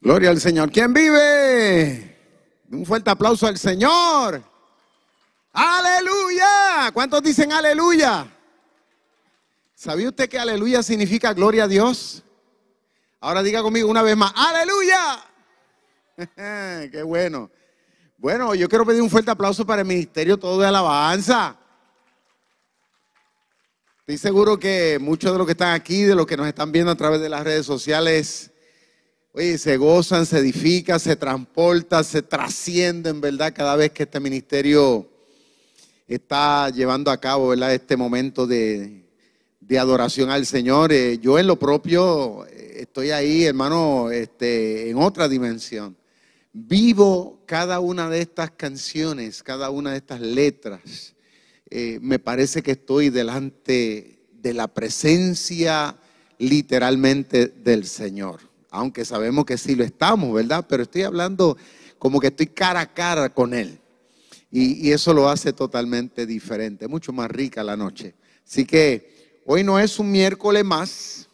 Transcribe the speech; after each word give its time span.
Gloria 0.00 0.30
al 0.30 0.40
Señor. 0.40 0.70
¿Quién 0.70 0.94
vive? 0.94 2.16
Un 2.70 2.86
fuerte 2.86 3.10
aplauso 3.10 3.46
al 3.46 3.58
Señor. 3.58 4.42
Aleluya. 5.52 6.90
¿Cuántos 6.94 7.22
dicen 7.22 7.52
aleluya? 7.52 8.26
¿Sabía 9.74 10.08
usted 10.08 10.28
que 10.28 10.38
aleluya 10.38 10.82
significa 10.82 11.34
gloria 11.34 11.64
a 11.64 11.68
Dios? 11.68 12.22
Ahora 13.20 13.42
diga 13.42 13.62
conmigo 13.62 13.90
una 13.90 14.02
vez 14.02 14.16
más, 14.16 14.32
aleluya. 14.34 15.24
Qué 16.90 17.02
bueno. 17.02 17.50
Bueno, 18.16 18.54
yo 18.54 18.68
quiero 18.68 18.86
pedir 18.86 19.02
un 19.02 19.10
fuerte 19.10 19.30
aplauso 19.30 19.66
para 19.66 19.82
el 19.82 19.88
Ministerio 19.88 20.38
Todo 20.38 20.60
de 20.60 20.66
Alabanza. 20.66 21.56
Estoy 24.00 24.18
seguro 24.18 24.58
que 24.58 24.98
muchos 25.00 25.32
de 25.32 25.38
los 25.38 25.46
que 25.46 25.52
están 25.52 25.74
aquí, 25.74 26.02
de 26.02 26.14
los 26.14 26.26
que 26.26 26.36
nos 26.36 26.46
están 26.46 26.72
viendo 26.72 26.90
a 26.90 26.96
través 26.96 27.20
de 27.20 27.28
las 27.28 27.44
redes 27.44 27.66
sociales, 27.66 28.49
oye, 29.32 29.58
se 29.58 29.76
gozan, 29.76 30.26
se 30.26 30.38
edifican, 30.38 30.98
se 30.98 31.16
transportan, 31.16 32.04
se 32.04 32.22
trascienden, 32.22 33.20
¿verdad? 33.20 33.52
Cada 33.54 33.76
vez 33.76 33.92
que 33.92 34.04
este 34.04 34.20
ministerio 34.20 35.08
está 36.06 36.70
llevando 36.70 37.10
a 37.10 37.20
cabo, 37.20 37.48
¿verdad? 37.48 37.72
Este 37.72 37.96
momento 37.96 38.46
de, 38.46 39.04
de 39.60 39.78
adoración 39.78 40.30
al 40.30 40.46
Señor. 40.46 40.92
Eh, 40.92 41.18
yo 41.18 41.38
en 41.38 41.46
lo 41.46 41.56
propio 41.56 42.44
eh, 42.46 42.78
estoy 42.80 43.12
ahí, 43.12 43.44
hermano, 43.44 44.10
este, 44.10 44.90
en 44.90 44.96
otra 44.96 45.28
dimensión. 45.28 45.96
Vivo 46.52 47.44
cada 47.46 47.78
una 47.78 48.10
de 48.10 48.20
estas 48.20 48.50
canciones, 48.50 49.44
cada 49.44 49.70
una 49.70 49.92
de 49.92 49.98
estas 49.98 50.20
letras. 50.20 51.14
Eh, 51.70 52.00
me 52.02 52.18
parece 52.18 52.62
que 52.62 52.72
estoy 52.72 53.10
delante 53.10 54.18
de 54.32 54.54
la 54.54 54.66
presencia 54.66 55.96
literalmente 56.38 57.46
del 57.46 57.86
Señor. 57.86 58.49
Aunque 58.70 59.04
sabemos 59.04 59.44
que 59.44 59.58
sí 59.58 59.74
lo 59.74 59.84
estamos, 59.84 60.32
¿verdad? 60.32 60.64
Pero 60.68 60.84
estoy 60.84 61.02
hablando 61.02 61.56
como 61.98 62.20
que 62.20 62.28
estoy 62.28 62.46
cara 62.46 62.80
a 62.80 62.92
cara 62.92 63.28
con 63.32 63.52
Él. 63.52 63.78
Y, 64.52 64.90
eso 64.90 65.14
lo 65.14 65.28
hace 65.28 65.52
totalmente 65.52 66.26
diferente, 66.26 66.88
mucho 66.88 67.12
más 67.12 67.30
rica 67.30 67.62
la 67.62 67.76
noche. 67.76 68.14
Así 68.44 68.64
que 68.64 69.42
hoy 69.46 69.62
no 69.62 69.78
es 69.78 69.98
un 69.98 70.10
miércoles 70.10 70.64
más. 70.64 71.28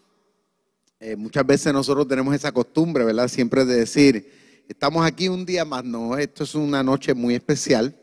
Eh, 1.00 1.16
muchas 1.16 1.46
veces 1.46 1.72
nosotros 1.72 2.06
tenemos 2.06 2.34
esa 2.34 2.52
costumbre, 2.52 3.04
¿verdad? 3.04 3.28
Siempre 3.28 3.64
de 3.64 3.76
decir, 3.76 4.64
estamos 4.68 5.06
aquí 5.06 5.28
un 5.28 5.46
día 5.46 5.64
más. 5.64 5.82
No, 5.84 6.18
esto 6.18 6.44
es 6.44 6.54
una 6.54 6.82
noche 6.82 7.14
muy 7.14 7.34
especial. 7.34 7.96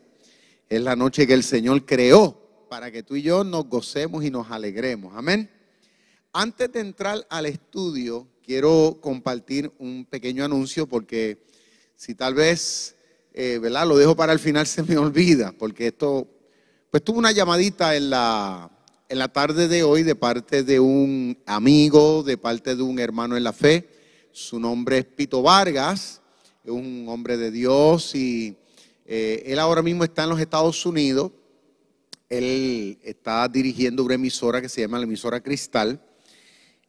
Es 0.68 0.82
la 0.82 0.96
noche 0.96 1.28
que 1.28 1.34
el 1.34 1.44
Señor 1.44 1.86
creó 1.86 2.66
para 2.70 2.90
que 2.90 3.04
tú 3.04 3.16
y 3.16 3.22
yo 3.22 3.44
nos 3.44 3.68
gocemos 3.68 4.24
y 4.24 4.32
nos 4.32 4.50
alegremos. 4.50 5.14
Amén. 5.16 5.48
Antes 6.32 6.72
de 6.72 6.80
entrar 6.80 7.28
al 7.30 7.46
estudio, 7.46 8.28
quiero 8.44 9.00
compartir 9.02 9.72
un 9.80 10.06
pequeño 10.06 10.44
anuncio 10.44 10.88
porque 10.88 11.44
si 11.96 12.14
tal 12.14 12.34
vez, 12.34 12.96
eh, 13.34 13.60
¿verdad? 13.62 13.88
Lo 13.88 13.98
dejo 13.98 14.16
para 14.16 14.34
el 14.34 14.40
final, 14.40 14.68
se 14.68 14.84
me 14.84 14.98
olvida, 14.98 15.54
porque 15.58 15.88
esto, 15.88 16.28
pues 16.92 17.04
tuve 17.04 17.18
una 17.18 17.32
llamadita 17.32 17.96
en 17.96 18.10
la, 18.10 18.70
en 19.10 19.20
la 19.20 19.30
tarde 19.30 19.68
de 19.68 19.84
hoy 19.84 20.04
de 20.04 20.16
parte 20.16 20.64
de 20.64 20.80
un 20.80 21.38
amigo, 21.46 22.24
de 22.24 22.38
parte 22.38 22.76
de 22.76 22.84
un 22.84 23.00
hermano 23.00 23.38
en 23.38 23.44
la 23.44 23.54
fe. 23.54 23.88
Su 24.32 24.60
nombre 24.60 24.98
es 25.00 25.06
Pito 25.06 25.42
Vargas, 25.42 26.22
es 26.64 26.72
un 26.72 27.06
hombre 27.08 27.38
de 27.38 27.52
Dios 27.52 28.16
y 28.16 28.58
eh, 29.06 29.44
él 29.46 29.60
ahora 29.60 29.82
mismo 29.82 30.04
está 30.04 30.24
en 30.24 30.30
los 30.30 30.40
Estados 30.40 30.86
Unidos. 30.86 31.32
Él 32.30 32.98
está 33.04 33.48
dirigiendo 33.48 34.04
una 34.04 34.16
emisora 34.16 34.62
que 34.62 34.70
se 34.70 34.82
llama 34.82 34.98
la 34.98 35.04
emisora 35.04 35.40
Cristal. 35.40 36.02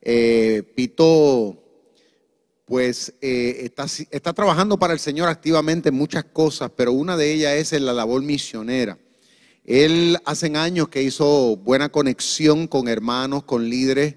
Eh, 0.07 0.63
Pito, 0.75 1.65
pues 2.67 3.15
eh, 3.23 3.71
está, 4.11 4.33
trabajando 4.35 4.79
para 4.79 4.93
el 4.93 4.99
Señor 4.99 5.31
activamente 5.31 5.89
en 5.89 5.95
muchas 5.95 6.25
cosas, 6.25 6.71
pero 6.77 6.93
una 6.93 7.17
de 7.17 7.33
ellas 7.33 7.55
es 7.55 7.73
en 7.73 7.87
la 7.87 7.95
labor 7.95 8.23
misionera. 8.23 8.99
Él 9.65 10.19
hace 10.27 10.55
años 10.57 10.89
que 10.89 11.03
hizo 11.03 11.57
buena 11.57 11.89
conexión 11.89 12.67
con 12.67 12.87
hermanos, 12.87 13.45
con 13.45 13.69
líderes 13.69 14.17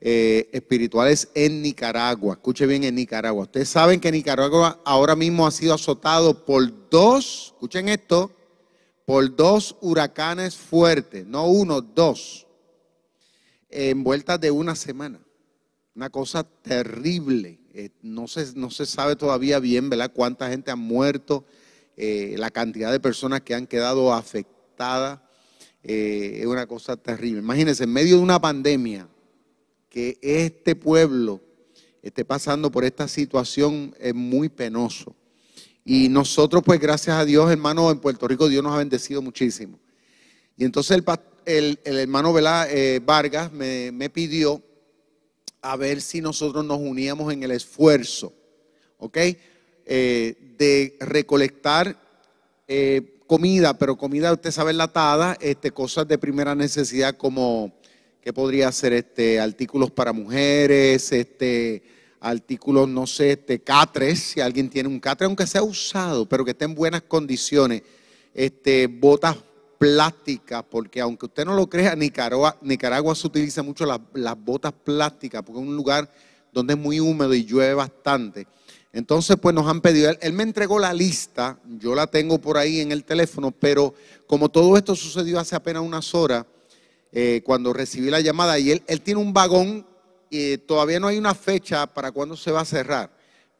eh, 0.00 0.48
espirituales 0.52 1.28
en 1.34 1.62
Nicaragua. 1.62 2.34
Escuche 2.34 2.66
bien, 2.66 2.84
en 2.84 2.94
Nicaragua. 2.94 3.42
Ustedes 3.42 3.68
saben 3.68 3.98
que 3.98 4.12
Nicaragua 4.12 4.80
ahora 4.84 5.16
mismo 5.16 5.48
ha 5.48 5.50
sido 5.50 5.74
azotado 5.74 6.44
por 6.44 6.90
dos, 6.90 7.54
escuchen 7.54 7.88
esto, 7.88 8.30
por 9.04 9.34
dos 9.34 9.76
huracanes 9.80 10.54
fuertes, 10.54 11.26
no 11.26 11.48
uno, 11.48 11.80
dos, 11.80 12.46
en 13.68 14.04
vueltas 14.04 14.40
de 14.40 14.52
una 14.52 14.76
semana. 14.76 15.23
Una 15.94 16.10
cosa 16.10 16.42
terrible. 16.42 17.60
Eh, 17.72 17.90
no, 18.02 18.26
se, 18.26 18.52
no 18.56 18.70
se 18.70 18.84
sabe 18.84 19.14
todavía 19.14 19.58
bien, 19.60 19.88
¿verdad? 19.90 20.12
Cuánta 20.12 20.50
gente 20.50 20.70
ha 20.70 20.76
muerto, 20.76 21.44
eh, 21.96 22.34
la 22.38 22.50
cantidad 22.50 22.90
de 22.90 22.98
personas 22.98 23.42
que 23.42 23.54
han 23.54 23.66
quedado 23.66 24.12
afectadas. 24.12 25.20
Eh, 25.82 26.38
es 26.40 26.46
una 26.46 26.66
cosa 26.66 26.96
terrible. 26.96 27.40
Imagínense, 27.40 27.84
en 27.84 27.92
medio 27.92 28.16
de 28.16 28.22
una 28.22 28.40
pandemia, 28.40 29.06
que 29.88 30.18
este 30.20 30.74
pueblo 30.74 31.40
esté 32.02 32.24
pasando 32.24 32.70
por 32.70 32.84
esta 32.84 33.06
situación 33.06 33.94
es 34.00 34.14
muy 34.14 34.48
penoso. 34.48 35.14
Y 35.84 36.08
nosotros, 36.08 36.62
pues 36.64 36.80
gracias 36.80 37.16
a 37.16 37.24
Dios, 37.24 37.50
hermano, 37.50 37.90
en 37.90 38.00
Puerto 38.00 38.26
Rico 38.26 38.48
Dios 38.48 38.64
nos 38.64 38.74
ha 38.74 38.78
bendecido 38.78 39.22
muchísimo. 39.22 39.78
Y 40.56 40.64
entonces 40.64 41.00
el, 41.44 41.78
el, 41.84 41.98
hermano 41.98 42.34
eh, 42.38 43.00
Vargas 43.04 43.52
me, 43.52 43.92
me, 43.92 44.10
pidió 44.10 44.62
a 45.64 45.76
ver 45.76 46.02
si 46.02 46.20
nosotros 46.20 46.62
nos 46.62 46.78
uníamos 46.78 47.32
en 47.32 47.42
el 47.42 47.50
esfuerzo, 47.50 48.34
¿ok? 48.98 49.16
Eh, 49.86 50.36
de 50.58 50.94
recolectar 51.00 51.98
eh, 52.68 53.18
comida, 53.26 53.76
pero 53.78 53.96
comida, 53.96 54.30
usted 54.34 54.50
sabe, 54.50 54.72
enlatada, 54.72 55.38
este, 55.40 55.70
cosas 55.70 56.06
de 56.06 56.18
primera 56.18 56.54
necesidad 56.54 57.16
como, 57.16 57.72
¿qué 58.20 58.30
podría 58.30 58.70
ser? 58.72 58.92
Este, 58.92 59.40
artículos 59.40 59.90
para 59.90 60.12
mujeres, 60.12 61.10
este 61.12 61.82
artículos, 62.20 62.86
no 62.86 63.06
sé, 63.06 63.32
este, 63.32 63.60
catres, 63.60 64.18
si 64.20 64.40
alguien 64.40 64.68
tiene 64.68 64.88
un 64.88 65.00
catre, 65.00 65.26
aunque 65.26 65.46
sea 65.46 65.62
usado, 65.62 66.26
pero 66.28 66.44
que 66.44 66.50
esté 66.50 66.66
en 66.66 66.74
buenas 66.74 67.02
condiciones, 67.02 67.82
este, 68.34 68.86
botas 68.86 69.36
plásticas, 69.84 70.64
porque 70.70 70.98
aunque 70.98 71.26
usted 71.26 71.44
no 71.44 71.54
lo 71.54 71.68
crea, 71.68 71.94
Nicaragua, 71.94 72.56
Nicaragua 72.62 73.14
se 73.14 73.26
utiliza 73.26 73.62
mucho 73.62 73.84
las, 73.84 74.00
botas 74.38 74.72
plásticas, 74.72 75.42
porque 75.42 75.60
es 75.60 75.68
un 75.68 75.76
lugar 75.76 76.10
donde 76.50 76.72
es 76.72 76.80
muy 76.80 77.00
húmedo 77.00 77.34
y 77.34 77.44
llueve 77.44 77.74
bastante. 77.74 78.46
Entonces, 78.94 79.36
pues 79.36 79.54
nos 79.54 79.66
han 79.66 79.82
pedido, 79.82 80.10
él, 80.18 80.32
me 80.32 80.42
entregó 80.42 80.78
la 80.78 80.94
lista, 80.94 81.58
yo 81.78 81.94
la 81.94 82.06
tengo 82.06 82.40
por 82.40 82.56
ahí 82.56 82.80
en 82.80 82.92
el 82.92 83.04
teléfono, 83.04 83.50
pero 83.50 83.92
como 84.26 84.48
todo 84.48 84.74
esto 84.78 84.96
sucedió 84.96 85.38
hace 85.38 85.54
apenas 85.54 85.82
unas 85.82 86.14
horas, 86.14 86.46
eh, 87.12 87.42
cuando 87.44 87.74
recibí 87.74 88.08
la 88.08 88.22
llamada, 88.22 88.58
y 88.58 88.70
él, 88.70 88.82
él 88.86 89.02
tiene 89.02 89.20
un 89.20 89.34
vagón 89.34 89.86
y 90.30 90.56
todavía 90.56 90.98
no 90.98 91.08
hay 91.08 91.18
una 91.18 91.34
fecha 91.34 91.86
para 91.86 92.10
cuándo 92.10 92.38
se 92.38 92.50
va 92.50 92.62
a 92.62 92.64
cerrar, 92.64 93.10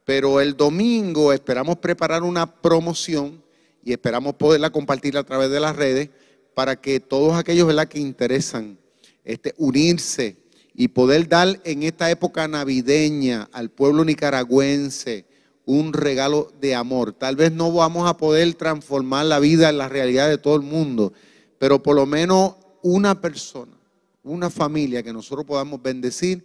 pero 0.06 0.41
el 0.41 0.56
domingo 0.56 1.35
esperamos 1.35 1.77
preparar 1.77 2.23
una 2.23 2.51
promoción 2.51 3.44
y 3.84 3.93
esperamos 3.93 4.34
poderla 4.34 4.71
compartir 4.71 5.17
a 5.19 5.25
través 5.25 5.50
de 5.50 5.61
las 5.61 5.77
redes 5.77 6.11
para 6.55 6.77
que 6.77 7.00
todos 7.00 7.37
aquellos 7.37 7.72
que 7.87 7.99
interesan 7.99 8.78
este, 9.25 9.55
unirse 9.59 10.37
y 10.75 10.89
poder 10.89 11.28
dar 11.28 11.61
en 11.65 11.83
esta 11.83 12.11
época 12.11 12.49
navideña 12.49 13.49
al 13.53 13.71
pueblo 13.71 14.05
nicaragüense 14.05 15.27
un 15.67 15.93
regalo 15.93 16.53
de 16.61 16.75
amor. 16.75 17.12
Tal 17.12 17.37
vez 17.37 17.53
no 17.53 17.73
vamos 17.73 18.09
a 18.09 18.17
poder 18.17 18.55
transformar 18.55 19.27
la 19.27 19.39
vida 19.39 19.69
en 19.69 19.78
la 19.78 19.89
realidad 19.89 20.28
de 20.28 20.39
todo 20.39 20.56
el 20.56 20.62
mundo, 20.62 21.12
pero 21.59 21.83
por 21.83 21.97
lo 21.97 22.06
menos 22.06 22.55
una 22.83 23.21
persona, 23.21 23.77
una 24.23 24.50
familia 24.50 25.03
que 25.03 25.12
nosotros 25.12 25.47
podamos 25.47 25.81
bendecir 25.83 26.44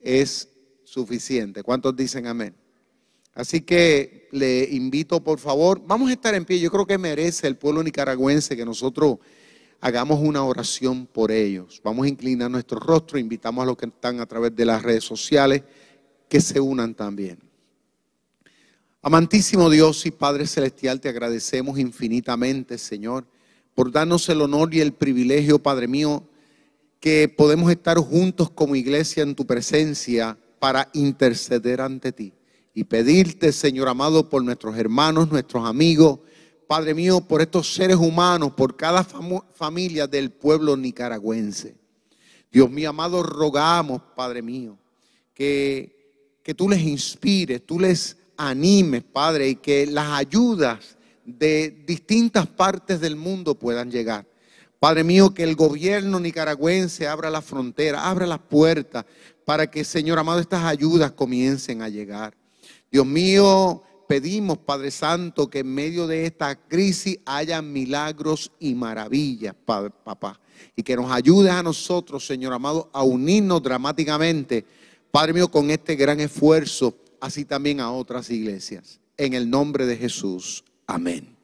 es 0.00 0.48
suficiente. 0.84 1.62
¿Cuántos 1.62 1.94
dicen 1.94 2.26
amén? 2.26 2.54
Así 3.34 3.60
que 3.60 4.28
le 4.32 4.64
invito, 4.70 5.22
por 5.22 5.38
favor, 5.38 5.80
vamos 5.86 6.10
a 6.10 6.12
estar 6.12 6.34
en 6.34 6.44
pie. 6.44 6.58
Yo 6.58 6.70
creo 6.70 6.86
que 6.86 6.98
merece 6.98 7.46
el 7.46 7.56
pueblo 7.56 7.82
nicaragüense 7.82 8.56
que 8.56 8.64
nosotros 8.64 9.18
hagamos 9.80 10.20
una 10.20 10.44
oración 10.44 11.06
por 11.06 11.30
ellos. 11.30 11.80
Vamos 11.84 12.06
a 12.06 12.08
inclinar 12.08 12.50
nuestro 12.50 12.78
rostro, 12.78 13.18
invitamos 13.18 13.62
a 13.62 13.66
los 13.66 13.76
que 13.76 13.86
están 13.86 14.20
a 14.20 14.26
través 14.26 14.54
de 14.54 14.64
las 14.64 14.82
redes 14.82 15.04
sociales 15.04 15.62
que 16.28 16.40
se 16.40 16.60
unan 16.60 16.94
también. 16.94 17.38
Amantísimo 19.02 19.70
Dios 19.70 20.04
y 20.04 20.10
Padre 20.10 20.46
Celestial, 20.46 21.00
te 21.00 21.08
agradecemos 21.08 21.78
infinitamente, 21.78 22.76
Señor, 22.76 23.26
por 23.74 23.90
darnos 23.90 24.28
el 24.28 24.42
honor 24.42 24.74
y 24.74 24.80
el 24.80 24.92
privilegio, 24.92 25.58
Padre 25.58 25.88
mío, 25.88 26.24
que 26.98 27.28
podemos 27.28 27.70
estar 27.70 27.96
juntos 27.96 28.50
como 28.50 28.76
iglesia 28.76 29.22
en 29.22 29.34
tu 29.34 29.46
presencia 29.46 30.36
para 30.58 30.90
interceder 30.92 31.80
ante 31.80 32.12
ti 32.12 32.34
y 32.74 32.84
pedirte, 32.84 33.52
Señor 33.52 33.88
amado, 33.88 34.28
por 34.28 34.44
nuestros 34.44 34.76
hermanos, 34.76 35.30
nuestros 35.30 35.66
amigos, 35.66 36.20
Padre 36.66 36.94
mío, 36.94 37.20
por 37.20 37.42
estos 37.42 37.74
seres 37.74 37.96
humanos, 37.96 38.52
por 38.52 38.76
cada 38.76 39.02
familia 39.02 40.06
del 40.06 40.30
pueblo 40.30 40.76
nicaragüense. 40.76 41.76
Dios 42.52 42.70
mío 42.70 42.90
amado, 42.90 43.22
rogamos, 43.22 44.02
Padre 44.14 44.40
mío, 44.40 44.78
que, 45.34 46.38
que 46.44 46.54
tú 46.54 46.68
les 46.68 46.80
inspires, 46.80 47.66
tú 47.66 47.80
les 47.80 48.16
animes, 48.36 49.02
Padre, 49.02 49.48
y 49.48 49.56
que 49.56 49.86
las 49.86 50.12
ayudas 50.12 50.96
de 51.24 51.84
distintas 51.86 52.46
partes 52.46 53.00
del 53.00 53.16
mundo 53.16 53.56
puedan 53.56 53.90
llegar. 53.90 54.26
Padre 54.78 55.04
mío, 55.04 55.34
que 55.34 55.42
el 55.42 55.56
gobierno 55.56 56.18
nicaragüense 56.20 57.06
abra 57.06 57.30
la 57.30 57.42
frontera, 57.42 58.08
abra 58.08 58.26
las 58.26 58.38
puertas 58.38 59.04
para 59.44 59.70
que, 59.70 59.84
Señor 59.84 60.18
amado, 60.18 60.40
estas 60.40 60.64
ayudas 60.64 61.12
comiencen 61.12 61.82
a 61.82 61.88
llegar. 61.88 62.39
Dios 62.90 63.06
mío, 63.06 63.82
pedimos, 64.08 64.58
Padre 64.58 64.90
Santo, 64.90 65.48
que 65.48 65.60
en 65.60 65.72
medio 65.72 66.08
de 66.08 66.26
esta 66.26 66.56
crisis 66.56 67.20
haya 67.24 67.62
milagros 67.62 68.50
y 68.58 68.74
maravillas, 68.74 69.54
papá. 69.64 70.40
Y 70.74 70.82
que 70.82 70.96
nos 70.96 71.12
ayude 71.12 71.48
a 71.50 71.62
nosotros, 71.62 72.26
Señor 72.26 72.52
amado, 72.52 72.90
a 72.92 73.04
unirnos 73.04 73.62
dramáticamente, 73.62 74.64
Padre 75.12 75.32
mío, 75.34 75.48
con 75.48 75.70
este 75.70 75.94
gran 75.94 76.18
esfuerzo, 76.18 76.96
así 77.20 77.44
también 77.44 77.78
a 77.78 77.92
otras 77.92 78.30
iglesias. 78.30 78.98
En 79.16 79.34
el 79.34 79.48
nombre 79.48 79.86
de 79.86 79.96
Jesús. 79.96 80.64
Amén. 80.86 81.36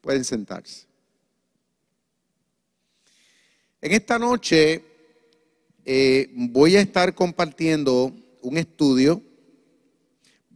Pueden 0.00 0.24
sentarse. 0.24 0.86
En 3.80 3.92
esta 3.92 4.18
noche 4.18 4.82
eh, 5.84 6.32
voy 6.34 6.76
a 6.76 6.80
estar 6.80 7.14
compartiendo 7.14 8.12
un 8.40 8.56
estudio 8.56 9.22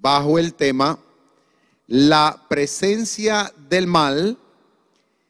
bajo 0.03 0.39
el 0.39 0.55
tema 0.55 0.99
La 1.87 2.45
presencia 2.49 3.53
del 3.69 3.87
mal 3.87 4.37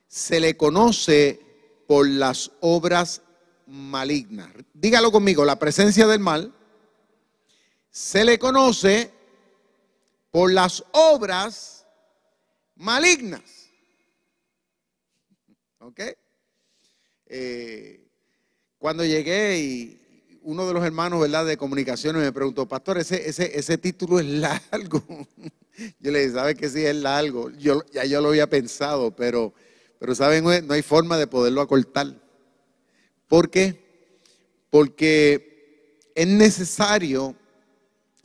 se 0.08 0.40
le 0.40 0.56
conoce 0.56 1.40
por 1.86 2.08
las 2.08 2.50
obras 2.60 3.22
malignas. 3.66 4.50
Dígalo 4.72 5.12
conmigo, 5.12 5.44
la 5.44 5.58
presencia 5.58 6.06
del 6.06 6.20
mal 6.20 6.52
se 7.90 8.24
le 8.24 8.38
conoce 8.38 9.10
por 10.30 10.52
las 10.52 10.84
obras 10.92 11.86
malignas. 12.76 13.42
¿Ok? 15.80 16.00
Eh, 17.26 18.06
cuando 18.78 19.04
llegué 19.04 19.58
y 19.58 20.01
uno 20.44 20.67
de 20.67 20.75
los 20.75 20.85
hermanos, 20.85 21.21
¿verdad?, 21.21 21.47
de 21.47 21.56
comunicaciones 21.56 22.23
me 22.23 22.33
preguntó, 22.33 22.67
pastor, 22.67 22.99
ese, 22.99 23.29
ese, 23.29 23.59
ese 23.59 23.79
título 23.79 24.19
es 24.19 24.27
largo. 24.27 25.03
Yo 26.00 26.11
le 26.11 26.21
dije, 26.21 26.33
¿sabe 26.35 26.55
que 26.55 26.69
sí 26.69 26.85
es 26.85 26.97
largo? 26.97 27.50
Yo, 27.50 27.83
ya 27.93 28.05
yo 28.05 28.21
lo 28.21 28.29
había 28.29 28.49
pensado, 28.49 29.11
pero, 29.11 29.55
pero 29.99 30.15
¿saben? 30.15 30.44
No 30.44 30.75
hay 30.75 30.83
forma 30.83 31.17
de 31.17 31.27
poderlo 31.27 31.62
acortar. 31.62 32.15
¿Por 33.27 33.49
qué? 33.49 33.81
Porque 34.69 36.03
es 36.15 36.27
necesario 36.27 37.35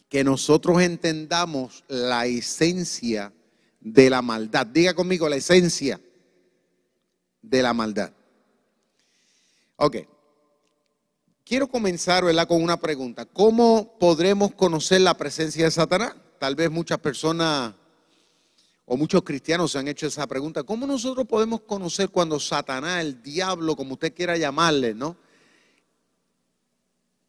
que 0.09 0.23
nosotros 0.23 0.81
entendamos 0.81 1.85
la 1.87 2.25
esencia 2.25 3.31
de 3.79 4.09
la 4.09 4.21
maldad. 4.21 4.67
Diga 4.67 4.93
conmigo 4.93 5.29
la 5.29 5.37
esencia 5.37 6.01
de 7.41 7.61
la 7.61 7.73
maldad. 7.73 8.11
Ok. 9.77 9.97
Quiero 11.47 11.69
comenzar 11.69 12.25
con 12.45 12.61
una 12.61 12.75
pregunta. 12.75 13.23
¿Cómo 13.23 13.97
podremos 13.97 14.53
conocer 14.53 14.99
la 14.99 15.15
presencia 15.15 15.63
de 15.63 15.71
Satanás? 15.71 16.13
Tal 16.39 16.55
vez 16.55 16.69
muchas 16.69 16.99
personas 16.99 17.73
o 18.85 18.97
muchos 18.97 19.21
cristianos 19.23 19.71
se 19.71 19.79
han 19.79 19.87
hecho 19.87 20.07
esa 20.07 20.27
pregunta. 20.27 20.63
¿Cómo 20.63 20.85
nosotros 20.85 21.25
podemos 21.25 21.61
conocer 21.61 22.09
cuando 22.09 22.37
Satanás, 22.37 22.99
el 22.99 23.23
diablo, 23.23 23.77
como 23.77 23.93
usted 23.93 24.13
quiera 24.13 24.35
llamarle, 24.35 24.93
¿no? 24.93 25.15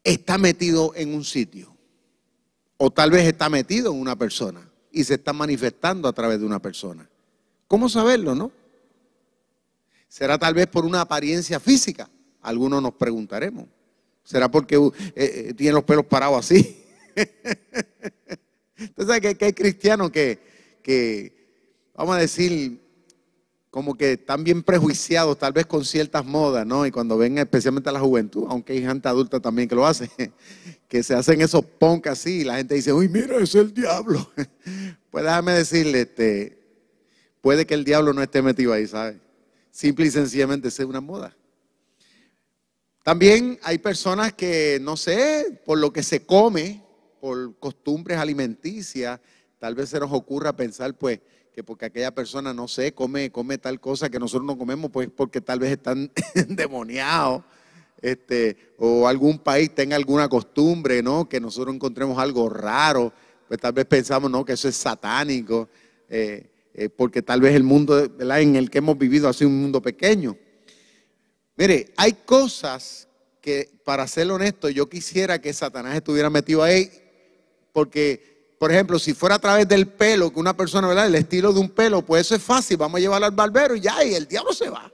Está 0.03 0.37
metido 0.37 0.91
en 0.95 1.13
un 1.13 1.23
sitio. 1.23 1.73
O 2.75 2.91
tal 2.91 3.11
vez 3.11 3.25
está 3.25 3.47
metido 3.47 3.93
en 3.93 4.01
una 4.01 4.17
persona 4.17 4.69
y 4.91 5.05
se 5.05 5.13
está 5.13 5.31
manifestando 5.31 6.09
a 6.09 6.13
través 6.13 6.41
de 6.41 6.45
una 6.45 6.61
persona. 6.61 7.09
¿Cómo 7.69 7.87
saberlo, 7.87 8.35
no? 8.35 8.51
¿Será 10.09 10.37
tal 10.37 10.55
vez 10.55 10.67
por 10.67 10.83
una 10.83 10.99
apariencia 10.99 11.57
física? 11.61 12.09
Algunos 12.41 12.83
nos 12.83 12.95
preguntaremos. 12.95 13.78
¿Será 14.29 14.47
porque 14.51 14.77
uh, 14.77 14.93
eh, 15.15 15.47
eh, 15.47 15.53
tiene 15.55 15.73
los 15.73 15.83
pelos 15.83 16.05
parados 16.05 16.45
así? 16.45 16.85
Entonces, 18.77 19.07
¿sabe 19.07 19.35
que, 19.35 19.43
hay 19.43 19.53
cristianos 19.53 20.11
que, 20.11 21.33
vamos 21.95 22.15
a 22.15 22.19
decir, 22.19 22.79
como 23.71 23.97
que 23.97 24.13
están 24.13 24.43
bien 24.43 24.61
prejuiciados, 24.61 25.39
tal 25.39 25.51
vez 25.51 25.65
con 25.65 25.83
ciertas 25.83 26.23
modas, 26.23 26.63
¿no? 26.63 26.85
Y 26.85 26.91
cuando 26.91 27.17
ven 27.17 27.39
especialmente 27.39 27.89
a 27.89 27.91
la 27.91 28.01
juventud, 28.01 28.45
aunque 28.49 28.73
hay 28.73 28.83
gente 28.83 29.09
adulta 29.09 29.39
también 29.39 29.67
que 29.67 29.73
lo 29.73 29.87
hace, 29.87 30.11
que 30.87 31.01
se 31.01 31.15
hacen 31.15 31.41
esos 31.41 31.65
punk 31.65 32.05
así, 32.05 32.41
y 32.41 32.43
la 32.43 32.57
gente 32.57 32.75
dice, 32.75 32.93
uy, 32.93 33.09
mira, 33.09 33.35
es 33.37 33.55
el 33.55 33.73
diablo. 33.73 34.29
Pues 35.09 35.23
déjame 35.23 35.53
decirle, 35.53 36.01
este, 36.01 36.61
puede 37.41 37.65
que 37.65 37.73
el 37.73 37.83
diablo 37.83 38.13
no 38.13 38.21
esté 38.21 38.43
metido 38.43 38.73
ahí, 38.73 38.85
¿sabes? 38.85 39.15
Simple 39.71 40.05
y 40.05 40.11
sencillamente 40.11 40.69
sea 40.69 40.85
una 40.85 41.01
moda. 41.01 41.35
También 43.09 43.57
hay 43.63 43.79
personas 43.79 44.33
que, 44.33 44.77
no 44.83 44.95
sé, 44.95 45.63
por 45.65 45.79
lo 45.79 45.91
que 45.91 46.03
se 46.03 46.27
come, 46.27 46.83
por 47.19 47.57
costumbres 47.57 48.19
alimenticias, 48.19 49.19
tal 49.57 49.73
vez 49.73 49.89
se 49.89 49.99
nos 49.99 50.11
ocurra 50.11 50.55
pensar, 50.55 50.95
pues, 50.95 51.19
que 51.51 51.63
porque 51.63 51.85
aquella 51.85 52.13
persona, 52.13 52.53
no 52.53 52.67
sé, 52.67 52.93
come, 52.93 53.31
come 53.31 53.57
tal 53.57 53.79
cosa 53.79 54.11
que 54.11 54.19
nosotros 54.19 54.45
no 54.45 54.59
comemos, 54.59 54.91
pues 54.91 55.09
porque 55.09 55.41
tal 55.41 55.57
vez 55.57 55.71
están 55.71 56.11
endemoniados, 56.35 57.41
este, 57.99 58.75
o 58.77 59.07
algún 59.07 59.39
país 59.39 59.73
tenga 59.73 59.95
alguna 59.95 60.29
costumbre, 60.29 61.01
¿no? 61.01 61.27
Que 61.27 61.39
nosotros 61.39 61.73
encontremos 61.73 62.19
algo 62.19 62.47
raro, 62.47 63.11
pues 63.47 63.59
tal 63.59 63.73
vez 63.73 63.85
pensamos, 63.85 64.29
¿no? 64.29 64.45
Que 64.45 64.53
eso 64.53 64.67
es 64.67 64.75
satánico, 64.75 65.67
eh, 66.09 66.47
eh, 66.75 66.89
porque 66.89 67.23
tal 67.23 67.41
vez 67.41 67.55
el 67.55 67.63
mundo 67.63 68.07
en 68.19 68.55
el 68.55 68.69
que 68.69 68.77
hemos 68.77 68.99
vivido 68.99 69.27
ha 69.27 69.33
sido 69.33 69.49
un 69.49 69.59
mundo 69.59 69.81
pequeño. 69.81 70.37
Mire, 71.59 71.91
hay 71.97 72.13
cosas 72.13 73.09
que, 73.41 73.69
para 73.83 74.07
ser 74.07 74.31
honesto, 74.31 74.69
yo 74.69 74.87
quisiera 74.87 75.41
que 75.41 75.51
Satanás 75.51 75.93
estuviera 75.93 76.29
metido 76.29 76.63
ahí, 76.63 76.89
porque, 77.73 78.55
por 78.57 78.71
ejemplo, 78.71 78.97
si 78.97 79.13
fuera 79.13 79.35
a 79.35 79.39
través 79.39 79.67
del 79.67 79.85
pelo, 79.85 80.31
que 80.31 80.39
una 80.39 80.55
persona, 80.55 80.87
¿verdad? 80.87 81.07
El 81.07 81.15
estilo 81.15 81.51
de 81.51 81.59
un 81.59 81.69
pelo, 81.69 82.01
pues 82.01 82.21
eso 82.21 82.35
es 82.35 82.41
fácil, 82.41 82.77
vamos 82.77 82.97
a 82.97 83.01
llevarlo 83.01 83.25
al 83.25 83.33
barbero 83.33 83.75
y 83.75 83.81
ya, 83.81 84.01
y 84.05 84.15
el 84.15 84.25
diablo 84.25 84.53
se 84.53 84.69
va. 84.69 84.89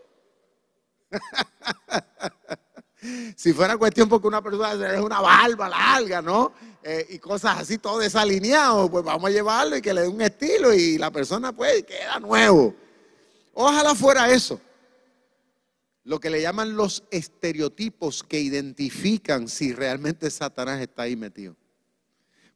si 3.37 3.53
fuera 3.53 3.77
cuestión 3.77 4.09
porque 4.09 4.27
una 4.27 4.41
persona 4.41 4.91
es 4.91 5.01
una 5.01 5.21
barba 5.21 5.69
larga, 5.69 6.23
¿no? 6.23 6.51
Eh, 6.81 7.05
y 7.11 7.19
cosas 7.19 7.59
así, 7.59 7.77
todo 7.77 7.99
desalineado, 7.99 8.89
pues 8.89 9.05
vamos 9.05 9.29
a 9.29 9.31
llevarlo 9.31 9.77
y 9.77 9.83
que 9.83 9.93
le 9.93 10.01
dé 10.01 10.07
un 10.07 10.21
estilo 10.23 10.73
y 10.73 10.97
la 10.97 11.11
persona 11.11 11.51
pues 11.51 11.83
queda 11.83 12.19
nuevo. 12.19 12.73
Ojalá 13.53 13.93
fuera 13.93 14.31
eso 14.31 14.59
lo 16.05 16.19
que 16.19 16.29
le 16.29 16.39
llaman 16.41 16.75
los 16.75 17.03
estereotipos 17.09 18.23
que 18.23 18.39
identifican 18.39 19.47
si 19.47 19.73
realmente 19.73 20.29
Satanás 20.29 20.79
está 20.79 21.01
ahí 21.01 21.15
metido. 21.15 21.55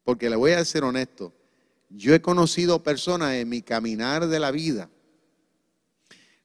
Porque 0.04 0.30
le 0.30 0.36
voy 0.36 0.52
a 0.52 0.64
ser 0.64 0.84
honesto, 0.84 1.34
yo 1.90 2.14
he 2.14 2.22
conocido 2.22 2.84
personas 2.84 3.34
en 3.34 3.50
mi 3.50 3.64
caminar 3.64 4.28
de 4.28 4.40
la 4.40 4.52
vida 4.52 4.88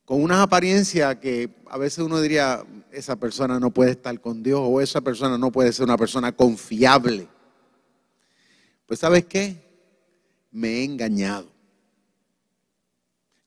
con 0.06 0.22
una 0.22 0.42
apariencia 0.42 1.20
que 1.20 1.50
a 1.66 1.76
veces 1.76 2.04
uno 2.04 2.20
diría, 2.20 2.64
esa 2.90 3.16
persona 3.16 3.60
no 3.60 3.70
puede 3.70 3.92
estar 3.92 4.18
con 4.20 4.42
Dios 4.42 4.60
o 4.62 4.80
esa 4.80 5.02
persona 5.02 5.36
no 5.36 5.52
puede 5.52 5.72
ser 5.72 5.84
una 5.84 5.98
persona 5.98 6.32
confiable. 6.32 7.28
Pues 8.86 9.00
sabes 9.00 9.26
qué? 9.26 9.62
Me 10.50 10.80
he 10.80 10.84
engañado. 10.84 11.50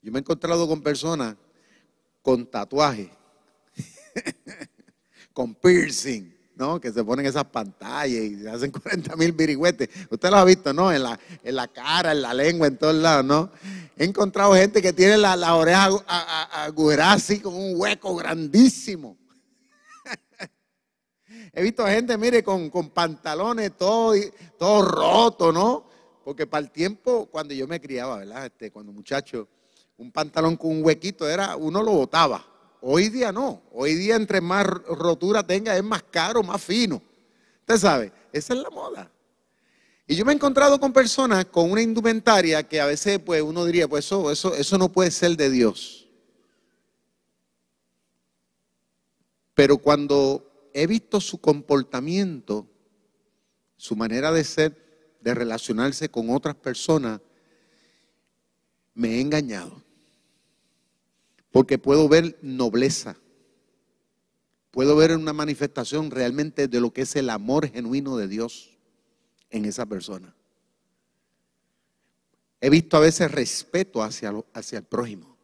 Yo 0.01 0.11
me 0.11 0.19
he 0.19 0.21
encontrado 0.21 0.67
con 0.67 0.81
personas 0.81 1.35
con 2.21 2.45
tatuajes 2.45 3.16
con 5.33 5.55
piercing, 5.55 6.35
¿no? 6.55 6.79
Que 6.81 6.91
se 6.91 7.03
ponen 7.03 7.25
esas 7.25 7.45
pantallas 7.45 8.23
y 8.23 8.41
se 8.41 8.49
hacen 8.49 8.71
40 8.83 9.15
mil 9.15 9.31
virigüetes. 9.31 9.89
Usted 10.09 10.29
lo 10.29 10.37
ha 10.37 10.45
visto, 10.45 10.73
¿no? 10.73 10.91
En 10.91 11.03
la, 11.03 11.19
en 11.43 11.55
la 11.55 11.67
cara, 11.67 12.11
en 12.11 12.21
la 12.21 12.33
lengua, 12.33 12.67
en 12.67 12.77
todos 12.77 12.95
lados, 12.95 13.25
¿no? 13.25 13.51
He 13.95 14.05
encontrado 14.05 14.53
gente 14.53 14.81
que 14.81 14.93
tiene 14.93 15.17
la, 15.17 15.35
la 15.35 15.55
oreja 15.55 15.89
agujeradas 16.65 17.23
así 17.23 17.39
con 17.39 17.53
un 17.53 17.73
hueco 17.75 18.15
grandísimo. 18.15 19.17
He 21.53 21.63
visto 21.63 21.85
gente, 21.85 22.17
mire, 22.17 22.43
con, 22.43 22.69
con 22.69 22.89
pantalones 22.89 23.75
todo, 23.75 24.13
todo 24.57 24.83
roto, 24.83 25.51
¿no? 25.51 25.87
Porque 26.23 26.45
para 26.45 26.63
el 26.63 26.71
tiempo, 26.71 27.27
cuando 27.27 27.53
yo 27.53 27.67
me 27.67 27.79
criaba, 27.79 28.17
¿verdad? 28.17 28.47
Este, 28.47 28.69
cuando 28.69 28.91
muchacho, 28.91 29.47
un 29.97 30.11
pantalón 30.11 30.57
con 30.57 30.71
un 30.71 30.83
huequito 30.83 31.27
era, 31.27 31.55
uno 31.55 31.81
lo 31.81 31.93
botaba. 31.93 32.45
Hoy 32.81 33.09
día 33.09 33.31
no. 33.31 33.61
Hoy 33.71 33.95
día 33.95 34.15
entre 34.15 34.41
más 34.41 34.65
rotura 34.65 35.45
tenga 35.45 35.75
es 35.75 35.83
más 35.83 36.03
caro, 36.03 36.43
más 36.43 36.63
fino. 36.63 37.01
Usted 37.61 37.77
sabe, 37.77 38.11
esa 38.31 38.53
es 38.53 38.59
la 38.61 38.69
moda. 38.69 39.11
Y 40.07 40.15
yo 40.15 40.23
me 40.23 40.31
he 40.31 40.35
encontrado 40.35 40.79
con 40.79 40.93
personas 40.93 41.45
con 41.45 41.69
una 41.69 41.81
indumentaria 41.81 42.63
que 42.63 42.79
a 42.79 42.85
veces 42.85 43.19
pues 43.19 43.41
uno 43.41 43.65
diría, 43.65 43.87
pues 43.87 44.05
eso, 44.05 44.31
eso, 44.31 44.55
eso 44.55 44.77
no 44.77 44.89
puede 44.89 45.11
ser 45.11 45.35
de 45.35 45.49
Dios. 45.49 46.07
Pero 49.53 49.77
cuando 49.79 50.69
he 50.73 50.87
visto 50.87 51.19
su 51.19 51.41
comportamiento, 51.41 52.67
su 53.75 53.95
manera 53.95 54.31
de 54.31 54.43
ser, 54.43 55.17
de 55.19 55.33
relacionarse 55.33 56.09
con 56.09 56.29
otras 56.29 56.55
personas, 56.55 57.19
me 58.93 59.15
he 59.15 59.21
engañado. 59.21 59.86
Porque 61.51 61.77
puedo 61.77 62.07
ver 62.09 62.37
nobleza. 62.41 63.17
Puedo 64.71 64.95
ver 64.95 65.15
una 65.15 65.33
manifestación 65.33 66.11
realmente 66.11 66.67
de 66.67 66.81
lo 66.81 66.91
que 66.91 67.01
es 67.01 67.15
el 67.15 67.29
amor 67.29 67.69
genuino 67.69 68.17
de 68.17 68.27
Dios 68.27 68.77
en 69.49 69.65
esa 69.65 69.85
persona. 69.85 70.35
He 72.59 72.69
visto 72.69 72.97
a 72.97 73.01
veces 73.01 73.31
respeto 73.31 74.03
hacia, 74.03 74.33
hacia 74.53 74.79
el 74.79 74.85
prójimo. 74.85 75.37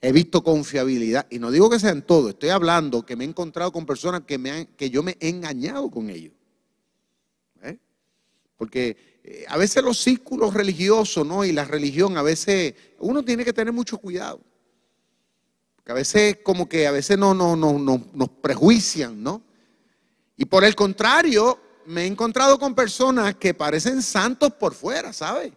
He 0.00 0.12
visto 0.12 0.42
confiabilidad. 0.42 1.26
Y 1.30 1.38
no 1.38 1.50
digo 1.50 1.68
que 1.68 1.78
sea 1.78 1.90
en 1.90 2.02
todo, 2.02 2.30
estoy 2.30 2.48
hablando 2.48 3.04
que 3.04 3.16
me 3.16 3.24
he 3.24 3.28
encontrado 3.28 3.70
con 3.70 3.86
personas 3.86 4.22
que, 4.22 4.38
me 4.38 4.50
han, 4.50 4.66
que 4.66 4.90
yo 4.90 5.02
me 5.02 5.16
he 5.20 5.28
engañado 5.28 5.90
con 5.90 6.08
ellos. 6.08 6.32
¿Eh? 7.62 7.78
Porque 8.56 9.20
eh, 9.22 9.44
a 9.48 9.58
veces 9.58 9.82
los 9.82 9.98
círculos 9.98 10.54
religiosos 10.54 11.26
¿no? 11.26 11.44
y 11.44 11.52
la 11.52 11.64
religión, 11.64 12.16
a 12.16 12.22
veces 12.22 12.74
uno 12.98 13.22
tiene 13.22 13.44
que 13.44 13.52
tener 13.52 13.72
mucho 13.72 13.98
cuidado. 13.98 14.40
Porque 15.90 15.98
a 16.14 16.18
veces 16.20 16.38
como 16.44 16.68
que 16.68 16.86
a 16.86 16.92
veces 16.92 17.18
no, 17.18 17.34
no, 17.34 17.56
no, 17.56 17.78
nos 18.14 18.28
prejuician, 18.28 19.20
¿no? 19.20 19.42
Y 20.36 20.44
por 20.44 20.62
el 20.62 20.76
contrario, 20.76 21.58
me 21.86 22.02
he 22.02 22.06
encontrado 22.06 22.60
con 22.60 22.76
personas 22.76 23.34
que 23.34 23.54
parecen 23.54 24.00
santos 24.00 24.52
por 24.52 24.72
fuera, 24.72 25.12
¿sabe? 25.12 25.52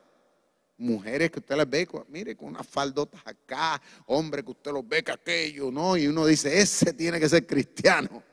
mujeres 0.75 1.29
que 1.29 1.39
usted 1.39 1.55
las 1.55 1.69
ve, 1.69 1.87
mire, 2.09 2.35
con 2.35 2.49
unas 2.49 2.67
faldotas 2.67 3.21
acá, 3.23 3.79
hombres 4.07 4.43
que 4.43 4.51
usted 4.51 4.71
los 4.71 4.85
ve 4.87 5.03
que 5.03 5.11
aquello, 5.11 5.71
¿no? 5.71 5.95
Y 5.95 6.07
uno 6.07 6.25
dice, 6.25 6.59
ese 6.59 6.93
tiene 6.93 7.19
que 7.19 7.29
ser 7.29 7.45
cristiano. 7.45 8.23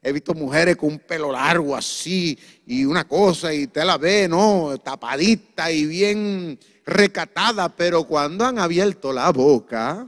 He 0.00 0.12
visto 0.12 0.32
mujeres 0.32 0.76
con 0.76 0.90
un 0.90 0.98
pelo 1.00 1.32
largo 1.32 1.74
así 1.74 2.38
y 2.64 2.84
una 2.84 3.06
cosa 3.06 3.52
y 3.52 3.64
usted 3.64 3.82
la 3.82 3.98
ve, 3.98 4.28
¿no? 4.28 4.78
Tapadita 4.78 5.70
y 5.72 5.86
bien 5.86 6.58
recatada, 6.86 7.68
pero 7.68 8.04
cuando 8.04 8.46
han 8.46 8.60
abierto 8.60 9.12
la 9.12 9.30
boca, 9.32 10.06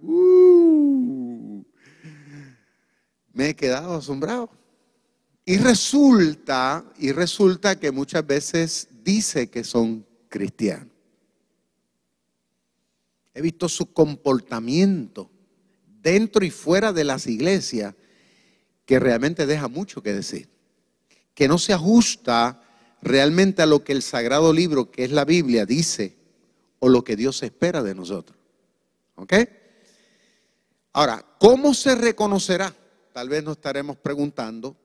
uh, 0.00 0.59
me 3.32 3.50
he 3.50 3.56
quedado 3.56 3.94
asombrado. 3.94 4.50
Y 5.44 5.56
resulta, 5.56 6.84
y 6.98 7.12
resulta 7.12 7.78
que 7.78 7.90
muchas 7.90 8.26
veces 8.26 8.88
dice 9.02 9.50
que 9.50 9.64
son 9.64 10.06
cristianos. 10.28 10.88
He 13.34 13.40
visto 13.42 13.68
su 13.68 13.92
comportamiento 13.92 15.30
dentro 16.02 16.44
y 16.44 16.50
fuera 16.50 16.92
de 16.92 17.04
las 17.04 17.26
iglesias 17.26 17.94
que 18.84 18.98
realmente 18.98 19.46
deja 19.46 19.68
mucho 19.68 20.02
que 20.02 20.12
decir. 20.12 20.48
Que 21.34 21.48
no 21.48 21.58
se 21.58 21.72
ajusta 21.72 22.62
realmente 23.02 23.62
a 23.62 23.66
lo 23.66 23.84
que 23.84 23.92
el 23.92 24.02
sagrado 24.02 24.52
libro, 24.52 24.90
que 24.90 25.04
es 25.04 25.12
la 25.12 25.24
Biblia, 25.24 25.64
dice 25.64 26.16
o 26.80 26.88
lo 26.88 27.04
que 27.04 27.16
Dios 27.16 27.42
espera 27.42 27.82
de 27.82 27.94
nosotros. 27.94 28.36
¿Ok? 29.14 29.34
Ahora, 30.92 31.24
¿cómo 31.38 31.72
se 31.72 31.94
reconocerá? 31.94 32.74
Tal 33.12 33.28
vez 33.28 33.44
nos 33.44 33.56
estaremos 33.56 33.96
preguntando 33.96 34.76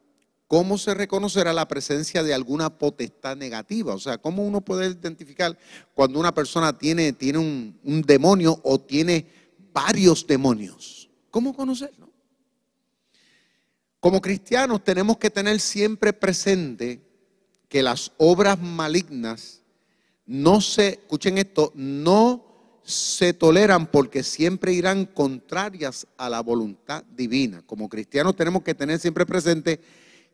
¿Cómo 0.48 0.77
se 0.77 0.94
reconocerá 0.94 1.53
la 1.53 1.67
presencia 1.67 2.22
de 2.22 2.34
alguna 2.34 2.70
potestad 2.70 3.36
negativa? 3.36 3.96
O 3.96 4.00
sea, 4.00 4.20
¿cómo 4.20 4.44
uno 4.44 4.62
puede 4.62 4.88
identificar 4.88 5.58
cuando 5.96 6.20
una 6.20 6.34
persona 6.36 6.77
tiene, 6.77 7.13
tiene 7.13 7.39
un, 7.39 8.03
demonio 8.05 8.60
o 8.63 8.79
tiene 8.79 9.25
varios 9.74 10.27
demonios? 10.27 11.10
¿Cómo 11.32 11.55
conocerlo? 11.55 12.12
Como 14.00 14.22
cristianos 14.22 14.84
tenemos 14.84 15.17
que 15.17 15.32
tener 15.32 15.60
siempre 15.60 16.13
presente 16.13 17.01
que 17.67 17.82
las 17.82 18.12
obras 18.17 18.60
malignas 18.62 19.63
no 20.27 20.62
se, 20.62 20.89
escuchen 20.89 21.39
esto, 21.39 21.72
no 21.74 22.45
se 22.86 23.34
toleran 23.34 23.88
porque 23.88 24.24
siempre 24.24 24.72
irán 24.72 25.06
contrarias 25.06 26.08
a 26.18 26.30
la 26.30 26.42
voluntad 26.42 27.04
divina. 27.15 27.63
Como 27.65 27.89
cristianos 27.89 28.36
tenemos 28.36 28.62
que 28.62 28.75
tener 28.75 29.00
siempre 29.00 29.25
presente 29.25 29.82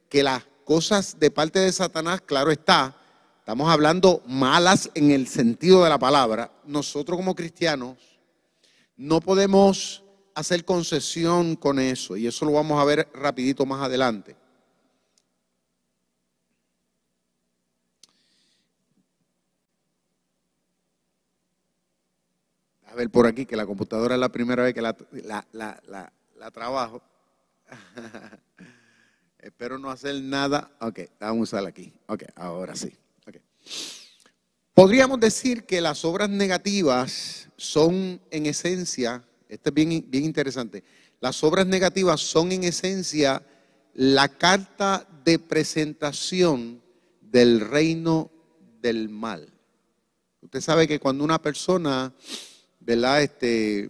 que 0.09 0.21
las 0.21 0.43
cosas 0.65 1.17
de 1.17 1.31
parte 1.31 1.59
de 1.59 1.71
Satanás, 1.71 2.21
claro 2.21 2.51
está, 2.51 2.95
estamos 3.39 3.69
hablando 3.69 4.21
malas 4.27 4.91
en 4.93 5.11
el 5.11 5.27
sentido 5.27 5.83
de 5.83 5.89
la 5.89 5.97
palabra, 5.97 6.51
nosotros 6.65 7.17
como 7.17 7.35
cristianos 7.35 7.97
no 8.97 9.21
podemos 9.21 10.03
hacer 10.35 10.65
concesión 10.65 11.55
con 11.55 11.79
eso 11.79 12.17
y 12.17 12.27
eso 12.27 12.45
lo 12.45 12.51
vamos 12.51 12.79
a 12.79 12.85
ver 12.85 13.09
rapidito 13.13 13.65
más 13.65 13.81
adelante. 13.81 14.35
A 22.91 22.95
ver 22.95 23.09
por 23.09 23.25
aquí, 23.25 23.45
que 23.45 23.55
la 23.55 23.65
computadora 23.65 24.15
es 24.15 24.19
la 24.19 24.29
primera 24.29 24.63
vez 24.63 24.73
que 24.73 24.81
la, 24.81 24.95
la 25.53 26.51
trabajo. 26.51 27.01
Espero 29.39 29.79
no 29.79 29.89
hacer 29.89 30.21
nada. 30.21 30.71
Ok, 30.81 30.99
vamos 31.19 31.53
a 31.53 31.57
usar 31.57 31.67
aquí. 31.67 31.93
Ok, 32.07 32.23
ahora 32.35 32.75
sí. 32.75 32.93
Podríamos 34.73 35.19
decir 35.19 35.65
que 35.65 35.81
las 35.81 36.05
obras 36.05 36.29
negativas 36.29 37.49
son 37.57 38.21
en 38.31 38.45
esencia, 38.45 39.23
esto 39.49 39.69
es 39.69 39.73
bien, 39.73 40.05
bien 40.07 40.23
interesante, 40.23 40.83
las 41.19 41.43
obras 41.43 41.67
negativas 41.67 42.21
son 42.21 42.51
en 42.51 42.63
esencia 42.63 43.43
la 43.93 44.29
carta 44.29 45.05
de 45.25 45.39
presentación 45.39 46.81
del 47.19 47.59
reino 47.59 48.31
del 48.81 49.09
mal. 49.09 49.53
Usted 50.41 50.61
sabe 50.61 50.87
que 50.87 50.99
cuando 50.99 51.23
una 51.23 51.41
persona, 51.41 52.13
¿verdad? 52.81 53.21
Este, 53.21 53.89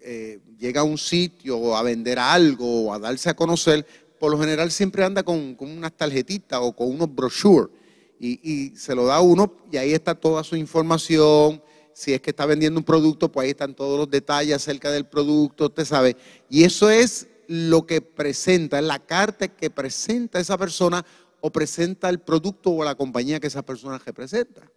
eh, 0.00 0.40
llega 0.58 0.80
a 0.80 0.84
un 0.84 0.98
sitio 0.98 1.76
a 1.76 1.82
vender 1.82 2.18
algo 2.18 2.86
o 2.86 2.94
a 2.94 2.98
darse 2.98 3.28
a 3.28 3.34
conocer, 3.34 3.86
por 4.18 4.30
lo 4.30 4.38
general 4.38 4.70
siempre 4.70 5.04
anda 5.04 5.22
con, 5.22 5.56
unas 5.58 5.92
tarjetitas 5.92 6.58
o 6.62 6.74
con 6.74 6.88
unos 6.88 7.14
brochures 7.14 7.70
y, 8.18 8.72
se 8.76 8.94
lo 8.94 9.04
da 9.06 9.20
uno 9.20 9.52
y 9.70 9.76
ahí 9.76 9.92
está 9.92 10.14
toda 10.14 10.42
su 10.42 10.56
información. 10.56 11.62
Si 11.92 12.12
es 12.12 12.20
que 12.20 12.30
está 12.30 12.46
vendiendo 12.46 12.78
un 12.78 12.84
producto, 12.84 13.32
pues 13.32 13.44
ahí 13.44 13.50
están 13.50 13.74
todos 13.74 13.98
los 13.98 14.10
detalles 14.10 14.56
acerca 14.56 14.90
del 14.90 15.06
producto, 15.06 15.66
usted 15.66 15.84
sabe. 15.84 16.16
Y 16.48 16.64
eso 16.64 16.90
es 16.90 17.26
lo 17.46 17.86
que 17.86 18.00
presenta, 18.00 18.78
es 18.78 18.84
la 18.84 18.98
carta 18.98 19.48
que 19.48 19.70
presenta 19.70 20.38
esa 20.38 20.58
persona 20.58 21.04
o 21.40 21.50
presenta 21.50 22.08
el 22.08 22.20
producto 22.20 22.70
o 22.70 22.84
la 22.84 22.94
compañía 22.94 23.40
que 23.40 23.46
esa 23.46 23.62
persona 23.62 23.98
representa. 23.98 24.70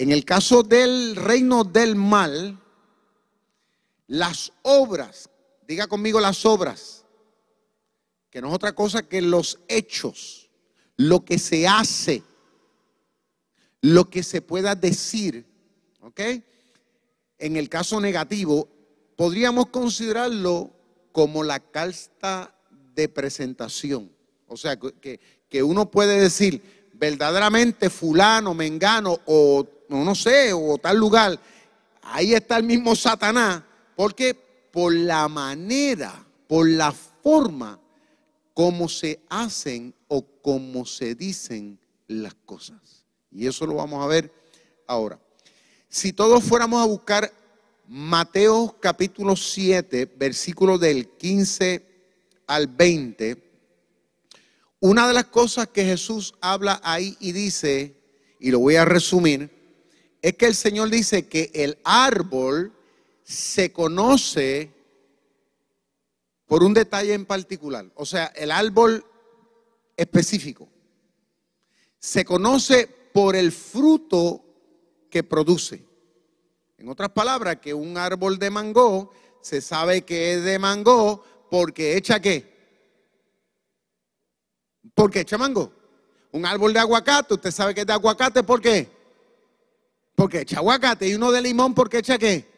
En 0.00 0.12
el 0.12 0.24
caso 0.24 0.62
del 0.62 1.14
reino 1.14 1.62
del 1.62 1.94
mal, 1.94 2.58
las 4.06 4.50
obras, 4.62 5.28
diga 5.68 5.88
conmigo 5.88 6.18
las 6.20 6.46
obras, 6.46 7.04
que 8.30 8.40
no 8.40 8.48
es 8.48 8.54
otra 8.54 8.74
cosa 8.74 9.02
que 9.02 9.20
los 9.20 9.58
hechos, 9.68 10.48
lo 10.96 11.22
que 11.22 11.38
se 11.38 11.68
hace, 11.68 12.22
lo 13.82 14.08
que 14.08 14.22
se 14.22 14.40
pueda 14.40 14.74
decir, 14.74 15.44
¿ok? 16.00 16.20
En 17.36 17.58
el 17.58 17.68
caso 17.68 18.00
negativo, 18.00 18.68
podríamos 19.16 19.66
considerarlo 19.66 20.70
como 21.12 21.44
la 21.44 21.60
carta 21.60 22.54
de 22.94 23.06
presentación. 23.10 24.10
O 24.46 24.56
sea, 24.56 24.78
que, 24.78 25.20
que 25.46 25.62
uno 25.62 25.90
puede 25.90 26.18
decir, 26.18 26.88
verdaderamente 26.94 27.90
fulano, 27.90 28.54
mengano, 28.54 29.20
o 29.26 29.68
no 29.90 30.14
sé, 30.14 30.52
o 30.52 30.78
tal 30.78 30.96
lugar, 30.96 31.38
ahí 32.02 32.34
está 32.34 32.56
el 32.56 32.64
mismo 32.64 32.94
Satanás, 32.94 33.62
porque 33.96 34.34
por 34.70 34.94
la 34.94 35.28
manera, 35.28 36.24
por 36.46 36.68
la 36.68 36.92
forma 36.92 37.78
cómo 38.54 38.88
se 38.88 39.20
hacen 39.28 39.94
o 40.08 40.24
cómo 40.42 40.84
se 40.86 41.14
dicen 41.14 41.78
las 42.06 42.34
cosas. 42.34 43.04
Y 43.30 43.46
eso 43.46 43.66
lo 43.66 43.74
vamos 43.74 44.02
a 44.02 44.06
ver 44.06 44.32
ahora. 44.86 45.18
Si 45.88 46.12
todos 46.12 46.42
fuéramos 46.44 46.82
a 46.82 46.86
buscar 46.86 47.32
Mateo 47.86 48.76
capítulo 48.80 49.34
7, 49.34 50.14
versículo 50.16 50.78
del 50.78 51.08
15 51.08 51.84
al 52.46 52.68
20, 52.68 53.50
una 54.80 55.08
de 55.08 55.14
las 55.14 55.26
cosas 55.26 55.68
que 55.68 55.84
Jesús 55.84 56.34
habla 56.40 56.80
ahí 56.84 57.16
y 57.20 57.32
dice, 57.32 57.96
y 58.38 58.50
lo 58.50 58.60
voy 58.60 58.76
a 58.76 58.84
resumir, 58.84 59.59
es 60.22 60.36
que 60.36 60.46
el 60.46 60.54
Señor 60.54 60.90
dice 60.90 61.28
que 61.28 61.50
el 61.54 61.78
árbol 61.84 62.72
se 63.24 63.72
conoce 63.72 64.70
por 66.46 66.62
un 66.62 66.74
detalle 66.74 67.14
en 67.14 67.26
particular. 67.26 67.86
O 67.94 68.04
sea, 68.04 68.26
el 68.36 68.50
árbol 68.50 69.04
específico 69.96 70.68
se 71.98 72.24
conoce 72.24 72.86
por 73.12 73.36
el 73.36 73.52
fruto 73.52 74.44
que 75.10 75.22
produce. 75.22 75.84
En 76.78 76.88
otras 76.88 77.10
palabras, 77.10 77.56
que 77.56 77.74
un 77.74 77.98
árbol 77.98 78.38
de 78.38 78.50
mango 78.50 79.12
se 79.42 79.60
sabe 79.60 80.02
que 80.02 80.34
es 80.34 80.44
de 80.44 80.58
mango 80.58 81.22
porque 81.50 81.96
echa 81.96 82.20
qué? 82.20 82.50
Porque 84.94 85.20
echa 85.20 85.36
mango. 85.36 85.72
Un 86.32 86.46
árbol 86.46 86.72
de 86.72 86.80
aguacate, 86.80 87.34
usted 87.34 87.50
sabe 87.50 87.74
que 87.74 87.82
es 87.82 87.86
de 87.86 87.92
aguacate, 87.92 88.42
¿por 88.42 88.60
qué? 88.60 88.88
Porque 90.14 90.40
echa 90.40 90.58
aguacate. 90.58 91.08
Y 91.08 91.14
uno 91.14 91.32
de 91.32 91.42
limón, 91.42 91.74
¿por 91.74 91.88
qué 91.88 91.98
echa 91.98 92.18
qué? 92.18 92.48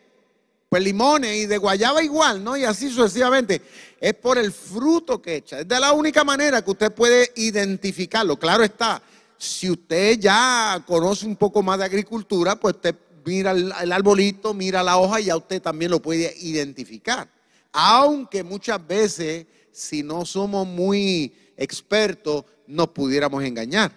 Pues 0.68 0.82
limones 0.82 1.37
y 1.37 1.47
de 1.47 1.59
guayaba 1.59 2.02
igual, 2.02 2.42
¿no? 2.42 2.56
Y 2.56 2.64
así 2.64 2.90
sucesivamente. 2.90 3.62
Es 4.00 4.14
por 4.14 4.38
el 4.38 4.52
fruto 4.52 5.21
que 5.21 5.37
echa. 5.37 5.61
Es 5.61 5.68
de 5.68 5.78
la 5.78 5.92
única 5.92 6.25
manera 6.25 6.64
que 6.64 6.71
usted 6.71 6.92
puede 6.92 7.30
identificarlo. 7.37 8.38
Claro 8.38 8.64
está, 8.64 9.02
si 9.37 9.71
usted 9.71 10.18
ya 10.18 10.82
conoce 10.87 11.26
un 11.26 11.37
poco 11.37 11.62
más 11.62 11.78
de 11.78 11.85
agricultura, 11.85 12.56
pues 12.56 12.76
usted 12.76 12.94
mira 13.25 13.52
el, 13.52 13.92
arbolito, 13.92 14.54
mira 14.54 14.82
la 14.82 14.97
hoja 14.97 15.21
y 15.21 15.25
ya 15.25 15.37
usted 15.37 15.61
también 15.61 15.90
lo 15.90 16.00
puede 16.00 16.35
identificar. 16.38 17.28
Aunque 17.73 18.44
muchas 18.44 18.87
veces, 18.87 19.47
si 19.71 20.02
no 20.02 20.25
somos 20.25 20.66
muy 20.66 21.35
expertos, 21.56 22.44
nos 22.66 22.88
pudiéramos 22.88 23.42
engañar. 23.44 23.92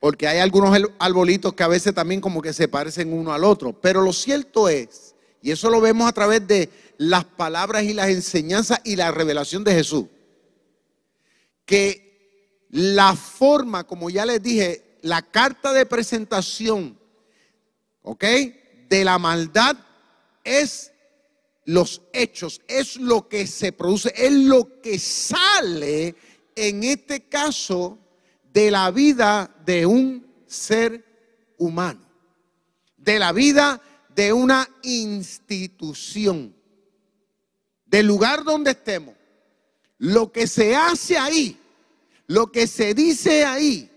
Porque 0.00 0.28
hay 0.28 0.38
algunos 0.38 0.76
arbolitos 0.98 1.54
que 1.54 1.62
a 1.62 1.68
veces 1.68 1.94
también 1.94 2.20
como 2.20 2.42
que 2.42 2.52
se 2.52 2.68
parecen 2.68 3.12
uno 3.12 3.32
al 3.32 3.44
otro. 3.44 3.72
Pero 3.72 4.02
lo 4.02 4.12
cierto 4.12 4.68
es, 4.68 5.14
y 5.42 5.50
eso 5.50 5.70
lo 5.70 5.80
vemos 5.80 6.08
a 6.08 6.12
través 6.12 6.46
de 6.46 6.70
las 6.98 7.24
palabras 7.24 7.84
y 7.84 7.94
las 7.94 8.08
enseñanzas 8.08 8.80
y 8.84 8.96
la 8.96 9.10
revelación 9.10 9.64
de 9.64 9.74
Jesús, 9.74 10.06
que 11.64 12.66
la 12.70 13.14
forma, 13.16 13.84
como 13.84 14.10
ya 14.10 14.26
les 14.26 14.42
dije, 14.42 14.98
la 15.02 15.22
carta 15.22 15.72
de 15.72 15.86
presentación 15.86 16.98
¿ok? 18.06 18.24
De 18.88 19.04
la 19.04 19.18
maldad 19.18 19.76
es 20.44 20.92
los 21.64 22.02
hechos, 22.12 22.62
es 22.68 22.96
lo 22.96 23.28
que 23.28 23.46
se 23.48 23.72
produce, 23.72 24.12
es 24.16 24.32
lo 24.32 24.80
que 24.80 24.98
sale 24.98 26.14
en 26.54 26.84
este 26.84 27.28
caso 27.28 27.98
de 28.56 28.70
la 28.70 28.90
vida 28.90 29.50
de 29.66 29.84
un 29.84 30.26
ser 30.46 31.04
humano, 31.58 32.00
de 32.96 33.18
la 33.18 33.30
vida 33.32 33.82
de 34.14 34.32
una 34.32 34.66
institución, 34.82 36.56
del 37.84 38.06
lugar 38.06 38.44
donde 38.44 38.70
estemos. 38.70 39.14
Lo 39.98 40.32
que 40.32 40.46
se 40.46 40.74
hace 40.74 41.18
ahí, 41.18 41.60
lo 42.28 42.50
que 42.50 42.66
se 42.66 42.94
dice 42.94 43.44
ahí, 43.44 43.90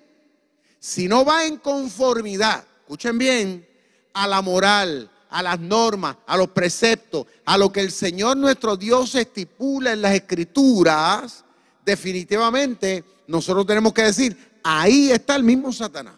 si 0.78 1.08
no 1.08 1.24
va 1.24 1.46
en 1.46 1.56
conformidad, 1.56 2.66
escuchen 2.82 3.18
bien, 3.18 3.66
a 4.12 4.28
la 4.28 4.42
moral, 4.42 5.10
a 5.30 5.42
las 5.42 5.58
normas, 5.58 6.18
a 6.28 6.36
los 6.36 6.50
preceptos, 6.50 7.28
a 7.46 7.58
lo 7.58 7.72
que 7.72 7.80
el 7.80 7.94
Señor 7.94 8.36
nuestro 8.36 8.76
Dios 8.76 9.16
estipula 9.16 9.94
en 9.94 10.02
las 10.02 10.16
escrituras, 10.16 11.46
definitivamente 11.86 13.06
nosotros 13.30 13.68
tenemos 13.68 13.94
que 13.94 14.02
decir, 14.02 14.49
ahí 14.64 15.12
está 15.12 15.36
el 15.36 15.44
mismo 15.44 15.72
Satanás. 15.72 16.16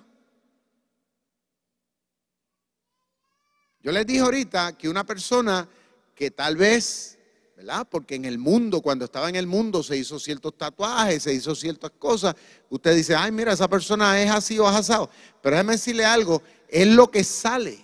Yo 3.84 3.92
les 3.92 4.06
dije 4.06 4.20
ahorita 4.20 4.78
que 4.78 4.88
una 4.88 5.04
persona 5.04 5.68
que 6.14 6.30
tal 6.30 6.56
vez, 6.56 7.18
¿verdad? 7.58 7.88
Porque 7.90 8.14
en 8.14 8.26
el 8.26 8.38
mundo, 8.38 8.82
cuando 8.82 9.06
estaba 9.06 9.28
en 9.28 9.36
el 9.36 9.48
mundo, 9.48 9.82
se 9.82 9.98
hizo 9.98 10.20
ciertos 10.20 10.56
tatuajes, 10.56 11.24
se 11.24 11.34
hizo 11.34 11.56
ciertas 11.56 11.92
cosas. 11.98 12.36
Usted 12.70 12.96
dice, 12.96 13.16
ay, 13.16 13.32
mira, 13.32 13.54
esa 13.54 13.68
persona 13.68 14.22
es 14.22 14.30
así 14.30 14.60
o 14.60 14.68
asado. 14.68 15.10
Pero 15.42 15.56
déjeme 15.56 15.74
decirle 15.74 16.06
algo, 16.06 16.44
es 16.68 16.88
lo 16.88 17.10
que 17.10 17.24
sale. 17.24 17.84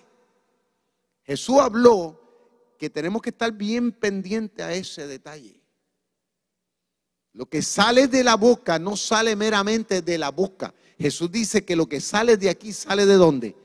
Jesús 1.23 1.57
habló 1.59 2.21
que 2.77 2.89
tenemos 2.91 3.21
que 3.21 3.31
estar 3.31 3.51
bien 3.51 3.91
pendientes 3.91 4.63
a 4.63 4.73
ese 4.73 5.07
detalle. 5.07 5.56
Lo 7.38 7.46
que 7.46 7.62
sale 7.62 8.08
de 8.08 8.24
la 8.24 8.36
boca 8.36 8.79
no 8.79 8.98
sale 8.98 9.36
meramente 9.36 10.01
de 10.01 10.17
la 10.17 10.32
boca. 10.32 10.74
Jesús 10.98 11.32
dice 11.32 11.63
que 11.63 11.75
lo 11.75 11.88
que 11.88 12.01
sale 12.01 12.36
de 12.36 12.50
aquí 12.50 12.74
sale 12.74 13.06
de 13.06 13.13
dónde? 13.13 13.56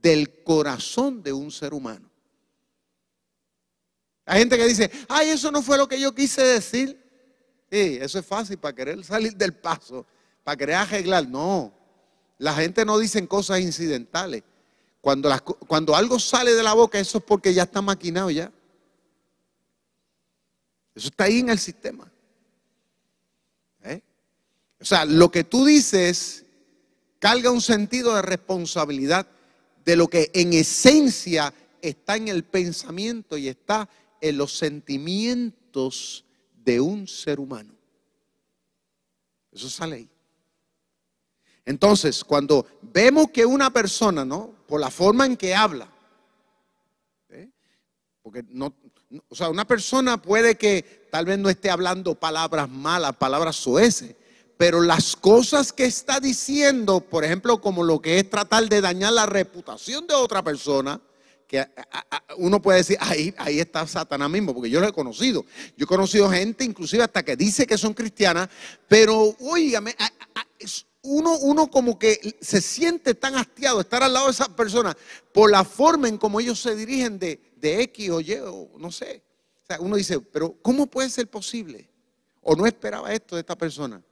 Del 0.00 0.44
corazón 0.44 1.20
de 1.20 1.32
un 1.32 1.50
ser 1.50 1.74
humano. 1.74 2.08
Hay 4.24 4.38
gente 4.38 4.56
que 4.56 4.68
dice, 4.68 4.88
ay, 5.08 5.30
eso 5.30 5.50
no 5.50 5.62
fue 5.62 5.76
lo 5.76 5.88
que 5.88 5.98
yo 5.98 6.14
quise 6.14 6.40
decir. 6.44 6.96
Sí, 7.72 7.98
eso 8.00 8.20
es 8.20 8.24
fácil 8.24 8.56
para 8.56 8.76
querer 8.76 9.02
salir 9.02 9.34
del 9.34 9.52
paso, 9.52 10.06
para 10.44 10.56
querer 10.56 10.76
arreglar. 10.76 11.28
No, 11.28 11.74
la 12.38 12.54
gente 12.54 12.84
no 12.84 12.98
dice 12.98 13.26
cosas 13.26 13.58
incidentales. 13.58 14.44
Cuando, 15.00 15.28
cuando 15.66 15.96
algo 15.96 16.20
sale 16.20 16.52
de 16.52 16.62
la 16.62 16.74
boca, 16.74 17.00
eso 17.00 17.18
es 17.18 17.24
porque 17.24 17.52
ya 17.52 17.64
está 17.64 17.82
maquinado 17.82 18.30
ya. 18.30 18.52
Eso 20.94 21.08
está 21.08 21.24
ahí 21.24 21.40
en 21.40 21.48
el 21.48 21.58
sistema. 21.58 22.12
O 24.80 24.84
sea, 24.84 25.04
lo 25.04 25.30
que 25.30 25.44
tú 25.44 25.64
dices 25.64 26.44
carga 27.18 27.50
un 27.50 27.60
sentido 27.60 28.14
de 28.14 28.22
responsabilidad 28.22 29.26
de 29.84 29.96
lo 29.96 30.08
que 30.08 30.30
en 30.34 30.52
esencia 30.52 31.52
está 31.80 32.16
en 32.16 32.28
el 32.28 32.44
pensamiento 32.44 33.36
y 33.36 33.48
está 33.48 33.88
en 34.20 34.36
los 34.36 34.56
sentimientos 34.56 36.24
de 36.64 36.80
un 36.80 37.06
ser 37.06 37.40
humano. 37.40 37.74
Eso 39.52 39.70
sale 39.70 39.96
ahí. 39.96 40.08
Entonces, 41.64 42.22
cuando 42.22 42.66
vemos 42.82 43.30
que 43.30 43.46
una 43.46 43.70
persona, 43.70 44.24
¿no? 44.24 44.54
Por 44.66 44.80
la 44.80 44.90
forma 44.90 45.26
en 45.26 45.36
que 45.36 45.54
habla, 45.54 45.88
¿eh? 47.30 47.48
porque 48.22 48.44
no, 48.48 48.74
o 49.28 49.34
sea, 49.34 49.48
una 49.48 49.66
persona 49.66 50.20
puede 50.20 50.56
que 50.56 51.08
tal 51.10 51.24
vez 51.24 51.38
no 51.38 51.48
esté 51.48 51.70
hablando 51.70 52.14
palabras 52.14 52.68
malas, 52.68 53.16
palabras 53.16 53.56
soeces, 53.56 54.14
pero 54.56 54.80
las 54.80 55.16
cosas 55.16 55.72
que 55.72 55.84
está 55.84 56.18
diciendo, 56.18 57.00
por 57.00 57.24
ejemplo, 57.24 57.60
como 57.60 57.84
lo 57.84 58.00
que 58.00 58.18
es 58.18 58.30
tratar 58.30 58.68
de 58.68 58.80
dañar 58.80 59.12
la 59.12 59.26
reputación 59.26 60.06
de 60.06 60.14
otra 60.14 60.42
persona, 60.42 61.00
que 61.46 61.64
uno 62.38 62.60
puede 62.60 62.78
decir, 62.78 62.96
ahí, 63.00 63.34
ahí 63.38 63.60
está 63.60 63.86
Satanás 63.86 64.28
mismo, 64.30 64.52
porque 64.54 64.70
yo 64.70 64.80
lo 64.80 64.88
he 64.88 64.92
conocido. 64.92 65.44
Yo 65.76 65.84
he 65.84 65.86
conocido 65.86 66.30
gente, 66.30 66.64
inclusive 66.64 67.02
hasta 67.02 67.22
que 67.22 67.36
dice 67.36 67.66
que 67.66 67.78
son 67.78 67.94
cristianas, 67.94 68.48
pero, 68.88 69.36
oígame, 69.40 69.94
uno, 71.02 71.36
uno 71.38 71.70
como 71.70 71.98
que 71.98 72.36
se 72.40 72.60
siente 72.60 73.14
tan 73.14 73.36
hastiado 73.36 73.80
estar 73.80 74.02
al 74.02 74.12
lado 74.12 74.26
de 74.26 74.32
esas 74.32 74.48
personas 74.48 74.96
por 75.32 75.50
la 75.50 75.64
forma 75.64 76.08
en 76.08 76.18
como 76.18 76.40
ellos 76.40 76.60
se 76.60 76.74
dirigen 76.74 77.18
de, 77.18 77.40
de 77.56 77.82
X 77.82 78.10
o 78.10 78.20
Y, 78.20 78.34
o 78.34 78.70
no 78.78 78.90
sé. 78.90 79.22
O 79.62 79.66
sea, 79.66 79.80
uno 79.80 79.96
dice, 79.96 80.20
pero 80.20 80.56
¿cómo 80.62 80.86
puede 80.86 81.10
ser 81.10 81.28
posible? 81.28 81.88
¿O 82.40 82.56
no 82.56 82.66
esperaba 82.66 83.12
esto 83.12 83.36
de 83.36 83.40
esta 83.40 83.56
persona? 83.56 84.02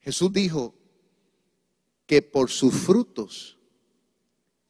Jesús 0.00 0.32
dijo 0.32 0.74
que 2.06 2.22
por 2.22 2.50
sus 2.50 2.74
frutos 2.74 3.58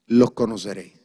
los 0.07 0.33
conoceréis. 0.33 1.01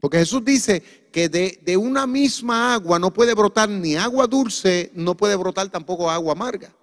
Porque 0.00 0.18
Jesús 0.18 0.44
dice 0.44 0.82
que 1.12 1.28
de, 1.28 1.76
una 1.76 2.06
misma 2.06 2.74
agua 2.74 2.98
no 2.98 3.12
puede 3.12 3.34
brotar 3.34 3.68
ni 3.68 3.96
agua 3.96 4.26
dulce, 4.26 4.90
no 4.94 5.16
puede 5.16 5.36
brotar 5.36 5.68
tampoco 5.68 6.10
agua 6.10 6.32
amarga. 6.32 6.74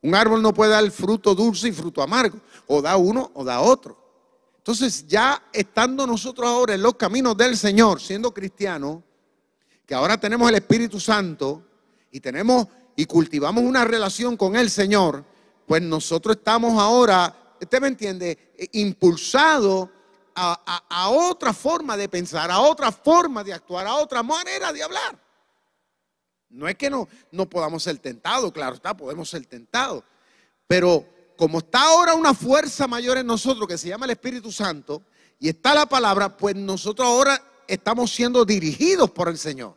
Un 0.00 0.14
árbol 0.14 0.42
no 0.42 0.52
puede 0.52 0.72
dar 0.72 0.90
fruto 0.90 1.34
dulce 1.34 1.68
y 1.68 1.72
fruto 1.72 2.02
amargo. 2.02 2.38
O 2.66 2.82
da 2.82 2.96
uno 2.96 3.30
o 3.34 3.44
da 3.44 3.60
otro. 3.60 3.98
Entonces 4.58 5.06
ya 5.06 5.42
estando 5.52 6.06
nosotros 6.06 6.48
ahora 6.48 6.74
en 6.74 6.82
los 6.82 6.94
caminos 6.94 7.36
del 7.36 7.56
Señor, 7.56 8.00
siendo 8.00 8.32
cristianos, 8.32 9.02
que 9.86 9.94
ahora 9.94 10.18
tenemos 10.18 10.48
el 10.48 10.54
Espíritu 10.56 10.98
Santo 10.98 11.62
y 12.10 12.20
tenemos 12.20 12.66
y 12.96 13.04
cultivamos 13.06 13.64
una 13.64 13.84
relación 13.84 14.36
con 14.36 14.56
el 14.56 14.70
Señor, 14.70 15.24
pues 15.66 15.82
nosotros 15.82 16.36
estamos 16.36 16.80
ahora, 16.80 17.56
usted 17.60 17.80
me 17.80 17.88
entiende, 17.88 18.54
impulsados 18.72 19.88
a, 20.34 21.08
otra 21.10 21.52
forma 21.52 21.96
de 21.96 22.08
pensar, 22.08 22.50
a 22.50 22.60
otra 22.60 22.90
forma 22.90 23.44
de 23.44 23.52
actuar, 23.52 23.86
a 23.86 23.96
otra 23.96 24.22
manera 24.22 24.72
de 24.72 24.82
hablar. 24.82 25.18
No 26.50 26.68
es 26.68 26.76
que 26.76 26.90
no, 26.90 27.08
no 27.32 27.48
podamos 27.48 27.82
ser 27.82 27.98
tentados, 27.98 28.52
claro 28.52 28.76
está, 28.76 28.96
podemos 28.96 29.28
ser 29.28 29.46
tentados. 29.46 30.04
Pero 30.66 31.06
como 31.36 31.58
está 31.58 31.82
ahora 31.82 32.14
una 32.14 32.34
fuerza 32.34 32.86
mayor 32.86 33.18
en 33.18 33.26
nosotros 33.26 33.66
que 33.66 33.78
se 33.78 33.88
llama 33.88 34.04
el 34.04 34.12
Espíritu 34.12 34.52
Santo 34.52 35.02
y 35.38 35.48
está 35.48 35.74
la 35.74 35.86
palabra, 35.86 36.36
pues 36.36 36.54
nosotros 36.54 37.06
ahora 37.06 37.42
estamos 37.66 38.12
siendo 38.12 38.44
dirigidos 38.44 39.10
por 39.10 39.28
el 39.28 39.38
Señor. 39.38 39.76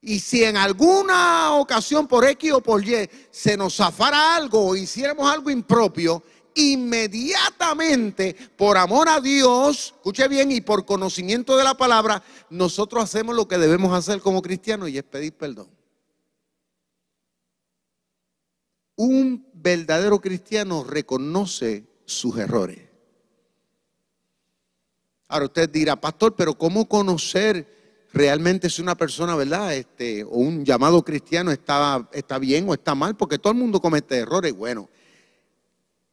Y 0.00 0.20
si 0.20 0.44
en 0.44 0.56
alguna 0.56 1.54
ocasión 1.54 2.06
por 2.06 2.24
X 2.24 2.52
o 2.52 2.60
por 2.62 2.86
Y 2.86 3.08
se 3.30 3.56
nos 3.56 3.76
zafara 3.76 4.36
algo 4.36 4.68
o 4.68 4.76
hiciéramos 4.76 5.28
algo 5.30 5.50
impropio, 5.50 6.22
inmediatamente, 6.54 8.34
por 8.56 8.76
amor 8.76 9.08
a 9.08 9.20
Dios, 9.20 9.94
escuche 9.96 10.28
bien, 10.28 10.52
y 10.52 10.60
por 10.60 10.84
conocimiento 10.84 11.56
de 11.56 11.64
la 11.64 11.74
palabra, 11.74 12.22
nosotros 12.50 13.02
hacemos 13.02 13.34
lo 13.34 13.48
que 13.48 13.58
debemos 13.58 13.92
hacer 13.92 14.20
como 14.20 14.42
cristianos 14.42 14.88
y 14.88 14.98
es 14.98 15.04
pedir 15.04 15.32
perdón. 15.34 15.68
Un 18.96 19.48
verdadero 19.54 20.20
cristiano 20.20 20.84
reconoce 20.84 21.86
sus 22.04 22.36
errores. 22.36 22.88
Ahora 25.28 25.44
usted 25.44 25.68
dirá, 25.68 26.00
pastor, 26.00 26.34
pero 26.34 26.56
¿cómo 26.56 26.88
conocer 26.88 27.77
realmente 28.12 28.70
si 28.70 28.82
una 28.82 28.96
persona, 28.96 29.36
¿verdad? 29.36 29.74
Este, 29.74 30.24
o 30.24 30.30
un 30.30 30.64
llamado 30.64 31.04
cristiano 31.04 31.50
está, 31.50 32.08
está 32.12 32.38
bien 32.38 32.68
o 32.68 32.74
está 32.74 32.94
mal, 32.94 33.16
porque 33.16 33.38
todo 33.38 33.52
el 33.52 33.58
mundo 33.58 33.80
comete 33.80 34.16
errores. 34.16 34.52
Bueno, 34.54 34.88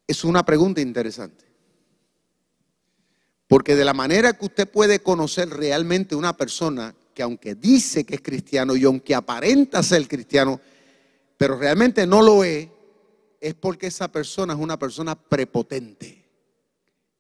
es 0.08 0.24
una 0.24 0.46
pregunta 0.46 0.82
interesante. 0.82 1.46
Porque 3.48 3.76
de 3.76 3.86
la 3.86 3.94
manera 3.94 4.34
que 4.34 4.46
usted 4.46 4.70
puede 4.70 5.00
conocer 5.00 5.50
realmente 5.50 6.16
una 6.16 6.36
persona 6.36 6.96
que 7.14 7.24
aunque 7.24 7.56
dice 7.56 8.04
que 8.04 8.16
es 8.16 8.22
cristiano 8.22 8.76
y 8.76 8.84
aunque 8.84 9.16
aparenta 9.16 9.82
ser 9.82 10.08
cristiano, 10.08 10.60
pero 11.38 11.58
realmente 11.58 12.06
no 12.06 12.22
lo 12.22 12.44
es, 12.44 12.68
es 13.40 13.54
porque 13.54 13.88
esa 13.88 14.12
persona 14.12 14.54
es 14.54 14.60
una 14.60 14.78
persona 14.78 15.16
prepotente. 15.16 16.26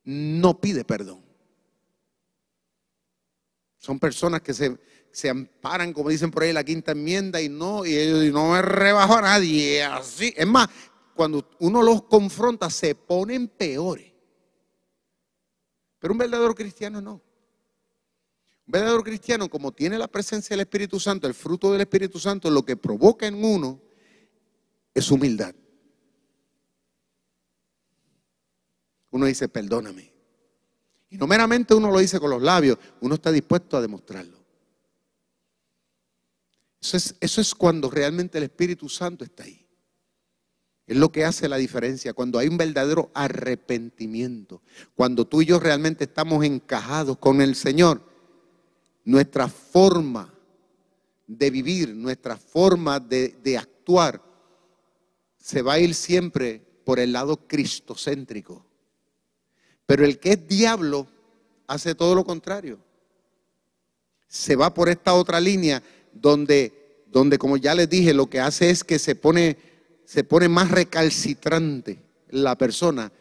No 0.03 0.59
pide 0.59 0.83
perdón. 0.83 1.24
Son 3.85 3.99
personas 3.99 4.41
que 4.41 4.51
se, 4.51 5.29
amparan, 5.29 5.93
como 5.93 6.09
dicen 6.09 6.31
por 6.31 6.41
ahí, 6.41 6.51
la 6.51 6.63
quinta 6.63 6.93
enmienda 6.93 7.39
y 7.39 7.49
no, 7.49 7.85
y 7.85 7.95
ellos 7.95 8.33
no 8.33 8.53
me 8.53 8.61
rebajo 8.63 9.15
a 9.17 9.21
nadie. 9.21 9.83
Así. 9.83 10.33
Es 10.35 10.47
más, 10.47 10.67
cuando 11.13 11.47
uno 11.59 11.83
los 11.83 12.01
confronta, 12.01 12.67
se 12.71 12.95
ponen 12.95 13.47
peores. 13.47 14.11
Pero 15.99 16.13
un 16.13 16.17
verdadero 16.17 16.55
cristiano 16.55 16.99
no. 16.99 17.21
Un 18.65 18.71
verdadero 18.71 19.03
cristiano, 19.03 19.47
como 19.51 19.71
tiene 19.71 19.99
la 19.99 20.07
presencia 20.07 20.55
del 20.55 20.61
Espíritu 20.61 20.99
Santo, 20.99 21.27
el 21.27 21.35
fruto 21.35 21.71
del 21.71 21.81
Espíritu 21.81 22.17
Santo, 22.17 22.49
lo 22.49 22.65
que 22.65 22.77
provoca 22.77 23.27
en 23.27 23.35
uno 23.45 23.79
es 24.95 25.11
humildad. 25.11 25.53
Uno 29.11 29.27
dice, 29.27 29.47
perdóname. 29.47 30.14
Y 31.15 31.17
no 31.17 31.27
meramente 31.27 31.73
uno 31.73 31.89
lo 31.89 31.99
dice 31.99 32.19
con 32.19 32.29
los 32.29 32.41
labios, 32.41 32.77
uno 32.99 33.15
está 33.15 33.31
dispuesto 33.31 33.77
a 33.77 33.81
demostrarlo. 33.81 34.37
Eso 36.81 37.41
es, 37.41 37.55
cuando 37.55 37.89
realmente 37.89 38.37
el 38.37 38.43
Espíritu 38.43 38.89
Santo 38.89 39.23
está 39.23 39.43
ahí. 39.43 39.65
Es 40.85 40.97
lo 40.97 41.13
que 41.13 41.23
hace 41.23 41.47
la 41.47 41.55
diferencia, 41.55 42.11
cuando 42.11 42.37
hay 42.37 42.49
un 42.49 42.57
verdadero 42.57 43.11
arrepentimiento, 43.13 44.61
cuando 44.93 45.25
tú 45.25 45.41
y 45.41 45.45
yo 45.45 45.57
realmente 45.57 46.03
estamos 46.03 46.43
encajados 46.43 47.17
con 47.17 47.39
el 47.39 47.55
Señor 47.55 48.03
nuestra 49.05 49.47
forma 49.47 50.33
de 51.25 51.49
vivir, 51.49 51.95
nuestra 51.95 52.35
forma 52.35 52.99
de, 52.99 53.57
actuar, 53.57 54.21
se 55.37 55.61
va 55.61 55.73
a 55.73 55.79
ir 55.79 55.95
siempre 55.95 56.61
por 56.83 56.99
el 56.99 57.13
lado 57.13 57.47
cristocéntrico. 57.47 58.64
Pero 59.85 60.05
el 60.05 60.19
que 60.19 60.33
es 60.33 60.47
diablo 60.47 61.07
hace 61.67 61.95
todo 61.95 62.15
lo 62.15 62.23
contrario. 62.23 62.79
Se 64.27 64.55
va 64.55 64.73
por 64.73 64.89
esta 64.89 65.13
otra 65.13 65.39
línea 65.39 65.81
donde, 66.13 67.03
donde 67.07 67.37
como 67.37 67.57
ya 67.57 67.75
les 67.75 67.89
dije, 67.89 68.13
lo 68.13 68.29
que 68.29 68.39
hace 68.39 68.69
es 68.69 68.83
que 68.83 68.99
se 68.99 69.15
pone, 69.15 69.57
se 70.05 70.23
pone 70.23 70.49
más 70.49 70.71
recalcitrante 70.71 72.01
la 72.29 72.57
persona 72.57 73.11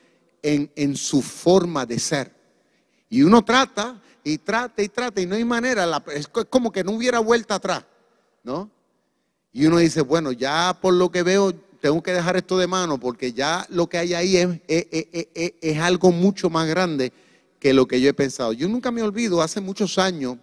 en, 0.43 0.71
en 0.75 0.97
su 0.97 1.23
forma 1.23 1.87
de 1.87 1.99
ser. 1.99 2.33
Y 3.09 3.23
uno 3.23 3.45
trata 3.45 4.03
y 4.25 4.39
trata 4.39 4.83
y 4.83 4.89
trata 4.89 5.21
y 5.21 5.27
no 5.27 5.37
hay 5.37 5.45
manera, 5.45 6.03
es 6.15 6.27
como 6.27 6.73
que 6.73 6.83
no 6.83 6.93
hubiera 6.93 7.19
vuelta 7.21 7.57
atrás, 7.57 7.85
¿no? 8.43 8.71
Y 9.53 9.67
uno 9.67 9.79
dice, 9.79 10.01
bueno, 10.01 10.33
ya 10.33 10.77
por 10.81 10.95
lo 10.95 11.13
que 11.13 11.23
veo 11.23 11.53
tengo 11.85 12.03
que 12.03 12.15
dejar 12.15 12.35
esto 12.35 12.57
de 12.57 12.67
mano 12.67 12.99
porque 12.99 13.35
ya 13.35 13.67
lo 13.69 13.91
que 13.91 13.99
hay 13.99 14.15
ahí 14.15 14.39
es, 14.39 14.49
es, 14.67 15.79
algo 15.81 16.13
mucho 16.13 16.49
más 16.49 16.67
grande 16.67 17.13
que 17.59 17.75
lo 17.75 17.87
que 17.87 18.01
yo 18.01 18.09
he 18.09 18.15
pensado. 18.15 18.55
Yo 18.55 18.67
nunca 18.71 18.91
me 18.91 19.03
olvido, 19.03 19.43
hace 19.43 19.61
muchos 19.61 19.99
años, 19.99 20.39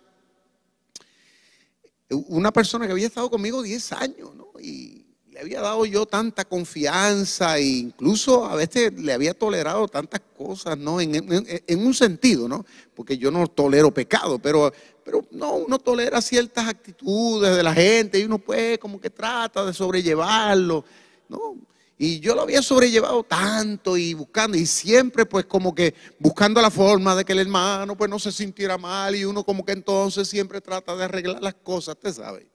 una 2.28 2.54
persona 2.54 2.86
que 2.86 2.92
había 2.92 3.08
estado 3.08 3.28
conmigo 3.28 3.64
10 3.64 3.92
años, 3.94 4.36
¿no? 4.36 4.52
Y 4.60 5.08
le 5.32 5.40
había 5.40 5.62
dado 5.62 5.84
yo 5.88 6.06
tanta 6.06 6.46
confianza 6.46 7.58
e 7.58 7.64
incluso 7.64 8.46
a 8.46 8.54
veces 8.54 8.94
le 9.02 9.12
había 9.12 9.34
tolerado 9.34 9.88
tantas 9.88 10.22
cosas, 10.38 10.78
¿no? 10.78 11.02
En, 11.02 11.80
un 11.80 11.94
sentido, 11.96 12.48
¿no? 12.48 12.64
Porque 12.94 13.18
yo 13.18 13.32
no 13.32 13.48
tolero 13.48 13.92
pecado, 13.92 14.38
pero, 14.38 14.72
pero 15.04 15.26
no, 15.32 15.56
uno 15.56 15.80
tolera 15.80 16.22
ciertas 16.22 16.68
actitudes 16.68 17.56
de 17.58 17.64
la 17.64 17.74
gente 17.74 18.20
y 18.20 18.26
uno 18.26 18.38
pues 18.38 18.78
como 18.78 19.02
que 19.02 19.10
trata 19.10 19.66
de 19.66 19.74
sobrellevarlo, 19.74 20.86
¿no? 21.32 21.56
Y 22.04 22.20
yo 22.20 22.34
lo 22.34 22.42
había 22.42 22.64
sobrellevado 22.64 23.24
tanto 23.24 23.96
y 23.96 24.16
buscando, 24.16 24.58
y 24.58 24.66
siempre 24.66 25.24
pues 25.26 25.46
como 25.46 25.76
que 25.76 25.94
buscando 26.18 26.60
la 26.60 26.72
forma 26.72 27.16
de 27.16 27.24
que 27.24 27.34
el 27.34 27.40
hermano 27.40 27.96
pues 27.96 28.10
no 28.10 28.18
se 28.18 28.32
sintiera 28.32 28.76
mal 28.76 29.16
y 29.16 29.24
uno 29.24 29.44
como 29.44 29.64
que 29.64 29.74
entonces 29.74 30.28
siempre 30.28 30.62
trata 30.62 30.96
de 30.96 31.04
arreglar 31.04 31.44
las 31.44 31.54
cosas, 31.54 31.96
usted 31.96 32.12
sabe. 32.12 32.48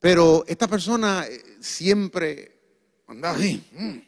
Pero 0.00 0.44
esta 0.48 0.66
persona 0.66 1.26
eh, 1.28 1.42
siempre 1.60 2.58
andaba 3.06 3.36
así. 3.36 3.62
Mm. 3.72 3.98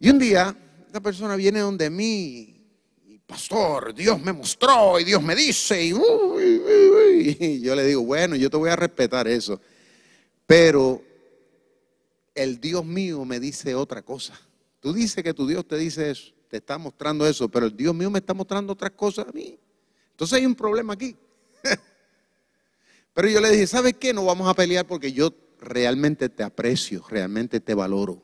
Y 0.00 0.08
un 0.08 0.18
día, 0.18 0.56
esta 0.86 1.00
persona 1.00 1.36
viene 1.36 1.60
donde 1.60 1.90
mí, 1.90 2.66
pastor, 3.26 3.94
Dios 3.94 4.18
me 4.22 4.32
mostró 4.32 4.98
y 4.98 5.04
Dios 5.04 5.22
me 5.22 5.36
dice, 5.36 5.84
y, 5.84 5.90
y 7.40 7.60
yo 7.60 7.74
le 7.74 7.84
digo, 7.84 8.04
bueno, 8.04 8.36
yo 8.36 8.48
te 8.48 8.56
voy 8.56 8.70
a 8.70 8.76
respetar 8.76 9.28
eso. 9.28 9.60
Pero 10.48 11.04
el 12.34 12.58
Dios 12.58 12.82
mío 12.82 13.22
me 13.26 13.38
dice 13.38 13.74
otra 13.74 14.00
cosa. 14.00 14.32
Tú 14.80 14.94
dices 14.94 15.22
que 15.22 15.34
tu 15.34 15.46
Dios 15.46 15.68
te 15.68 15.76
dice 15.76 16.10
eso, 16.10 16.32
te 16.48 16.56
está 16.56 16.78
mostrando 16.78 17.26
eso, 17.26 17.50
pero 17.50 17.66
el 17.66 17.76
Dios 17.76 17.94
mío 17.94 18.10
me 18.10 18.18
está 18.18 18.32
mostrando 18.32 18.72
otras 18.72 18.92
cosas 18.92 19.28
a 19.28 19.32
mí. 19.32 19.58
Entonces 20.12 20.38
hay 20.38 20.46
un 20.46 20.54
problema 20.54 20.94
aquí. 20.94 21.14
Pero 23.12 23.28
yo 23.28 23.40
le 23.40 23.50
dije, 23.50 23.66
¿sabes 23.66 23.94
qué? 24.00 24.14
No 24.14 24.24
vamos 24.24 24.48
a 24.48 24.54
pelear 24.54 24.86
porque 24.86 25.12
yo 25.12 25.34
realmente 25.60 26.30
te 26.30 26.42
aprecio, 26.42 27.04
realmente 27.10 27.60
te 27.60 27.74
valoro. 27.74 28.22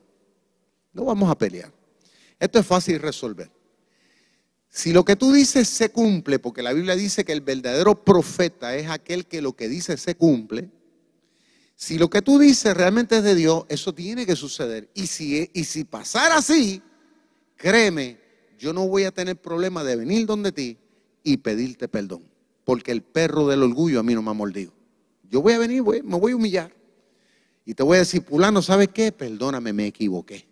No 0.93 1.05
vamos 1.05 1.29
a 1.29 1.37
pelear. 1.37 1.71
Esto 2.39 2.57
es 2.57 2.65
fácil 2.65 2.99
resolver. 2.99 3.51
Si 4.69 4.93
lo 4.93 5.05
que 5.05 5.15
tú 5.15 5.31
dices 5.31 5.69
se 5.69 5.89
cumple, 5.89 6.39
porque 6.39 6.63
la 6.63 6.73
Biblia 6.73 6.95
dice 6.95 7.23
que 7.23 7.33
el 7.33 7.41
verdadero 7.41 8.03
profeta 8.03 8.75
es 8.75 8.89
aquel 8.89 9.27
que 9.27 9.41
lo 9.41 9.53
que 9.53 9.69
dice 9.69 9.95
se 9.97 10.15
cumple, 10.15 10.71
si 11.75 11.97
lo 11.97 12.09
que 12.09 12.21
tú 12.21 12.39
dices 12.39 12.73
realmente 12.75 13.17
es 13.17 13.23
de 13.23 13.35
Dios, 13.35 13.65
eso 13.67 13.93
tiene 13.93 14.25
que 14.25 14.35
suceder. 14.35 14.89
Y 14.93 15.07
si, 15.07 15.49
y 15.53 15.63
si 15.65 15.83
pasara 15.83 16.37
así, 16.37 16.81
créeme, 17.57 18.17
yo 18.57 18.71
no 18.71 18.87
voy 18.87 19.03
a 19.03 19.11
tener 19.11 19.35
problema 19.35 19.83
de 19.83 19.97
venir 19.97 20.25
donde 20.25 20.53
ti 20.53 20.77
y 21.23 21.37
pedirte 21.37 21.87
perdón, 21.89 22.23
porque 22.63 22.91
el 22.91 23.01
perro 23.01 23.47
del 23.47 23.63
orgullo 23.63 23.99
a 23.99 24.03
mí 24.03 24.13
no 24.13 24.21
me 24.21 24.31
ha 24.31 24.33
mordido. 24.33 24.71
Yo 25.29 25.41
voy 25.41 25.53
a 25.53 25.59
venir, 25.59 25.83
me 25.83 26.17
voy 26.17 26.31
a 26.31 26.35
humillar. 26.35 26.73
Y 27.65 27.73
te 27.73 27.83
voy 27.83 27.97
a 27.97 27.99
decir, 27.99 28.23
Pulano, 28.23 28.61
¿sabes 28.61 28.89
qué? 28.89 29.11
Perdóname, 29.11 29.73
me 29.73 29.87
equivoqué. 29.87 30.47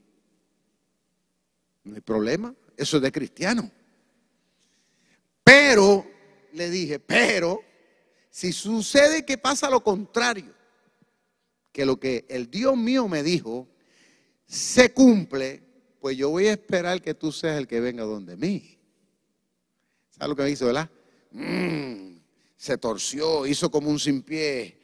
No 1.83 1.95
hay 1.95 2.01
problema, 2.01 2.53
eso 2.75 2.97
es 2.97 3.03
de 3.03 3.11
cristiano. 3.11 3.71
Pero, 5.43 6.05
le 6.53 6.69
dije, 6.69 6.99
pero, 6.99 7.61
si 8.29 8.51
sucede 8.51 9.23
que 9.25 9.37
pasa 9.37 9.69
lo 9.69 9.83
contrario, 9.83 10.53
que 11.73 11.85
lo 11.85 11.99
que 11.99 12.25
el 12.29 12.49
Dios 12.49 12.77
mío 12.77 13.09
me 13.09 13.23
dijo 13.23 13.67
se 14.45 14.93
cumple, 14.93 15.63
pues 15.99 16.15
yo 16.15 16.29
voy 16.29 16.47
a 16.47 16.53
esperar 16.53 17.01
que 17.01 17.13
tú 17.13 17.31
seas 17.31 17.57
el 17.57 17.67
que 17.67 17.79
venga 17.81 18.03
donde 18.03 18.37
mí. 18.37 18.77
¿Sabes 20.11 20.29
lo 20.29 20.35
que 20.35 20.43
me 20.43 20.51
hizo, 20.51 20.67
verdad? 20.67 20.89
Mm, 21.31 22.17
se 22.55 22.77
torció, 22.77 23.47
hizo 23.47 23.71
como 23.71 23.89
un 23.89 23.99
sin 23.99 24.21
pie, 24.21 24.77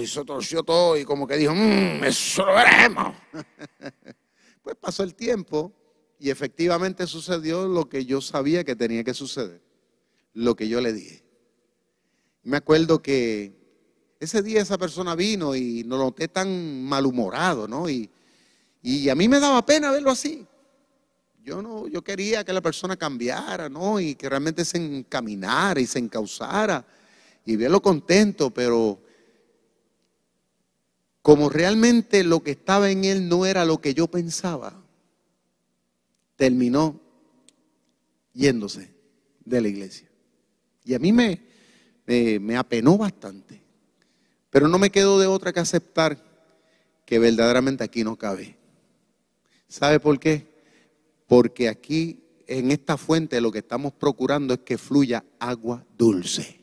y 0.00 0.06
se 0.06 0.24
torció 0.24 0.62
todo 0.62 0.96
y 0.96 1.04
como 1.04 1.26
que 1.26 1.36
dijo, 1.36 1.54
mmm, 1.54 2.04
eso 2.04 2.44
lo 2.44 2.54
veremos. 2.54 3.16
pues 4.62 4.76
pasó 4.76 5.02
el 5.02 5.14
tiempo 5.14 5.72
y 6.18 6.30
efectivamente 6.30 7.06
sucedió 7.06 7.66
lo 7.66 7.88
que 7.88 8.04
yo 8.04 8.20
sabía 8.20 8.64
que 8.64 8.76
tenía 8.76 9.02
que 9.02 9.14
suceder, 9.14 9.60
lo 10.34 10.54
que 10.54 10.68
yo 10.68 10.80
le 10.80 10.92
dije. 10.92 11.24
Me 12.44 12.56
acuerdo 12.56 13.02
que 13.02 13.61
ese 14.22 14.40
día 14.40 14.62
esa 14.62 14.78
persona 14.78 15.16
vino 15.16 15.52
y 15.56 15.82
lo 15.82 15.98
noté 15.98 16.28
tan 16.28 16.84
malhumorado, 16.84 17.66
¿no? 17.66 17.90
Y, 17.90 18.08
a 19.10 19.14
mí 19.16 19.28
me 19.28 19.40
daba 19.40 19.66
pena 19.66 19.90
verlo 19.90 20.10
así. 20.10 20.46
Yo 21.42 21.60
no, 21.60 21.88
yo 21.88 22.02
quería 22.02 22.44
que 22.44 22.52
la 22.52 22.60
persona 22.60 22.96
cambiara, 22.96 23.68
¿no? 23.68 23.98
Y 23.98 24.14
que 24.14 24.28
realmente 24.28 24.64
se 24.64 24.78
encaminara 24.78 25.80
y 25.80 25.86
se 25.86 25.98
encauzara 25.98 26.84
y 27.44 27.56
verlo 27.56 27.82
contento, 27.82 28.50
pero 28.50 29.00
como 31.20 31.48
realmente 31.48 32.22
lo 32.22 32.44
que 32.44 32.52
estaba 32.52 32.90
en 32.90 33.04
él 33.04 33.28
no 33.28 33.44
era 33.44 33.64
lo 33.64 33.80
que 33.80 33.92
yo 33.92 34.06
pensaba, 34.06 34.84
terminó 36.36 37.00
yéndose 38.32 38.88
de 39.44 39.60
la 39.60 39.68
iglesia. 39.68 40.08
Y 40.84 40.94
a 40.94 41.00
mí 41.00 41.12
me, 41.12 41.40
me 42.06 42.56
apenó 42.56 42.96
bastante. 42.96 43.61
Pero 44.52 44.68
no 44.68 44.78
me 44.78 44.90
quedo 44.90 45.18
de 45.18 45.26
otra 45.26 45.52
que 45.52 45.58
aceptar 45.58 46.16
que 47.04 47.18
verdaderamente 47.18 47.82
aquí 47.82 48.04
no 48.04 48.14
cabe. 48.14 48.56
¿Sabe 49.66 49.98
por 49.98 50.20
qué? 50.20 50.52
porque 51.32 51.70
aquí 51.70 52.22
en 52.46 52.70
esta 52.70 52.98
fuente 52.98 53.40
lo 53.40 53.50
que 53.50 53.60
estamos 53.60 53.94
procurando 53.94 54.52
es 54.52 54.60
que 54.60 54.76
fluya 54.76 55.24
agua 55.38 55.82
dulce. 55.96 56.60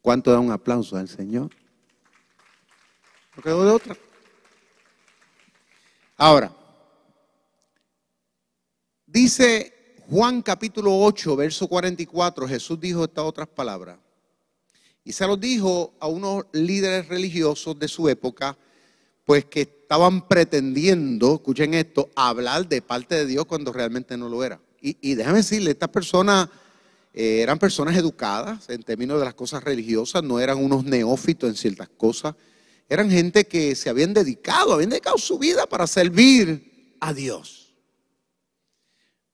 ¿Cuánto 0.00 0.32
da 0.32 0.40
un 0.40 0.50
aplauso 0.50 0.96
al 0.96 1.06
Señor? 1.06 1.50
No 3.36 3.42
quedó 3.42 3.62
de 3.62 3.70
otra. 3.72 3.94
Ahora, 6.16 6.50
dice 9.04 9.98
Juan 10.08 10.40
capítulo 10.40 10.96
8, 10.96 11.36
verso 11.36 11.68
44, 11.68 12.48
Jesús 12.48 12.80
dijo 12.80 13.04
estas 13.04 13.24
otras 13.26 13.48
palabras. 13.48 13.98
Y 15.04 15.12
se 15.12 15.26
los 15.26 15.40
dijo 15.40 15.94
a 16.00 16.06
unos 16.06 16.44
líderes 16.52 17.08
religiosos 17.08 17.78
de 17.78 17.88
su 17.88 18.08
época, 18.08 18.56
pues 19.24 19.44
que 19.44 19.62
estaban 19.62 20.26
pretendiendo, 20.28 21.34
escuchen 21.34 21.74
esto, 21.74 22.10
hablar 22.14 22.68
de 22.68 22.82
parte 22.82 23.14
de 23.14 23.26
Dios 23.26 23.46
cuando 23.46 23.72
realmente 23.72 24.16
no 24.16 24.28
lo 24.28 24.44
era. 24.44 24.60
Y, 24.82 25.14
déjame 25.14 25.38
decirle, 25.38 25.72
estas 25.72 25.90
personas 25.90 26.48
eh, 27.12 27.40
eran 27.42 27.58
personas 27.58 27.96
educadas 27.96 28.68
en 28.70 28.82
términos 28.82 29.18
de 29.18 29.26
las 29.26 29.34
cosas 29.34 29.62
religiosas, 29.62 30.22
no 30.22 30.40
eran 30.40 30.58
unos 30.58 30.84
neófitos 30.84 31.50
en 31.50 31.54
ciertas 31.54 31.88
cosas, 31.90 32.34
eran 32.88 33.10
gente 33.10 33.44
que 33.44 33.74
se 33.76 33.90
habían 33.90 34.14
dedicado, 34.14 34.72
habían 34.72 34.90
dedicado 34.90 35.18
su 35.18 35.38
vida 35.38 35.66
para 35.66 35.86
servir 35.86 36.96
a 36.98 37.12
Dios. 37.12 37.74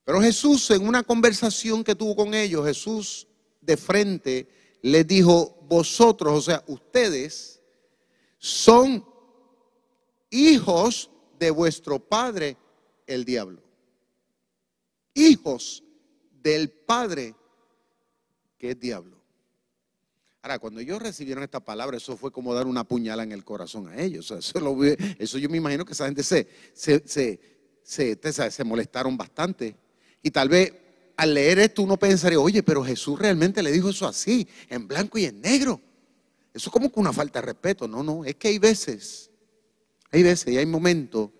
Pero 0.04 0.20
Jesús 0.20 0.70
en 0.70 0.86
una 0.86 1.02
conversación 1.02 1.82
que 1.82 1.94
tuvo 1.94 2.16
con 2.16 2.34
ellos, 2.34 2.66
Jesús 2.66 3.28
de 3.60 3.76
frente 3.76 4.48
les 4.82 5.06
dijo, 5.06 5.55
vosotros, 5.68 6.38
o 6.38 6.40
sea, 6.40 6.62
ustedes 6.66 7.60
son 8.38 9.04
hijos 10.30 11.10
de 11.38 11.50
vuestro 11.50 11.98
padre, 11.98 12.56
el 13.06 13.24
diablo. 13.24 13.62
Hijos 15.14 15.82
del 16.42 16.70
padre 16.70 17.34
que 18.58 18.70
es 18.70 18.80
diablo. 18.80 19.16
Ahora, 20.42 20.58
cuando 20.60 20.80
ellos 20.80 21.02
recibieron 21.02 21.42
esta 21.42 21.58
palabra, 21.58 21.96
eso 21.96 22.16
fue 22.16 22.30
como 22.30 22.54
dar 22.54 22.66
una 22.66 22.84
puñala 22.84 23.24
en 23.24 23.32
el 23.32 23.44
corazón 23.44 23.88
a 23.88 24.00
ellos. 24.00 24.30
eso, 24.30 24.54
eso, 25.18 25.38
yo 25.38 25.48
me 25.48 25.56
imagino 25.56 25.84
que 25.84 25.92
esa 25.92 26.06
gente 26.06 26.22
se, 26.22 26.46
se, 26.72 27.02
se, 27.82 28.50
se 28.50 28.64
molestaron 28.64 29.16
bastante. 29.16 29.76
Y 30.22 30.30
tal 30.30 30.48
vez 30.48 30.72
al 31.16 31.34
leer 31.34 31.58
esto 31.58 31.82
uno 31.82 31.96
pensaría, 31.96 32.38
oye, 32.38 32.62
pero 32.62 32.84
Jesús 32.84 33.18
realmente 33.18 33.62
le 33.62 33.72
dijo 33.72 33.90
eso 33.90 34.06
así, 34.06 34.46
en 34.68 34.86
blanco 34.86 35.18
y 35.18 35.24
en 35.24 35.40
negro. 35.40 35.80
Eso 36.52 36.68
es 36.68 36.72
como 36.72 36.90
que 36.90 37.00
una 37.00 37.12
falta 37.12 37.40
de 37.40 37.46
respeto. 37.46 37.88
No, 37.88 38.02
no, 38.02 38.24
es 38.24 38.34
que 38.36 38.48
hay 38.48 38.58
veces, 38.58 39.30
hay 40.10 40.22
veces 40.22 40.52
y 40.52 40.58
hay 40.58 40.66
momentos 40.66 41.30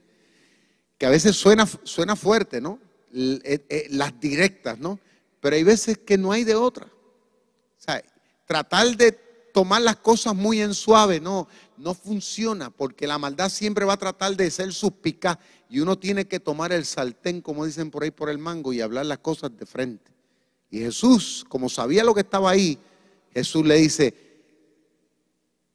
que 0.98 1.06
a 1.06 1.10
veces 1.10 1.36
suena, 1.36 1.66
suena 1.84 2.16
fuerte, 2.16 2.60
¿no? 2.60 2.78
Eh, 3.14 3.64
eh, 3.68 3.86
las 3.90 4.18
directas, 4.18 4.78
¿no? 4.78 4.98
Pero 5.40 5.56
hay 5.56 5.62
veces 5.62 5.98
que 5.98 6.16
no 6.16 6.32
hay 6.32 6.44
de 6.44 6.54
otra. 6.54 6.86
O 6.86 7.82
sea, 7.82 8.02
tratar 8.46 8.96
de 8.96 9.12
tomar 9.52 9.82
las 9.82 9.96
cosas 9.96 10.34
muy 10.34 10.60
en 10.60 10.74
suave, 10.74 11.20
no, 11.20 11.48
no 11.78 11.94
funciona, 11.94 12.70
porque 12.70 13.06
la 13.06 13.18
maldad 13.18 13.48
siempre 13.48 13.84
va 13.84 13.94
a 13.94 13.98
tratar 13.98 14.36
de 14.36 14.50
ser 14.50 14.72
suspicaz 14.72 15.38
y 15.68 15.80
uno 15.80 15.98
tiene 15.98 16.26
que 16.26 16.40
tomar 16.40 16.72
el 16.72 16.84
sartén, 16.84 17.40
como 17.40 17.64
dicen 17.64 17.90
por 17.90 18.02
ahí, 18.02 18.10
por 18.10 18.30
el 18.30 18.38
mango 18.38 18.72
y 18.72 18.80
hablar 18.80 19.06
las 19.06 19.18
cosas 19.18 19.56
de 19.56 19.66
frente. 19.66 20.12
Y 20.70 20.78
Jesús, 20.80 21.44
como 21.48 21.68
sabía 21.68 22.04
lo 22.04 22.14
que 22.14 22.20
estaba 22.20 22.50
ahí, 22.50 22.78
Jesús 23.32 23.66
le 23.66 23.76
dice, 23.76 24.14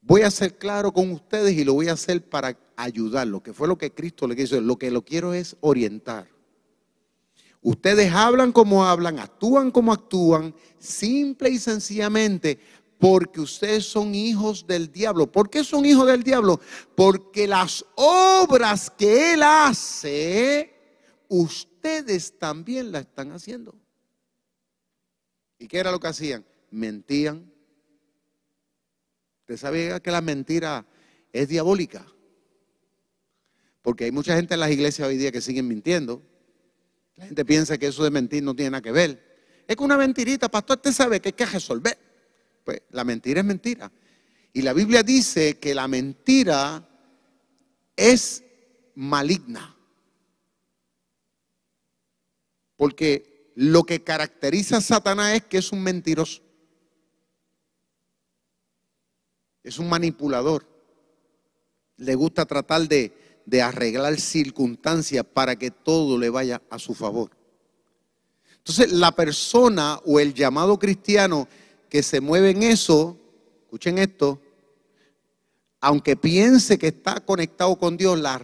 voy 0.02 0.22
a 0.22 0.32
ser 0.32 0.58
claro 0.58 0.92
con 0.92 1.12
ustedes 1.12 1.54
y 1.54 1.64
lo 1.64 1.74
voy 1.74 1.88
a 1.88 1.94
hacer 1.94 2.28
para 2.28 2.58
ayudarlo, 2.76 3.42
que 3.42 3.54
fue 3.54 3.68
lo 3.68 3.78
que 3.78 3.92
Cristo 3.92 4.28
le 4.28 4.36
quiso. 4.36 4.60
Lo 4.60 4.78
que 4.78 4.92
lo 4.92 5.04
quiero 5.04 5.34
es 5.34 5.56
orientar. 5.62 6.28
Ustedes 7.62 8.12
hablan 8.12 8.52
como 8.52 8.86
hablan, 8.86 9.20
actúan 9.20 9.70
como 9.70 9.94
actúan, 9.94 10.56
simple 10.80 11.52
y 11.52 11.60
sencillamente 11.60 12.60
porque 13.02 13.42
ustedes 13.42 13.84
son 13.88 14.14
hijos 14.14 14.68
del 14.68 14.92
diablo. 14.92 15.26
¿Por 15.26 15.50
qué 15.50 15.64
son 15.64 15.88
hijos 15.88 16.06
del 16.06 16.22
diablo? 16.22 16.62
Porque 16.96 17.48
las 17.48 17.84
obras 17.96 18.92
que 18.92 19.34
él 19.34 19.42
hace, 19.42 20.72
ustedes 21.28 22.38
también 22.38 22.92
las 22.92 23.02
están 23.08 23.32
haciendo. 23.32 23.74
¿Y 25.58 25.68
qué 25.68 25.80
era 25.80 25.92
lo 25.92 26.00
que 26.00 26.10
hacían? 26.10 26.46
Mentían. 26.70 27.52
¿Usted 29.40 29.58
sabe 29.58 30.00
que 30.00 30.12
la 30.12 30.22
mentira 30.22 30.86
es 31.34 31.48
diabólica? 31.48 32.06
Porque 33.82 34.06
hay 34.06 34.12
mucha 34.12 34.36
gente 34.36 34.54
en 34.54 34.60
las 34.60 34.70
iglesias 34.70 35.08
hoy 35.08 35.18
día 35.18 35.32
que 35.32 35.42
siguen 35.42 35.68
mintiendo. 35.68 36.22
La 37.16 37.26
gente 37.26 37.46
piensa 37.46 37.80
que 37.80 37.88
eso 37.88 38.04
de 38.04 38.12
mentir 38.12 38.44
no 38.44 38.56
tiene 38.56 38.70
nada 38.70 38.84
que 38.84 38.92
ver. 38.92 39.64
Es 39.68 39.76
que 39.76 39.84
una 39.84 39.98
mentirita, 39.98 40.50
pastor, 40.50 40.78
usted 40.78 40.92
sabe 40.92 41.20
que 41.20 41.30
hay 41.30 41.34
que 41.34 41.48
resolver. 41.48 42.11
Pues 42.64 42.82
la 42.92 43.04
mentira 43.04 43.42
es 43.42 43.46
mentira. 43.46 43.92
Y 44.54 44.62
la 44.62 44.74
Biblia 44.74 45.04
dice 45.04 45.60
que 45.60 45.74
la 45.74 45.88
mentira 45.88 46.88
es 47.96 48.44
maligna. 48.96 49.76
Porque 52.76 53.54
lo 53.56 53.84
que 53.84 54.04
caracteriza 54.04 54.78
a 54.78 54.82
Satanás 54.82 55.36
es 55.36 55.46
que 55.46 55.58
es 55.58 55.72
un 55.72 55.84
mentiroso. 55.84 56.42
Es 59.64 59.78
un 59.78 59.88
manipulador. 59.88 60.66
Le 61.98 62.16
gusta 62.16 62.46
tratar 62.46 62.88
de, 62.88 63.14
arreglar 63.62 64.20
circunstancias 64.20 65.24
para 65.32 65.56
que 65.56 65.72
todo 65.72 66.18
le 66.18 66.30
vaya 66.30 66.62
a 66.70 66.80
su 66.80 66.96
favor. 66.96 67.32
Entonces, 68.58 68.92
la 68.92 69.12
persona 69.12 70.00
o 70.06 70.20
el 70.20 70.34
llamado 70.34 70.80
cristiano 70.80 71.48
que 71.92 72.02
se 72.04 72.22
mueve 72.22 72.52
en 72.52 72.64
eso, 72.64 73.18
escuchen 73.64 73.98
esto, 73.98 74.42
aunque 75.82 76.16
piense 76.16 76.80
que 76.80 76.88
está 76.88 77.20
conectado 77.20 77.76
con 77.76 77.98
Dios, 77.98 78.18
la, 78.18 78.38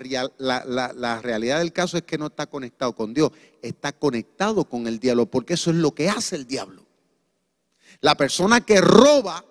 realidad 1.21 1.60
del 1.60 1.71
caso 1.71 1.95
es 1.95 2.03
que 2.03 2.17
no 2.17 2.25
está 2.27 2.47
conectado 2.47 2.93
con 2.93 3.13
Dios, 3.13 3.31
está 3.62 3.93
conectado 3.93 4.65
con 4.65 4.86
el 4.86 4.99
diablo, 4.99 5.27
porque 5.27 5.53
eso 5.53 5.69
es 5.69 5.77
lo 5.77 5.95
que 5.95 6.10
hace 6.10 6.36
el 6.36 6.45
diablo. 6.45 6.86
La 8.01 8.15
persona 8.15 8.60
que 8.60 8.81
roba, 8.81 9.45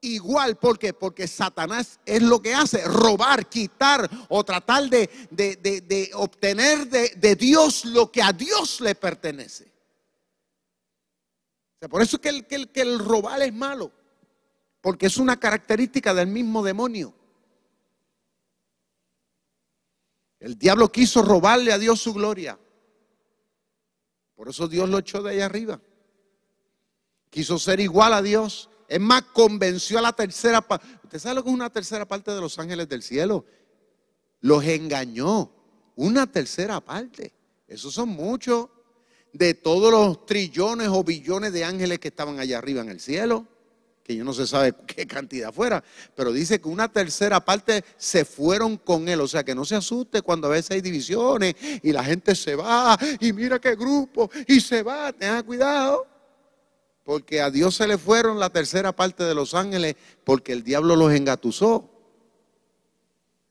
igual, 0.00 0.56
¿por 0.56 0.76
qué? 0.76 0.92
Porque 0.92 1.28
Satanás 1.28 2.00
es 2.06 2.22
lo 2.22 2.42
que 2.42 2.54
hace, 2.54 2.82
robar, 2.86 3.48
quitar 3.48 4.10
o 4.28 4.42
tratar 4.42 4.90
de, 4.90 5.08
de 5.30 6.10
obtener 6.14 6.88
de 6.88 7.36
Dios 7.36 7.84
lo 7.84 8.10
que 8.10 8.20
a 8.20 8.32
Dios 8.32 8.80
le 8.80 8.96
pertenece 8.96 9.75
por 11.90 12.02
eso 12.02 12.16
es 12.16 12.22
que 12.22 12.28
el, 12.30 12.46
que, 12.46 12.66
que 12.66 12.80
el 12.80 12.98
robar 12.98 13.42
es 13.42 13.52
malo, 13.52 13.92
porque 14.80 15.06
es 15.06 15.18
una 15.18 15.38
característica 15.38 16.14
del 16.14 16.28
mismo 16.28 16.62
demonio. 16.62 17.14
El 20.40 20.58
diablo 20.58 20.90
quiso 20.90 21.22
robarle 21.22 21.72
a 21.72 21.78
Dios 21.78 22.00
su 22.00 22.14
gloria. 22.14 22.58
Por 24.34 24.48
eso 24.48 24.68
Dios 24.68 24.88
lo 24.88 24.98
echó 24.98 25.22
de 25.22 25.32
ahí 25.32 25.40
arriba. 25.40 25.80
Quiso 27.30 27.58
ser 27.58 27.80
igual 27.80 28.12
a 28.12 28.22
Dios. 28.22 28.70
Es 28.86 29.00
más, 29.00 29.22
convenció 29.22 29.98
a 29.98 30.02
la 30.02 30.12
tercera 30.12 30.60
parte. 30.60 30.86
¿Usted 31.02 31.18
sabe 31.18 31.36
lo 31.36 31.42
que 31.42 31.48
es 31.48 31.54
una 31.54 31.70
tercera 31.70 32.06
parte 32.06 32.30
de 32.30 32.40
los 32.40 32.58
ángeles 32.58 32.88
del 32.88 33.02
cielo? 33.02 33.44
Los 34.40 34.64
engañó. 34.64 35.50
Una 35.96 36.26
tercera 36.30 36.80
parte. 36.80 37.32
Esos 37.66 37.94
son 37.94 38.10
muchos 38.10 38.68
de 39.36 39.54
todos 39.54 39.92
los 39.92 40.24
trillones 40.24 40.88
o 40.88 41.04
billones 41.04 41.52
de 41.52 41.64
ángeles 41.64 41.98
que 41.98 42.08
estaban 42.08 42.38
allá 42.38 42.58
arriba 42.58 42.80
en 42.80 42.88
el 42.88 43.00
cielo, 43.00 43.46
que 44.02 44.16
yo 44.16 44.24
no 44.24 44.32
se 44.32 44.46
sabe 44.46 44.74
qué 44.86 45.06
cantidad 45.06 45.52
fuera, 45.52 45.82
pero 46.14 46.32
dice 46.32 46.60
que 46.60 46.68
una 46.68 46.90
tercera 46.90 47.44
parte 47.44 47.84
se 47.98 48.24
fueron 48.24 48.76
con 48.78 49.08
él, 49.08 49.20
o 49.20 49.28
sea 49.28 49.44
que 49.44 49.54
no 49.54 49.64
se 49.64 49.76
asuste 49.76 50.22
cuando 50.22 50.46
a 50.46 50.50
veces 50.50 50.70
hay 50.70 50.80
divisiones 50.80 51.54
y 51.82 51.92
la 51.92 52.02
gente 52.02 52.34
se 52.34 52.54
va 52.54 52.98
y 53.20 53.32
mira 53.32 53.58
qué 53.58 53.74
grupo 53.74 54.30
y 54.46 54.60
se 54.60 54.82
va, 54.82 55.12
tenga 55.12 55.42
cuidado, 55.42 56.06
porque 57.04 57.40
a 57.40 57.50
Dios 57.50 57.74
se 57.74 57.86
le 57.86 57.98
fueron 57.98 58.38
la 58.38 58.50
tercera 58.50 58.92
parte 58.92 59.24
de 59.24 59.34
los 59.34 59.54
ángeles 59.54 59.96
porque 60.24 60.52
el 60.52 60.62
diablo 60.62 60.96
los 60.96 61.12
engatusó. 61.12 61.92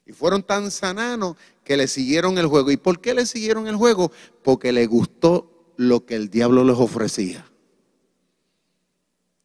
Y 0.08 0.12
fueron 0.12 0.44
tan 0.44 0.70
sananos 0.70 1.36
que 1.64 1.76
le 1.76 1.88
siguieron 1.88 2.38
el 2.38 2.46
juego. 2.46 2.70
¿Y 2.70 2.78
por 2.78 3.02
qué 3.02 3.16
le 3.16 3.26
siguieron 3.26 3.68
el 3.68 3.76
juego? 3.76 4.12
Porque 4.44 4.72
le 4.72 4.86
gustó 4.86 5.55
lo 5.78 6.06
que 6.06 6.16
el 6.16 6.30
diablo 6.30 6.64
les 6.64 6.78
ofrecía. 6.78 7.46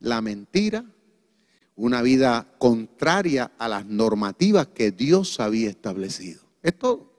La 0.00 0.20
mentira, 0.20 0.84
una 1.76 2.02
vida 2.02 2.54
contraria 2.58 3.52
a 3.58 3.68
las 3.68 3.86
normativas 3.86 4.68
que 4.68 4.90
Dios 4.90 5.40
había 5.40 5.70
establecido. 5.70 6.42
Es 6.62 6.78
todo. 6.78 7.10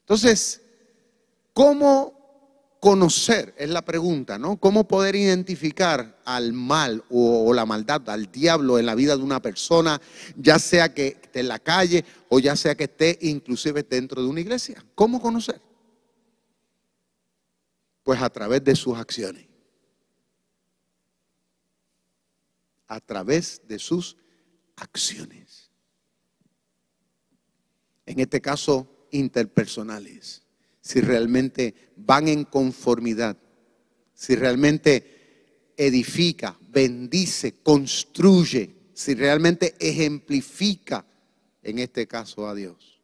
Entonces, 0.00 0.62
¿cómo 1.52 2.18
conocer? 2.80 3.54
Es 3.58 3.68
la 3.68 3.82
pregunta, 3.82 4.38
¿no? 4.38 4.56
¿Cómo 4.56 4.86
poder 4.86 5.16
identificar 5.16 6.18
al 6.24 6.52
mal 6.52 7.02
o, 7.10 7.52
la 7.52 7.66
maldad, 7.66 8.08
al 8.08 8.30
diablo 8.30 8.78
en 8.78 8.86
la 8.86 8.94
vida 8.94 9.16
de 9.16 9.22
una 9.22 9.42
persona, 9.42 10.00
ya 10.36 10.58
sea 10.58 10.94
que 10.94 11.18
esté 11.22 11.40
en 11.40 11.48
la 11.48 11.58
calle 11.58 12.04
o 12.28 12.38
ya 12.38 12.56
sea 12.56 12.74
que 12.74 12.84
esté 12.84 13.18
inclusive 13.22 13.82
dentro 13.82 14.22
de 14.22 14.28
una 14.28 14.40
iglesia? 14.40 14.84
¿Cómo 14.94 15.20
conocer? 15.20 15.60
Pues 18.08 18.22
a 18.22 18.30
través 18.30 18.64
de 18.64 18.74
sus 18.74 18.96
acciones. 18.96 19.44
A 22.86 23.00
través 23.00 23.60
de 23.68 23.78
sus 23.78 24.16
acciones. 24.76 25.70
En 28.06 28.18
este 28.18 28.40
caso, 28.40 29.08
interpersonales. 29.10 30.42
Si 30.80 31.02
realmente 31.02 31.92
van 31.96 32.28
en 32.28 32.44
conformidad. 32.44 33.36
Si 34.14 34.34
realmente 34.36 35.74
edifica, 35.76 36.58
bendice, 36.70 37.60
construye. 37.62 38.74
Si 38.94 39.14
realmente 39.16 39.74
ejemplifica, 39.78 41.04
en 41.62 41.78
este 41.78 42.06
caso, 42.06 42.48
a 42.48 42.54
Dios. 42.54 43.02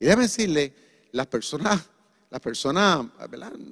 Y 0.00 0.06
déjame 0.06 0.24
decirle, 0.24 0.74
las 1.12 1.28
personas 1.28 1.93
las 2.34 2.40
personas 2.40 3.06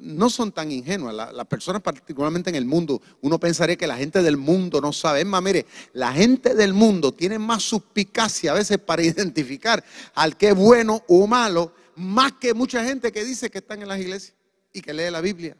no 0.02 0.30
son 0.30 0.52
tan 0.52 0.70
ingenuas. 0.70 1.12
Las, 1.12 1.46
personas, 1.48 1.82
particularmente 1.82 2.48
en 2.48 2.54
el 2.54 2.64
mundo, 2.64 3.02
uno 3.20 3.40
pensaría 3.40 3.74
que 3.74 3.88
la 3.88 3.96
gente 3.96 4.22
del 4.22 4.36
mundo 4.36 4.80
no 4.80 4.92
sabe. 4.92 5.22
Es 5.22 5.26
más, 5.26 5.42
mire, 5.42 5.66
la 5.94 6.12
gente 6.12 6.54
del 6.54 6.72
mundo 6.72 7.10
tiene 7.10 7.40
más 7.40 7.64
suspicacia 7.64 8.52
a 8.52 8.54
veces 8.54 8.78
para 8.78 9.02
identificar 9.02 9.82
al 10.14 10.36
que 10.36 10.50
es 10.50 10.54
bueno 10.54 11.02
o 11.08 11.26
malo, 11.26 11.74
más 11.96 12.34
que 12.34 12.54
mucha 12.54 12.84
gente 12.84 13.10
que 13.10 13.24
dice 13.24 13.50
que 13.50 13.58
están 13.58 13.82
en 13.82 13.88
las 13.88 13.98
iglesias 13.98 14.36
y 14.72 14.80
que 14.80 14.94
lee 14.94 15.10
la 15.10 15.20
Biblia. 15.20 15.56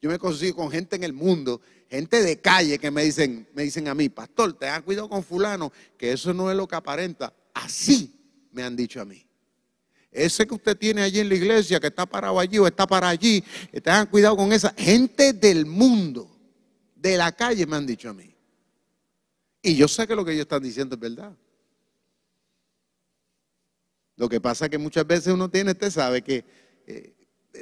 Yo 0.00 0.10
me 0.10 0.18
consigo 0.20 0.58
con 0.58 0.70
gente 0.70 0.94
en 0.94 1.02
el 1.02 1.12
mundo, 1.12 1.60
gente 1.88 2.22
de 2.22 2.40
calle 2.40 2.78
que 2.78 2.92
me 2.92 3.02
dicen, 3.02 3.48
me 3.52 3.64
dicen 3.64 3.88
a 3.88 3.96
mí, 3.96 4.08
pastor, 4.08 4.56
te 4.56 4.68
has 4.68 4.82
cuidado 4.82 5.08
con 5.08 5.24
fulano, 5.24 5.72
que 5.98 6.12
eso 6.12 6.32
no 6.32 6.52
es 6.52 6.56
lo 6.56 6.68
que 6.68 6.76
aparenta. 6.76 7.34
Así 7.52 8.14
me 8.52 8.62
han 8.62 8.76
dicho 8.76 9.00
a 9.00 9.04
mí. 9.04 9.26
Ese 10.12 10.46
que 10.46 10.54
usted 10.54 10.76
tiene 10.76 11.02
allí 11.02 11.20
en 11.20 11.28
la 11.28 11.36
iglesia, 11.36 11.78
que 11.78 11.86
está 11.86 12.04
parado 12.04 12.40
allí 12.40 12.58
o 12.58 12.66
está 12.66 12.86
para 12.86 13.08
allí, 13.08 13.44
tengan 13.72 14.06
cuidado 14.06 14.36
con 14.36 14.52
esa 14.52 14.74
gente 14.76 15.32
del 15.32 15.66
mundo, 15.66 16.28
de 16.96 17.16
la 17.16 17.30
calle, 17.30 17.64
me 17.66 17.76
han 17.76 17.86
dicho 17.86 18.10
a 18.10 18.12
mí. 18.12 18.34
Y 19.62 19.76
yo 19.76 19.86
sé 19.86 20.06
que 20.06 20.16
lo 20.16 20.24
que 20.24 20.32
ellos 20.32 20.42
están 20.42 20.62
diciendo 20.62 20.96
es 20.96 21.00
verdad. 21.00 21.32
Lo 24.16 24.28
que 24.28 24.40
pasa 24.40 24.64
es 24.64 24.70
que 24.70 24.78
muchas 24.78 25.06
veces 25.06 25.32
uno 25.32 25.48
tiene, 25.48 25.70
usted 25.70 25.90
sabe, 25.90 26.22
que 26.22 26.44
eh, 26.86 27.14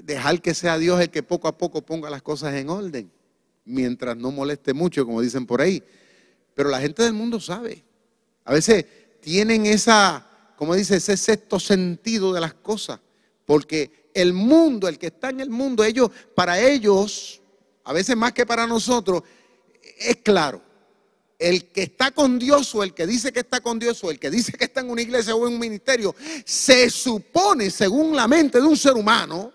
dejar 0.02 0.40
que 0.40 0.54
sea 0.54 0.78
Dios 0.78 1.00
el 1.00 1.10
que 1.10 1.22
poco 1.22 1.48
a 1.48 1.56
poco 1.56 1.82
ponga 1.82 2.08
las 2.08 2.22
cosas 2.22 2.54
en 2.54 2.70
orden, 2.70 3.10
mientras 3.64 4.16
no 4.16 4.30
moleste 4.30 4.72
mucho, 4.72 5.04
como 5.04 5.20
dicen 5.20 5.46
por 5.46 5.60
ahí. 5.60 5.82
Pero 6.54 6.70
la 6.70 6.80
gente 6.80 7.02
del 7.02 7.12
mundo 7.12 7.38
sabe. 7.40 7.84
A 8.44 8.54
veces 8.54 8.86
tienen 9.20 9.66
esa 9.66 10.27
como 10.58 10.74
dice, 10.74 10.96
ese 10.96 11.16
sexto 11.16 11.60
sentido 11.60 12.32
de 12.32 12.40
las 12.40 12.52
cosas. 12.52 12.98
Porque 13.46 14.10
el 14.12 14.32
mundo, 14.32 14.88
el 14.88 14.98
que 14.98 15.06
está 15.06 15.30
en 15.30 15.38
el 15.38 15.50
mundo, 15.50 15.84
ellos, 15.84 16.10
para 16.34 16.60
ellos, 16.60 17.40
a 17.84 17.92
veces 17.92 18.16
más 18.16 18.32
que 18.32 18.44
para 18.44 18.66
nosotros, 18.66 19.22
es 20.00 20.16
claro. 20.16 20.60
El 21.38 21.68
que 21.68 21.84
está 21.84 22.10
con 22.10 22.40
Dios 22.40 22.74
o 22.74 22.82
el 22.82 22.92
que 22.92 23.06
dice 23.06 23.32
que 23.32 23.38
está 23.38 23.60
con 23.60 23.78
Dios 23.78 24.02
o 24.02 24.10
el 24.10 24.18
que 24.18 24.30
dice 24.30 24.50
que 24.50 24.64
está 24.64 24.80
en 24.80 24.90
una 24.90 25.00
iglesia 25.00 25.32
o 25.36 25.46
en 25.46 25.54
un 25.54 25.60
ministerio, 25.60 26.12
se 26.44 26.90
supone, 26.90 27.70
según 27.70 28.16
la 28.16 28.26
mente 28.26 28.60
de 28.60 28.66
un 28.66 28.76
ser 28.76 28.94
humano, 28.94 29.52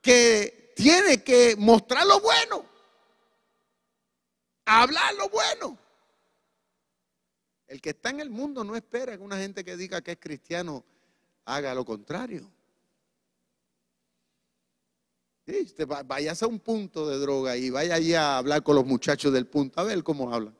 que 0.00 0.72
tiene 0.76 1.24
que 1.24 1.56
mostrar 1.58 2.06
lo 2.06 2.20
bueno, 2.20 2.64
hablar 4.64 5.12
lo 5.14 5.28
bueno. 5.28 5.76
El 7.70 7.80
que 7.80 7.90
está 7.90 8.10
en 8.10 8.18
el 8.18 8.30
mundo 8.30 8.64
no 8.64 8.74
espera 8.74 9.16
que 9.16 9.22
una 9.22 9.38
gente 9.38 9.64
que 9.64 9.76
diga 9.76 10.02
que 10.02 10.10
es 10.10 10.18
cristiano 10.18 10.84
haga 11.44 11.72
lo 11.72 11.84
contrario. 11.84 12.50
Sí, 15.46 15.72
a 15.78 16.46
un 16.48 16.58
punto 16.58 17.08
de 17.08 17.18
droga 17.18 17.56
y 17.56 17.70
vaya 17.70 17.94
allí 17.94 18.12
a 18.14 18.38
hablar 18.38 18.64
con 18.64 18.74
los 18.74 18.84
muchachos 18.84 19.32
del 19.32 19.46
punto, 19.46 19.80
a 19.80 19.84
ver 19.84 20.02
cómo 20.02 20.34
hablan. 20.34 20.52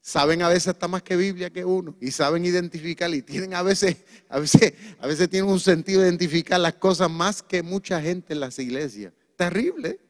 Saben 0.00 0.40
a 0.40 0.48
veces 0.48 0.68
hasta 0.68 0.88
más 0.88 1.02
que 1.02 1.14
Biblia 1.14 1.50
que 1.50 1.62
uno 1.62 1.94
y 2.00 2.10
saben 2.10 2.42
identificar 2.46 3.14
y 3.14 3.20
tienen 3.20 3.52
a 3.52 3.62
veces, 3.62 3.98
a 4.30 4.38
veces, 4.38 4.72
a 4.98 5.06
veces 5.06 5.28
tienen 5.28 5.50
un 5.50 5.60
sentido 5.60 6.00
de 6.00 6.08
identificar 6.08 6.58
las 6.58 6.74
cosas 6.74 7.10
más 7.10 7.42
que 7.42 7.62
mucha 7.62 8.00
gente 8.00 8.32
en 8.32 8.40
las 8.40 8.58
iglesias. 8.58 9.12
Terrible. 9.36 10.00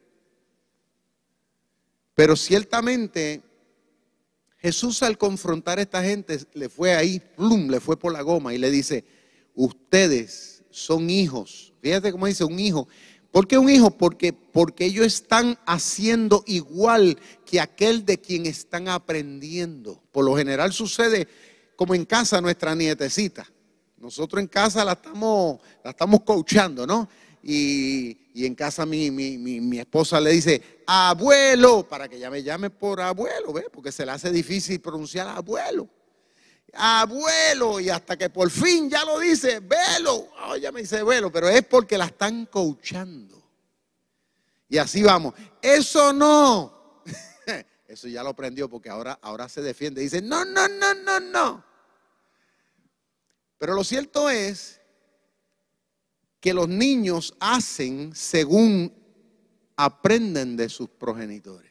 Pero 2.14 2.37
ciertamente 2.37 3.49
Jesús 4.61 5.03
al 5.03 5.16
confrontar 5.16 5.79
a 5.79 5.83
esta 5.83 6.03
gente 6.03 6.38
le 6.53 6.68
fue 6.68 6.94
ahí, 6.94 7.18
plum, 7.18 7.68
le 7.70 7.81
fue 7.81 7.99
por 7.99 8.12
la 8.12 8.20
goma 8.20 8.53
y 8.53 8.59
le 8.59 8.70
dice, 8.70 9.05
ustedes 9.55 10.62
son 10.70 11.09
hijos. 11.09 11.73
Fíjate 11.81 12.12
cómo 12.12 12.27
dice, 12.27 12.44
un 12.44 12.59
hijo. 12.59 12.87
¿Por 13.31 13.46
qué 13.46 13.57
un 13.57 13.70
hijo? 13.70 13.90
Porque, 13.90 14.33
porque 14.33 14.85
ellos 14.85 15.07
están 15.07 15.59
haciendo 15.64 16.44
igual 16.46 17.18
que 17.46 17.61
aquel 17.61 18.05
de 18.05 18.18
quien 18.18 18.44
están 18.44 18.88
aprendiendo. 18.88 20.03
Por 20.12 20.25
lo 20.25 20.37
general 20.37 20.73
sucede 20.73 21.27
como 21.77 21.94
en 21.94 22.05
casa 22.05 22.40
nuestra 22.40 22.75
nietecita. 22.75 23.46
Nosotros 23.96 24.40
en 24.40 24.49
casa 24.49 24.85
la 24.85 24.92
estamos, 24.92 25.59
la 25.83 25.90
estamos 25.92 26.20
coachando, 26.23 26.87
¿no? 26.87 27.09
Y, 27.42 28.44
en 28.46 28.55
casa 28.55 28.87
mi, 28.87 29.11
mi, 29.11 29.79
esposa 29.79 30.20
le 30.20 30.31
dice, 30.31 30.83
abuelo, 30.87 31.87
para 31.88 32.09
que 32.09 32.16
ella 32.16 32.31
me 32.31 32.42
llame 32.42 32.70
por 32.70 33.00
abuelo, 33.00 33.53
¿ve? 33.53 33.68
Porque 33.72 33.92
se 33.92 34.05
le 34.05 34.12
hace 34.12 34.31
difícil 34.31 34.81
pronunciar 34.81 35.29
abuelo. 35.29 35.88
Abuelo, 36.72 37.81
y 37.81 37.90
hasta 37.90 38.16
que 38.16 38.31
por 38.31 38.50
fin 38.50 38.88
ya 38.88 39.05
lo 39.05 39.18
dice, 39.18 39.61
velo. 39.61 40.29
Oh, 40.46 40.57
ya 40.57 40.70
me 40.70 40.81
dice 40.81 41.03
velo, 41.03 41.33
pero 41.33 41.48
es 41.48 41.64
porque 41.64 41.98
la 41.98 42.07
están 42.07 42.46
coachando. 42.46 43.42
Y 44.68 44.79
así 44.79 45.03
vamos. 45.03 45.35
Eso 45.61 46.12
no. 46.12 47.03
Eso 47.88 48.07
ya 48.07 48.22
lo 48.22 48.31
aprendió 48.31 48.68
porque 48.68 48.88
ahora, 48.88 49.18
ahora 49.20 49.48
se 49.48 49.62
defiende. 49.62 50.00
Dice, 50.00 50.22
no, 50.22 50.44
no, 50.44 50.68
no, 50.68 50.94
no, 50.94 51.20
no. 51.20 51.64
Pero 53.59 53.74
lo 53.74 53.83
cierto 53.83 54.31
es 54.31 54.80
que 56.40 56.55
los 56.55 56.68
niños 56.68 57.35
hacen 57.38 58.12
según 58.14 58.92
aprenden 59.76 60.57
de 60.57 60.68
sus 60.68 60.88
progenitores. 60.88 61.70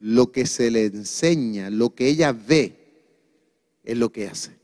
Lo 0.00 0.32
que 0.32 0.46
se 0.46 0.70
le 0.70 0.86
enseña, 0.86 1.70
lo 1.70 1.94
que 1.94 2.08
ella 2.08 2.32
ve, 2.32 2.78
es 3.82 3.96
lo 3.96 4.10
que 4.10 4.28
hace. 4.28 4.56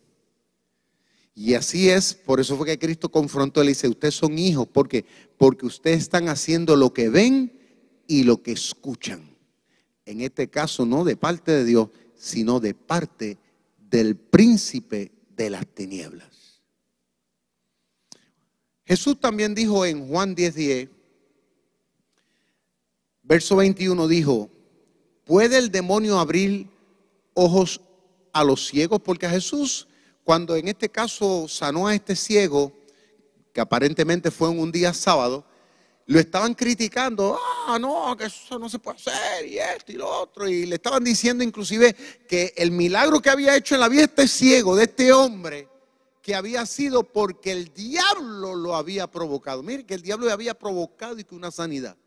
Y 1.34 1.54
así 1.54 1.90
es, 1.90 2.14
por 2.14 2.40
eso 2.40 2.56
fue 2.56 2.66
que 2.66 2.78
Cristo 2.78 3.08
confrontó 3.08 3.60
y 3.60 3.66
le 3.66 3.70
dice, 3.72 3.88
ustedes 3.88 4.14
son 4.14 4.38
hijos, 4.38 4.68
¿por 4.68 4.88
qué? 4.88 5.04
Porque 5.36 5.66
ustedes 5.66 5.98
están 5.98 6.28
haciendo 6.28 6.76
lo 6.76 6.92
que 6.92 7.08
ven 7.08 7.52
y 8.06 8.22
lo 8.22 8.42
que 8.42 8.52
escuchan. 8.52 9.34
En 10.06 10.20
este 10.20 10.48
caso 10.48 10.86
no 10.86 11.04
de 11.04 11.16
parte 11.16 11.50
de 11.50 11.64
Dios, 11.64 11.88
sino 12.14 12.60
de 12.60 12.74
parte 12.74 13.38
del 13.90 14.16
príncipe 14.16 15.10
de 15.36 15.50
las 15.50 15.66
tinieblas. 15.66 16.33
Jesús 18.84 19.18
también 19.18 19.54
dijo 19.54 19.84
en 19.86 20.06
Juan 20.08 20.34
10:10, 20.34 20.52
10, 20.54 20.88
verso 23.22 23.56
21, 23.56 24.06
dijo, 24.06 24.50
¿puede 25.24 25.58
el 25.58 25.70
demonio 25.70 26.18
abrir 26.18 26.68
ojos 27.32 27.80
a 28.32 28.44
los 28.44 28.66
ciegos? 28.66 29.00
Porque 29.00 29.26
a 29.26 29.30
Jesús, 29.30 29.88
cuando 30.22 30.54
en 30.56 30.68
este 30.68 30.88
caso 30.90 31.48
sanó 31.48 31.86
a 31.86 31.94
este 31.94 32.14
ciego, 32.14 32.72
que 33.52 33.60
aparentemente 33.60 34.30
fue 34.30 34.50
en 34.50 34.58
un 34.58 34.70
día 34.70 34.92
sábado, 34.92 35.44
lo 36.06 36.20
estaban 36.20 36.52
criticando, 36.52 37.38
ah, 37.66 37.78
no, 37.78 38.14
que 38.16 38.24
eso 38.24 38.58
no 38.58 38.68
se 38.68 38.78
puede 38.78 38.98
hacer, 38.98 39.46
y 39.46 39.58
esto 39.58 39.92
y 39.92 39.94
lo 39.94 40.06
otro, 40.06 40.46
y 40.46 40.66
le 40.66 40.74
estaban 40.74 41.02
diciendo 41.02 41.42
inclusive 41.42 41.96
que 42.28 42.52
el 42.56 42.70
milagro 42.70 43.20
que 43.20 43.30
había 43.30 43.56
hecho 43.56 43.74
en 43.74 43.80
la 43.80 43.88
vida 43.88 44.00
de 44.00 44.06
este 44.06 44.28
ciego, 44.28 44.76
de 44.76 44.84
este 44.84 45.10
hombre, 45.12 45.68
que 46.24 46.34
había 46.34 46.64
sido 46.64 47.04
porque 47.04 47.52
el 47.52 47.74
diablo 47.74 48.54
lo 48.54 48.74
había 48.74 49.06
provocado. 49.06 49.62
Mire 49.62 49.84
que 49.84 49.92
el 49.92 50.00
diablo 50.00 50.32
había 50.32 50.54
provocado 50.58 51.18
y 51.18 51.24
que 51.24 51.34
una 51.34 51.50
sanidad. 51.50 51.98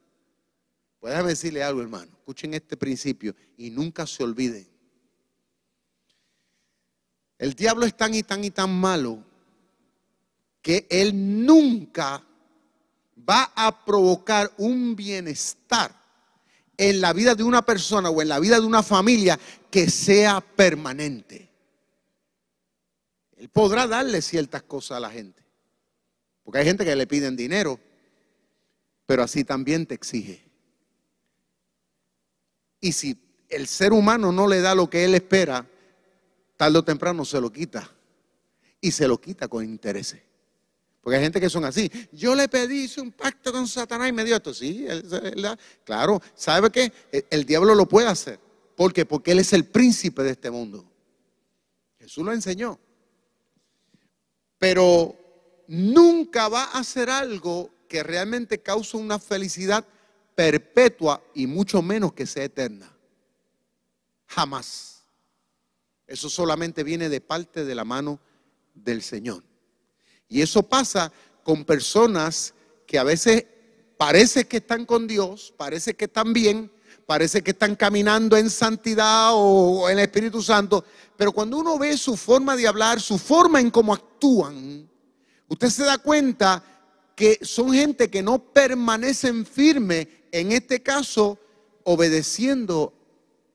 Pues 1.00 1.12
déjame 1.12 1.30
decirle 1.30 1.64
algo, 1.64 1.84
hermano. 1.84 2.12
Escuchen 2.18 2.56
este 2.56 2.76
principio 2.76 3.36
y 3.58 3.70
nunca 3.70 4.08
se 4.08 4.24
olviden. 4.24 4.68
El 7.38 7.54
diablo 7.54 7.86
es 7.86 7.96
tan 7.96 8.15
y 8.15 8.24
tan 8.24 8.44
y 8.44 8.50
tan 8.50 8.74
malo 8.74 9.24
que 10.63 10.88
él 10.90 11.46
nunca 11.46 12.26
va 13.30 13.52
a 13.56 13.86
provocar 13.86 14.52
un 14.58 14.96
bienestar 14.96 15.96
en 16.76 17.02
la 17.02 17.13
vida 17.13 17.36
de 17.36 17.44
una 17.44 17.62
persona 17.62 18.10
o 18.10 18.20
en 18.20 18.30
la 18.30 18.40
vida 18.40 18.60
de 18.60 18.65
una 18.65 18.82
familia 18.82 19.40
que 19.70 19.92
sea 19.92 20.42
permanente. 20.42 21.46
Él 23.38 23.50
podrá 23.50 23.88
darle 23.88 24.21
ciertas 24.21 24.63
cosas 24.63 24.98
a 24.98 25.00
la 25.00 25.12
gente. 25.12 25.44
Porque 26.44 26.60
hay 26.60 26.65
gente 26.65 26.83
que 26.83 26.96
le 26.96 27.06
piden 27.06 27.35
dinero, 27.35 27.79
pero 29.06 29.23
así 29.23 29.44
también 29.44 29.85
te 29.85 29.96
exige. 29.96 30.44
Y 32.79 32.92
si 32.94 33.17
el 33.50 33.67
ser 33.67 33.94
humano 33.94 34.31
no 34.31 34.48
le 34.48 34.62
da 34.62 34.73
lo 34.73 34.90
que 34.90 35.06
él 35.06 35.13
espera, 35.15 35.67
tarde 36.56 36.79
o 36.79 36.83
temprano 36.83 37.25
se 37.25 37.40
lo 37.40 37.52
quita. 37.52 37.92
Y 38.81 38.92
se 38.92 39.08
lo 39.08 39.19
quita 39.19 39.48
con 39.48 39.63
intereses. 39.63 40.21
Porque 41.02 41.17
hay 41.17 41.23
gente 41.23 41.40
que 41.40 41.50
son 41.50 41.65
así. 41.65 41.92
Yo 42.12 42.35
le 42.35 42.48
pedí, 42.48 42.83
hice 42.83 43.02
un 43.02 43.12
pacto 43.12 43.52
con 43.52 43.67
Satanás 43.67 44.10
y 44.10 44.12
me 44.12 44.23
dio 44.23 44.35
esto. 44.35 44.54
Sí, 44.54 44.85
claro. 45.83 46.21
¿Sabe 46.35 46.69
qué? 46.69 46.92
El, 47.12 47.25
el 47.29 47.46
diablo 47.46 47.75
lo 47.75 47.88
puede 47.88 48.08
hacer. 48.08 48.40
¿Por 48.75 48.94
qué? 48.94 49.06
Porque 49.06 49.31
él 49.31 49.40
es 49.40 49.54
el 49.54 49.65
príncipe 49.65 50.23
de 50.23 50.31
este 50.31 50.52
mundo. 50.52 50.90
Jesús 52.00 52.23
lo 52.23 52.33
enseñó. 52.33 52.79
Pero 54.60 55.16
nunca 55.68 56.48
va 56.48 56.64
a 56.64 56.80
hacer 56.80 57.10
algo 57.10 57.70
que 57.88 58.04
realmente 58.04 58.62
cause 58.62 58.98
una 58.98 59.20
felicidad 59.20 59.86
perpetua 60.36 61.22
y 61.34 61.48
mucho 61.48 61.82
menos 61.82 62.14
que 62.14 62.26
sea 62.26 62.44
eterna. 62.44 62.92
Jamás. 64.28 65.04
Eso 66.06 66.30
solamente 66.30 66.84
viene 66.84 67.10
de 67.10 67.22
parte 67.22 67.66
de 67.66 67.76
la 67.76 67.84
mano 67.84 68.20
del 68.74 69.02
Señor. 69.02 69.44
Y 70.30 70.42
eso 70.42 70.64
pasa 70.64 71.12
con 71.44 71.66
personas 71.66 72.54
que 72.86 72.98
a 72.98 73.04
veces 73.04 73.46
parece 73.98 74.48
que 74.48 74.58
están 74.58 74.86
con 74.86 75.08
Dios, 75.08 75.54
parece 75.58 75.96
que 75.96 76.06
están 76.06 76.34
bien, 76.34 76.72
parece 77.06 77.42
que 77.42 77.52
están 77.52 77.76
caminando 77.76 78.38
en 78.38 78.50
santidad 78.50 79.32
o 79.34 79.90
en 79.90 79.98
el 79.98 80.06
Espíritu 80.06 80.42
Santo, 80.42 80.84
pero 81.16 81.32
cuando 81.32 81.58
uno 81.58 81.80
ve 81.80 81.98
su 81.98 82.16
forma 82.16 82.56
de 82.56 82.68
hablar, 82.68 83.02
su 83.02 83.18
forma 83.18 83.60
en 83.60 83.72
cómo 83.72 83.94
actúan, 84.18 84.90
usted 85.48 85.70
se 85.70 85.84
da 85.84 85.98
cuenta 86.00 86.63
que 87.15 87.40
son 87.44 87.72
gente 87.72 88.10
que 88.10 88.24
no 88.24 88.40
permanecen 88.40 89.46
firmes, 89.46 90.08
en 90.32 90.52
este 90.52 90.82
caso, 90.82 91.40
obedeciendo 91.84 92.94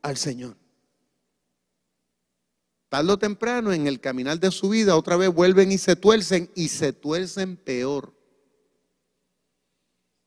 al 0.02 0.16
Señor. 0.16 0.56
Tarde 2.88 3.12
o 3.12 3.18
temprano, 3.18 3.72
en 3.72 3.86
el 3.86 4.00
caminar 4.00 4.38
de 4.38 4.50
su 4.50 4.68
vida, 4.68 4.96
otra 4.96 5.16
vez 5.16 5.32
vuelven 5.32 5.72
y 5.72 5.78
se 5.78 5.96
tuercen 5.96 6.50
y 6.54 6.68
se 6.68 6.92
tuercen 6.92 7.56
peor. 7.56 8.12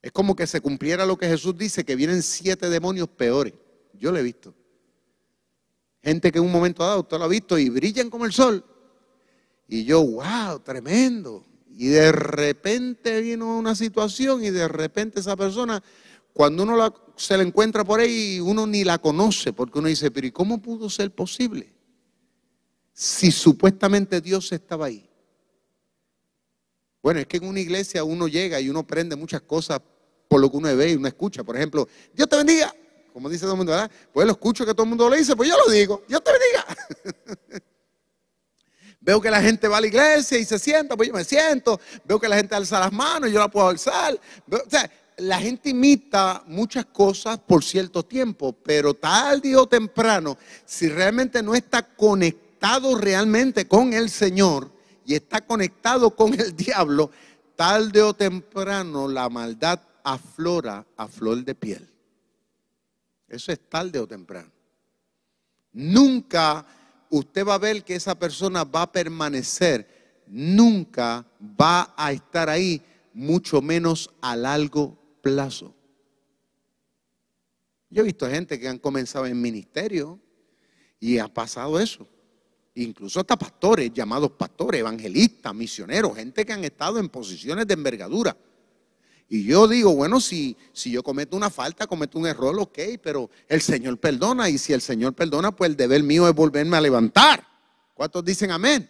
Es 0.01 0.11
como 0.11 0.35
que 0.35 0.47
se 0.47 0.61
cumpliera 0.61 1.05
lo 1.05 1.17
que 1.17 1.27
Jesús 1.27 1.57
dice, 1.57 1.83
que 1.83 1.95
vienen 1.95 2.21
siete 2.21 2.69
demonios 2.69 3.09
peores. 3.09 3.53
Yo 3.93 4.11
lo 4.11 4.17
he 4.17 4.23
visto. 4.23 4.53
Gente 6.03 6.31
que 6.31 6.37
en 6.37 6.45
un 6.45 6.51
momento 6.51 6.83
dado 6.83 7.01
usted 7.01 7.17
lo 7.17 7.23
ha 7.23 7.27
visto 7.27 7.57
y 7.57 7.69
brillan 7.69 8.09
como 8.09 8.25
el 8.25 8.33
sol. 8.33 8.63
Y 9.67 9.83
yo, 9.85 10.03
wow, 10.03 10.59
tremendo. 10.59 11.45
Y 11.77 11.87
de 11.87 12.11
repente 12.11 13.21
vino 13.21 13.57
una 13.57 13.75
situación 13.75 14.43
y 14.43 14.49
de 14.49 14.67
repente 14.67 15.19
esa 15.19 15.35
persona, 15.35 15.83
cuando 16.33 16.63
uno 16.63 16.93
se 17.17 17.37
la 17.37 17.43
encuentra 17.43 17.83
por 17.83 17.99
ahí, 17.99 18.39
uno 18.39 18.65
ni 18.67 18.83
la 18.83 18.97
conoce, 18.97 19.53
porque 19.53 19.79
uno 19.79 19.87
dice, 19.87 20.11
pero 20.11 20.27
¿y 20.27 20.31
cómo 20.31 20.61
pudo 20.61 20.89
ser 20.89 21.11
posible? 21.11 21.73
Si 22.93 23.31
supuestamente 23.31 24.21
Dios 24.21 24.51
estaba 24.51 24.85
ahí. 24.85 25.09
Bueno, 27.01 27.19
es 27.19 27.27
que 27.27 27.37
en 27.37 27.45
una 27.45 27.59
iglesia 27.59 28.03
uno 28.03 28.27
llega 28.27 28.59
y 28.59 28.69
uno 28.69 28.79
aprende 28.79 29.15
muchas 29.15 29.41
cosas 29.41 29.81
por 30.27 30.39
lo 30.39 30.49
que 30.49 30.57
uno 30.57 30.75
ve 30.75 30.91
y 30.91 30.95
uno 30.95 31.07
escucha. 31.07 31.43
Por 31.43 31.55
ejemplo, 31.55 31.87
Dios 32.13 32.27
te 32.29 32.37
bendiga, 32.37 32.73
como 33.13 33.29
dice 33.29 33.41
todo 33.41 33.51
el 33.51 33.57
mundo, 33.57 33.73
¿verdad? 33.73 33.91
Pues 34.13 34.25
lo 34.25 34.31
escucho 34.31 34.65
que 34.65 34.73
todo 34.73 34.83
el 34.83 34.89
mundo 34.89 35.09
lo 35.09 35.15
dice, 35.15 35.35
pues 35.35 35.49
yo 35.49 35.55
lo 35.57 35.71
digo, 35.71 36.03
Dios 36.07 36.23
te 36.23 36.31
bendiga. 36.31 37.61
Veo 39.05 39.21
que 39.21 39.29
la 39.29 39.39
gente 39.39 39.67
va 39.67 39.77
a 39.77 39.81
la 39.81 39.85
iglesia 39.85 40.39
y 40.39 40.45
se 40.45 40.57
sienta, 40.57 40.97
pues 40.97 41.07
yo 41.07 41.13
me 41.13 41.23
siento. 41.23 41.79
Veo 42.05 42.19
que 42.19 42.27
la 42.27 42.37
gente 42.37 42.55
alza 42.55 42.79
las 42.79 42.91
manos, 42.91 43.31
yo 43.31 43.37
la 43.37 43.47
puedo 43.47 43.67
alzar. 43.67 44.19
o 44.49 44.57
sea, 44.67 44.89
la 45.17 45.39
gente 45.39 45.69
imita 45.69 46.43
muchas 46.47 46.87
cosas 46.87 47.37
por 47.37 47.63
cierto 47.63 48.01
tiempo, 48.01 48.51
pero 48.51 48.95
tarde 48.95 49.55
o 49.55 49.67
temprano, 49.67 50.39
si 50.65 50.89
realmente 50.89 51.43
no 51.43 51.53
está 51.53 51.83
conectado 51.83 52.97
realmente 52.97 53.67
con 53.67 53.93
el 53.93 54.09
Señor 54.09 54.71
y 55.05 55.13
está 55.13 55.45
conectado 55.45 56.09
con 56.15 56.33
el 56.33 56.55
diablo, 56.55 57.11
tarde 57.55 58.01
o 58.01 58.15
temprano 58.15 59.07
la 59.07 59.29
maldad 59.29 59.79
aflora 60.03 60.83
a 60.97 61.07
flor 61.07 61.45
de 61.45 61.53
piel. 61.53 61.87
Eso 63.29 63.51
es 63.51 63.59
tarde 63.69 63.99
o 63.99 64.07
temprano. 64.07 64.51
Nunca 65.73 66.65
usted 67.17 67.45
va 67.45 67.55
a 67.55 67.59
ver 67.59 67.83
que 67.83 67.95
esa 67.95 68.17
persona 68.17 68.63
va 68.63 68.83
a 68.83 68.91
permanecer, 68.91 70.23
nunca 70.27 71.25
va 71.41 71.93
a 71.95 72.11
estar 72.11 72.49
ahí, 72.49 72.81
mucho 73.13 73.61
menos 73.61 74.09
a 74.21 74.35
largo 74.35 74.97
plazo. 75.21 75.73
Yo 77.89 78.01
he 78.01 78.05
visto 78.05 78.29
gente 78.29 78.59
que 78.59 78.67
han 78.67 78.79
comenzado 78.79 79.25
en 79.25 79.39
ministerio 79.39 80.19
y 80.99 81.17
ha 81.17 81.27
pasado 81.27 81.79
eso. 81.79 82.07
Incluso 82.73 83.21
hasta 83.21 83.37
pastores, 83.37 83.93
llamados 83.93 84.31
pastores, 84.31 84.81
evangelistas, 84.81 85.55
misioneros, 85.55 86.15
gente 86.15 86.45
que 86.45 86.51
han 86.51 86.65
estado 86.65 86.99
en 86.99 87.07
posiciones 87.07 87.65
de 87.65 87.73
envergadura. 87.73 88.35
Y 89.27 89.43
yo 89.43 89.67
digo, 89.67 89.95
bueno, 89.95 90.21
si, 90.21 90.55
si 90.71 90.91
yo 90.91 91.01
cometo 91.01 91.35
una 91.35 91.49
falta, 91.49 91.87
cometo 91.87 92.19
un 92.19 92.27
error, 92.27 92.55
ok, 92.59 92.79
pero 93.01 93.29
el 93.47 93.61
Señor 93.61 93.97
perdona. 93.99 94.49
Y 94.49 94.57
si 94.57 94.73
el 94.73 94.81
Señor 94.81 95.13
perdona, 95.13 95.51
pues 95.51 95.71
el 95.71 95.77
deber 95.77 96.03
mío 96.03 96.27
es 96.27 96.35
volverme 96.35 96.77
a 96.77 96.81
levantar. 96.81 97.45
¿Cuántos 97.93 98.23
dicen 98.23 98.51
amén? 98.51 98.89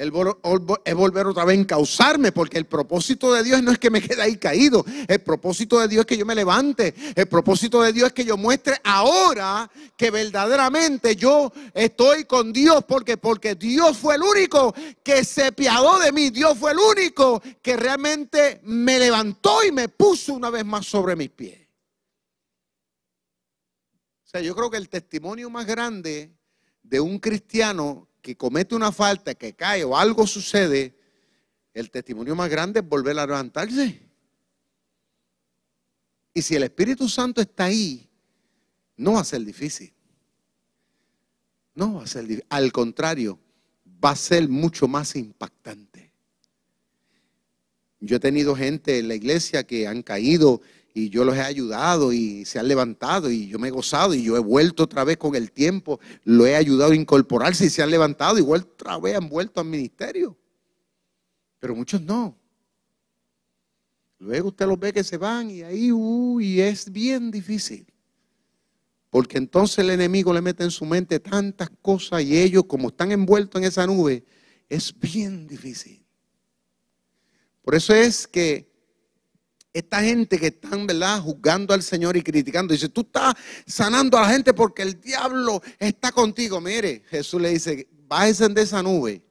Es 0.00 0.94
volver 0.94 1.26
otra 1.26 1.44
vez 1.44 1.58
a 1.58 1.60
encauzarme, 1.60 2.32
porque 2.32 2.56
el 2.56 2.64
propósito 2.64 3.34
de 3.34 3.42
Dios 3.42 3.62
no 3.62 3.70
es 3.70 3.78
que 3.78 3.90
me 3.90 4.00
quede 4.00 4.22
ahí 4.22 4.38
caído, 4.38 4.84
el 5.06 5.20
propósito 5.20 5.78
de 5.78 5.88
Dios 5.88 6.00
es 6.00 6.06
que 6.06 6.16
yo 6.16 6.24
me 6.24 6.34
levante, 6.34 6.94
el 7.14 7.26
propósito 7.26 7.82
de 7.82 7.92
Dios 7.92 8.08
es 8.08 8.12
que 8.14 8.24
yo 8.24 8.38
muestre 8.38 8.80
ahora 8.82 9.70
que 9.96 10.10
verdaderamente 10.10 11.16
yo 11.16 11.52
estoy 11.74 12.24
con 12.24 12.50
Dios, 12.52 12.84
porque 12.88 13.18
porque 13.18 13.54
Dios 13.54 13.98
fue 13.98 14.14
el 14.14 14.22
único 14.22 14.74
que 15.02 15.22
se 15.24 15.52
piadó 15.52 15.98
de 15.98 16.12
mí, 16.12 16.30
Dios 16.30 16.56
fue 16.56 16.72
el 16.72 16.78
único 16.78 17.42
que 17.60 17.76
realmente 17.76 18.60
me 18.64 18.98
levantó 18.98 19.62
y 19.64 19.70
me 19.70 19.88
puso 19.88 20.32
una 20.32 20.48
vez 20.48 20.64
más 20.64 20.86
sobre 20.86 21.14
mis 21.14 21.30
pies. 21.30 21.60
O 24.24 24.28
sea, 24.30 24.40
yo 24.40 24.54
creo 24.54 24.70
que 24.70 24.76
el 24.76 24.88
testimonio 24.88 25.50
más 25.50 25.66
grande 25.66 26.32
de 26.82 27.00
un 27.00 27.18
cristiano 27.18 28.09
que 28.20 28.36
comete 28.36 28.74
una 28.74 28.92
falta, 28.92 29.34
que 29.34 29.54
cae 29.54 29.84
o 29.84 29.96
algo 29.96 30.26
sucede, 30.26 30.94
el 31.74 31.90
testimonio 31.90 32.34
más 32.34 32.50
grande 32.50 32.80
es 32.80 32.88
volver 32.88 33.18
a 33.18 33.26
levantarse. 33.26 34.00
Y 36.32 36.42
si 36.42 36.54
el 36.54 36.62
Espíritu 36.62 37.08
Santo 37.08 37.40
está 37.40 37.64
ahí, 37.64 38.08
no 38.96 39.12
va 39.14 39.20
a 39.20 39.24
ser 39.24 39.44
difícil. 39.44 39.92
No 41.74 41.94
va 41.94 42.04
a 42.04 42.06
ser 42.06 42.22
difícil. 42.22 42.46
Al 42.48 42.72
contrario, 42.72 43.38
va 44.04 44.10
a 44.10 44.16
ser 44.16 44.48
mucho 44.48 44.86
más 44.88 45.16
impactante. 45.16 46.12
Yo 48.00 48.16
he 48.16 48.20
tenido 48.20 48.56
gente 48.56 48.98
en 48.98 49.08
la 49.08 49.14
iglesia 49.14 49.64
que 49.64 49.86
han 49.86 50.02
caído 50.02 50.62
y 50.92 51.08
yo 51.08 51.24
los 51.24 51.36
he 51.36 51.42
ayudado 51.42 52.12
y 52.12 52.44
se 52.44 52.58
han 52.58 52.68
levantado 52.68 53.30
y 53.30 53.48
yo 53.48 53.58
me 53.58 53.68
he 53.68 53.70
gozado 53.70 54.14
y 54.14 54.22
yo 54.22 54.36
he 54.36 54.40
vuelto 54.40 54.84
otra 54.84 55.04
vez 55.04 55.16
con 55.16 55.34
el 55.34 55.52
tiempo, 55.52 56.00
lo 56.24 56.46
he 56.46 56.56
ayudado 56.56 56.92
a 56.92 56.96
incorporarse 56.96 57.66
y 57.66 57.70
se 57.70 57.82
han 57.82 57.90
levantado 57.90 58.38
y 58.38 58.42
otra 58.42 58.98
vez 58.98 59.16
han 59.16 59.28
vuelto 59.28 59.60
al 59.60 59.66
ministerio. 59.66 60.36
Pero 61.58 61.74
muchos 61.74 62.00
no. 62.02 62.36
Luego 64.18 64.48
usted 64.48 64.66
los 64.66 64.78
ve 64.78 64.92
que 64.92 65.04
se 65.04 65.16
van 65.16 65.50
y 65.50 65.62
ahí, 65.62 65.92
uy, 65.92 66.60
es 66.60 66.90
bien 66.90 67.30
difícil. 67.30 67.86
Porque 69.08 69.38
entonces 69.38 69.78
el 69.78 69.90
enemigo 69.90 70.32
le 70.32 70.40
mete 70.40 70.62
en 70.62 70.70
su 70.70 70.84
mente 70.84 71.18
tantas 71.18 71.70
cosas 71.82 72.22
y 72.22 72.38
ellos 72.38 72.64
como 72.66 72.88
están 72.88 73.12
envueltos 73.12 73.60
en 73.60 73.66
esa 73.66 73.86
nube, 73.86 74.24
es 74.68 74.96
bien 74.98 75.46
difícil. 75.46 76.04
Por 77.62 77.74
eso 77.74 77.94
es 77.94 78.26
que 78.26 78.69
esta 79.72 80.02
gente 80.02 80.38
que 80.38 80.48
están, 80.48 80.86
¿verdad?, 80.86 81.20
juzgando 81.20 81.74
al 81.74 81.82
Señor 81.82 82.16
y 82.16 82.22
criticando. 82.22 82.72
Dice, 82.72 82.88
tú 82.88 83.02
estás 83.02 83.34
sanando 83.66 84.18
a 84.18 84.22
la 84.22 84.30
gente 84.30 84.52
porque 84.52 84.82
el 84.82 85.00
diablo 85.00 85.62
está 85.78 86.12
contigo. 86.12 86.60
Mire, 86.60 87.04
Jesús 87.08 87.40
le 87.40 87.50
dice, 87.50 87.88
bájense 88.08 88.48
de 88.48 88.62
esa 88.62 88.82
nube, 88.82 89.22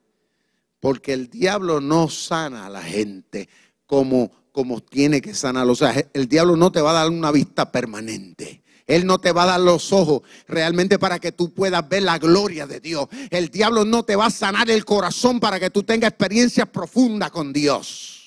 porque 0.80 1.14
el 1.14 1.30
diablo 1.30 1.82
no 1.82 2.10
sana 2.10 2.68
a 2.68 2.70
la 2.70 2.82
gente 2.82 3.50
como, 3.86 4.32
como 4.52 4.82
tiene 4.82 5.22
que 5.22 5.34
sanarlo. 5.34 5.74
O 5.74 5.76
sea, 5.76 5.94
el 6.14 6.28
diablo 6.28 6.56
no 6.56 6.72
te 6.72 6.82
va 6.82 6.92
a 6.92 7.02
dar 7.02 7.10
una 7.10 7.32
vista 7.32 7.72
permanente. 7.72 8.64
Él 8.88 9.06
no 9.06 9.20
te 9.20 9.32
va 9.32 9.44
a 9.44 9.48
dar 9.48 9.60
los 9.60 9.94
ojos 9.94 10.24
realmente 10.48 10.98
para 10.98 11.20
que 11.20 11.32
tú 11.32 11.54
puedas 11.54 11.88
ver 11.88 12.02
la 12.04 12.18
gloria 12.18 12.66
de 12.66 12.80
Dios. 12.80 13.08
El 13.30 13.50
diablo 13.50 13.86
no 13.86 14.04
te 14.04 14.16
va 14.16 14.26
a 14.26 14.32
sanar 14.32 14.72
el 14.72 14.84
corazón 14.84 15.40
para 15.40 15.60
que 15.60 15.70
tú 15.70 15.84
tengas 15.84 16.10
experiencias 16.10 16.68
profundas 16.70 17.30
con 17.30 17.54
Dios. 17.54 18.19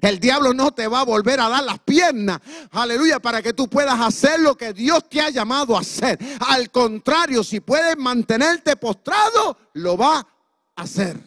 El 0.00 0.18
diablo 0.18 0.52
no 0.52 0.72
te 0.72 0.88
va 0.88 1.00
a 1.00 1.04
volver 1.04 1.40
a 1.40 1.48
dar 1.48 1.62
las 1.62 1.78
piernas, 1.80 2.40
aleluya, 2.70 3.20
para 3.20 3.40
que 3.42 3.52
tú 3.52 3.68
puedas 3.68 3.98
hacer 4.00 4.40
lo 4.40 4.56
que 4.56 4.72
Dios 4.72 5.08
te 5.08 5.20
ha 5.20 5.30
llamado 5.30 5.76
a 5.76 5.80
hacer. 5.80 6.18
Al 6.40 6.70
contrario, 6.70 7.44
si 7.44 7.60
puedes 7.60 7.96
mantenerte 7.96 8.76
postrado, 8.76 9.56
lo 9.74 9.96
va 9.96 10.18
a 10.18 10.82
hacer. 10.82 11.18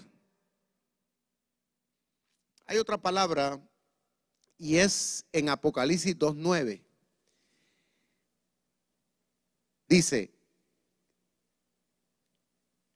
Hay 2.66 2.78
otra 2.78 2.98
palabra 2.98 3.60
y 4.58 4.76
es 4.76 5.26
en 5.32 5.50
Apocalipsis 5.50 6.18
2.9. 6.18 6.82
Dice, 9.88 10.32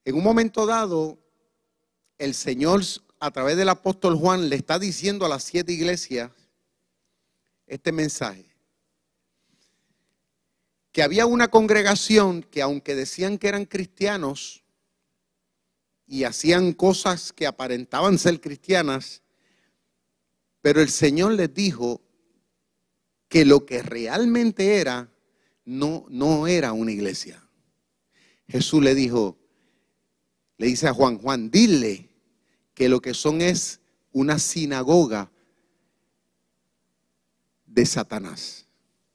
en 0.06 0.16
un 0.16 0.24
momento 0.24 0.66
dado, 0.66 1.18
el 2.18 2.36
Señor 2.36 2.84
a 3.24 3.32
través 3.32 3.56
del 3.56 3.70
apóstol 3.70 4.18
Juan, 4.18 4.50
le 4.50 4.58
está 4.58 4.78
diciendo 4.78 5.26
a 5.26 5.30
las 5.30 5.46
siete 5.46 5.72
iglesias 5.72 6.30
este 7.68 7.94
mensaje. 7.94 8.44
Que 10.92 11.04
había 11.04 11.26
una 11.26 11.48
congregación 11.48 12.44
que 12.44 12.62
aunque 12.62 12.96
decían 12.96 13.38
que 13.38 13.48
eran 13.48 13.64
cristianos 13.64 14.66
y 16.06 16.26
hacían 16.26 16.74
cosas 16.74 17.32
que 17.32 17.48
aparentaban 17.48 18.20
ser 18.20 18.42
cristianas, 18.42 19.22
pero 20.60 20.82
el 20.82 20.90
Señor 20.90 21.32
les 21.32 21.54
dijo 21.54 22.02
que 23.30 23.46
lo 23.46 23.66
que 23.66 23.84
realmente 23.84 24.82
era 24.82 25.10
no, 25.64 26.06
no 26.10 26.46
era 26.46 26.74
una 26.74 26.92
iglesia. 26.92 27.42
Jesús 28.50 28.84
le 28.84 28.94
dijo, 28.94 29.38
le 30.58 30.68
dice 30.68 30.90
a 30.90 30.94
Juan, 30.94 31.20
Juan, 31.20 31.50
dile 31.50 32.13
que 32.74 32.90
lo 32.90 33.02
que 33.02 33.14
son 33.14 33.42
es 33.42 33.80
una 34.12 34.40
sinagoga 34.40 35.32
de 37.66 37.86
Satanás. 37.86 38.66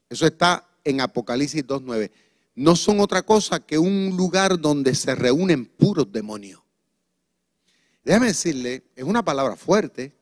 Eso 0.09 0.25
está 0.25 0.67
en 0.83 1.01
Apocalipsis 1.01 1.65
2.9. 1.65 2.11
No 2.55 2.75
son 2.75 2.99
otra 2.99 3.21
cosa 3.21 3.59
que 3.59 3.77
un 3.77 4.15
lugar 4.17 4.59
donde 4.59 4.93
se 4.95 5.15
reúnen 5.15 5.65
puros 5.65 6.11
demonios. 6.11 6.61
Déjame 8.03 8.27
decirle, 8.27 8.83
es 8.95 9.03
una 9.03 9.23
palabra 9.23 9.55
fuerte. 9.55 10.13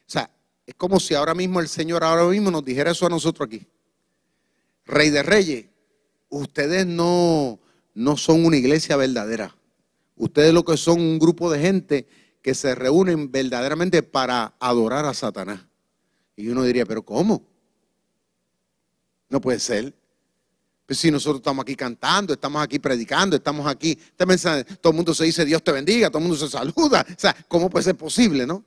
O 0.00 0.10
sea, 0.10 0.30
es 0.66 0.74
como 0.74 1.00
si 1.00 1.14
ahora 1.14 1.34
mismo 1.34 1.60
el 1.60 1.68
Señor 1.68 2.04
ahora 2.04 2.24
mismo 2.24 2.50
nos 2.50 2.64
dijera 2.64 2.92
eso 2.92 3.06
a 3.06 3.10
nosotros 3.10 3.46
aquí. 3.46 3.66
Rey 4.84 5.10
de 5.10 5.22
Reyes, 5.22 5.66
ustedes 6.28 6.86
no, 6.86 7.58
no 7.94 8.16
son 8.16 8.44
una 8.44 8.56
iglesia 8.56 8.96
verdadera. 8.96 9.56
Ustedes 10.16 10.54
lo 10.54 10.64
que 10.64 10.76
son 10.76 11.00
un 11.00 11.18
grupo 11.18 11.50
de 11.50 11.60
gente 11.60 12.06
que 12.46 12.54
se 12.54 12.76
reúnen 12.76 13.32
verdaderamente 13.32 14.04
para 14.04 14.54
adorar 14.60 15.04
a 15.04 15.12
Satanás. 15.14 15.62
Y 16.36 16.46
uno 16.46 16.62
diría, 16.62 16.86
pero 16.86 17.04
¿cómo? 17.04 17.44
No 19.28 19.40
puede 19.40 19.58
ser. 19.58 19.92
Pues 20.86 20.96
si 21.00 21.10
nosotros 21.10 21.40
estamos 21.40 21.64
aquí 21.64 21.74
cantando, 21.74 22.34
estamos 22.34 22.62
aquí 22.62 22.78
predicando, 22.78 23.34
estamos 23.34 23.66
aquí, 23.66 23.98
todo 24.16 24.92
el 24.92 24.94
mundo 24.94 25.12
se 25.12 25.24
dice 25.24 25.44
Dios 25.44 25.60
te 25.60 25.72
bendiga, 25.72 26.08
todo 26.08 26.18
el 26.18 26.28
mundo 26.28 26.36
se 26.36 26.48
saluda. 26.48 27.04
O 27.10 27.18
sea, 27.18 27.34
¿cómo 27.48 27.68
puede 27.68 27.82
ser 27.82 27.96
posible, 27.96 28.46
no? 28.46 28.64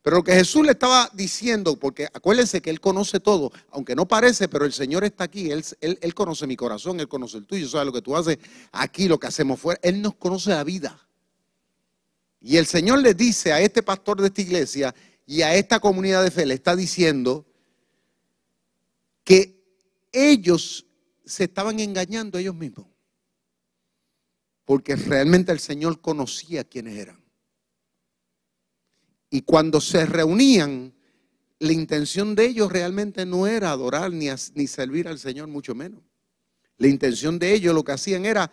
Pero 0.00 0.18
lo 0.18 0.22
que 0.22 0.34
Jesús 0.34 0.64
le 0.64 0.70
estaba 0.70 1.10
diciendo, 1.12 1.74
porque 1.74 2.04
acuérdense 2.04 2.62
que 2.62 2.70
Él 2.70 2.80
conoce 2.80 3.18
todo, 3.18 3.50
aunque 3.72 3.96
no 3.96 4.06
parece, 4.06 4.46
pero 4.46 4.64
el 4.64 4.72
Señor 4.72 5.02
está 5.02 5.24
aquí, 5.24 5.50
Él, 5.50 5.64
él, 5.80 6.14
conoce 6.14 6.46
mi 6.46 6.54
corazón, 6.54 7.00
Él 7.00 7.08
conoce 7.08 7.38
el 7.38 7.46
tuyo, 7.46 7.68
sabe 7.68 7.86
lo 7.86 7.92
que 7.92 8.02
tú 8.02 8.16
haces 8.16 8.38
aquí, 8.70 9.08
lo 9.08 9.18
que 9.18 9.26
hacemos 9.26 9.58
fuera, 9.58 9.80
Él 9.82 10.00
nos 10.00 10.14
conoce 10.14 10.50
la 10.50 10.62
vida. 10.62 11.08
Y 12.42 12.56
el 12.56 12.66
Señor 12.66 13.00
le 13.00 13.14
dice 13.14 13.52
a 13.52 13.60
este 13.60 13.82
pastor 13.82 14.20
de 14.20 14.26
esta 14.26 14.40
iglesia 14.40 14.94
y 15.26 15.42
a 15.42 15.54
esta 15.54 15.78
comunidad 15.78 16.24
de 16.24 16.32
fe, 16.32 16.44
le 16.44 16.54
está 16.54 16.74
diciendo 16.74 17.46
que 19.22 19.62
ellos 20.10 20.84
se 21.24 21.44
estaban 21.44 21.78
engañando 21.78 22.38
ellos 22.38 22.56
mismos, 22.56 22.86
porque 24.64 24.96
realmente 24.96 25.52
el 25.52 25.60
Señor 25.60 26.00
conocía 26.00 26.64
quiénes 26.64 26.98
eran. 26.98 27.22
Y 29.30 29.42
cuando 29.42 29.80
se 29.80 30.04
reunían, 30.04 30.92
la 31.60 31.72
intención 31.72 32.34
de 32.34 32.46
ellos 32.46 32.72
realmente 32.72 33.24
no 33.24 33.46
era 33.46 33.70
adorar 33.70 34.12
ni, 34.12 34.26
ni 34.54 34.66
servir 34.66 35.06
al 35.06 35.20
Señor, 35.20 35.46
mucho 35.46 35.76
menos. 35.76 36.02
La 36.76 36.88
intención 36.88 37.38
de 37.38 37.54
ellos 37.54 37.72
lo 37.72 37.84
que 37.84 37.92
hacían 37.92 38.26
era 38.26 38.50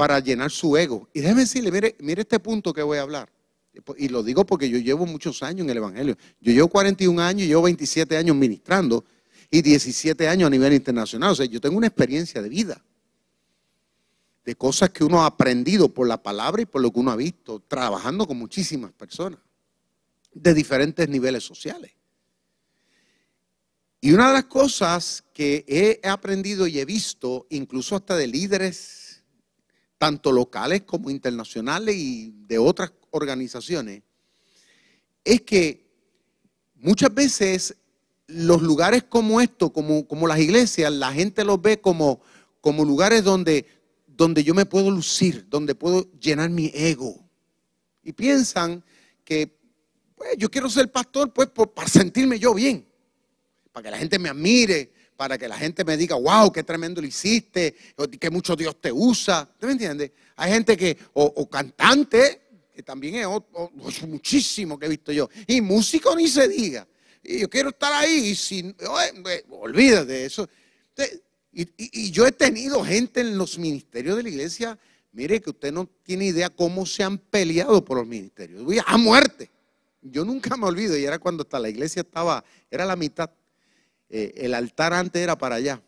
para 0.00 0.18
llenar 0.18 0.50
su 0.50 0.78
ego. 0.78 1.10
Y 1.12 1.20
déjeme 1.20 1.42
decirle, 1.42 1.70
mire, 1.70 1.94
mire 2.00 2.22
este 2.22 2.38
punto 2.38 2.72
que 2.72 2.80
voy 2.82 2.96
a 2.96 3.02
hablar. 3.02 3.28
Y 3.98 4.08
lo 4.08 4.22
digo 4.22 4.46
porque 4.46 4.66
yo 4.70 4.78
llevo 4.78 5.04
muchos 5.04 5.42
años 5.42 5.60
en 5.60 5.68
el 5.68 5.76
Evangelio. 5.76 6.16
Yo 6.40 6.54
llevo 6.54 6.68
41 6.68 7.20
años, 7.20 7.46
llevo 7.46 7.60
27 7.60 8.16
años 8.16 8.34
ministrando 8.34 9.04
y 9.50 9.60
17 9.60 10.26
años 10.26 10.46
a 10.46 10.50
nivel 10.50 10.72
internacional. 10.72 11.32
O 11.32 11.34
sea, 11.34 11.44
yo 11.44 11.60
tengo 11.60 11.76
una 11.76 11.88
experiencia 11.88 12.40
de 12.40 12.48
vida. 12.48 12.82
De 14.42 14.54
cosas 14.54 14.88
que 14.88 15.04
uno 15.04 15.20
ha 15.22 15.26
aprendido 15.26 15.90
por 15.90 16.08
la 16.08 16.22
palabra 16.22 16.62
y 16.62 16.64
por 16.64 16.80
lo 16.80 16.90
que 16.90 16.98
uno 16.98 17.10
ha 17.10 17.16
visto, 17.16 17.60
trabajando 17.60 18.26
con 18.26 18.38
muchísimas 18.38 18.92
personas 18.92 19.40
de 20.32 20.54
diferentes 20.54 21.06
niveles 21.10 21.44
sociales. 21.44 21.92
Y 24.00 24.12
una 24.12 24.28
de 24.28 24.32
las 24.32 24.44
cosas 24.46 25.24
que 25.34 25.66
he 25.68 26.08
aprendido 26.08 26.66
y 26.66 26.78
he 26.80 26.86
visto, 26.86 27.46
incluso 27.50 27.96
hasta 27.96 28.16
de 28.16 28.28
líderes, 28.28 28.99
tanto 30.00 30.32
locales 30.32 30.80
como 30.84 31.10
internacionales 31.10 31.94
y 31.94 32.32
de 32.46 32.56
otras 32.56 32.90
organizaciones, 33.10 34.02
es 35.22 35.42
que 35.42 35.86
muchas 36.76 37.12
veces 37.12 37.76
los 38.26 38.62
lugares 38.62 39.02
como 39.02 39.42
esto, 39.42 39.70
como, 39.70 40.08
como 40.08 40.26
las 40.26 40.38
iglesias, 40.38 40.90
la 40.90 41.12
gente 41.12 41.44
los 41.44 41.60
ve 41.60 41.82
como, 41.82 42.22
como 42.62 42.82
lugares 42.86 43.22
donde, 43.24 43.66
donde 44.06 44.42
yo 44.42 44.54
me 44.54 44.64
puedo 44.64 44.90
lucir, 44.90 45.46
donde 45.50 45.74
puedo 45.74 46.10
llenar 46.18 46.48
mi 46.48 46.70
ego. 46.72 47.22
Y 48.02 48.12
piensan 48.12 48.82
que 49.22 49.54
pues 50.14 50.30
yo 50.38 50.50
quiero 50.50 50.70
ser 50.70 50.90
pastor 50.90 51.30
pues 51.30 51.50
para 51.50 51.88
sentirme 51.88 52.38
yo 52.38 52.54
bien, 52.54 52.88
para 53.70 53.84
que 53.84 53.90
la 53.90 53.98
gente 53.98 54.18
me 54.18 54.30
admire, 54.30 54.90
para 55.20 55.36
que 55.36 55.46
la 55.46 55.58
gente 55.58 55.84
me 55.84 55.98
diga, 55.98 56.16
wow, 56.16 56.50
qué 56.50 56.62
tremendo 56.62 56.98
lo 57.02 57.06
hiciste, 57.06 57.76
que 58.18 58.30
mucho 58.30 58.56
Dios 58.56 58.80
te 58.80 58.90
usa. 58.90 59.46
¿Usted 59.52 59.66
me 59.66 59.74
entiende? 59.74 60.14
Hay 60.34 60.50
gente 60.50 60.78
que, 60.78 60.96
o, 61.12 61.46
cantante, 61.46 62.40
que 62.74 62.82
también 62.82 63.16
es 63.16 64.02
muchísimo 64.08 64.78
que 64.78 64.86
he 64.86 64.88
visto 64.88 65.12
yo, 65.12 65.28
y 65.46 65.60
músico 65.60 66.16
ni 66.16 66.26
se 66.26 66.48
diga. 66.48 66.88
Y 67.22 67.40
yo 67.40 67.50
quiero 67.50 67.68
estar 67.68 67.92
ahí, 67.92 68.28
y 68.28 68.34
sin, 68.34 68.74
olvídate 69.50 70.06
de 70.06 70.24
eso. 70.24 70.48
Y, 71.52 71.68
y 71.76 72.10
yo 72.10 72.26
he 72.26 72.32
tenido 72.32 72.82
gente 72.82 73.20
en 73.20 73.36
los 73.36 73.58
ministerios 73.58 74.16
de 74.16 74.22
la 74.22 74.28
iglesia, 74.30 74.78
mire 75.12 75.38
que 75.42 75.50
usted 75.50 75.70
no 75.70 75.86
tiene 76.02 76.24
idea 76.28 76.48
cómo 76.48 76.86
se 76.86 77.02
han 77.02 77.18
peleado 77.18 77.84
por 77.84 77.98
los 77.98 78.06
ministerios, 78.06 78.64
a 78.86 78.96
muerte. 78.96 79.50
Yo 80.00 80.24
nunca 80.24 80.56
me 80.56 80.64
olvido, 80.64 80.96
y 80.96 81.04
era 81.04 81.18
cuando 81.18 81.42
hasta 81.42 81.58
la 81.58 81.68
iglesia 81.68 82.00
estaba, 82.00 82.42
era 82.70 82.86
la 82.86 82.96
mitad, 82.96 83.28
eh, 84.10 84.32
el 84.36 84.54
altar 84.54 84.92
antes 84.92 85.22
era 85.22 85.38
para 85.38 85.54
allá. 85.54 85.80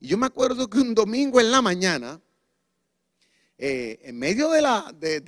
Y 0.00 0.08
yo 0.08 0.18
me 0.18 0.26
acuerdo 0.26 0.68
que 0.68 0.78
un 0.78 0.94
domingo 0.94 1.40
en 1.40 1.50
la 1.52 1.62
mañana, 1.62 2.20
eh, 3.56 4.00
en 4.02 4.18
medio 4.18 4.50
de, 4.50 4.60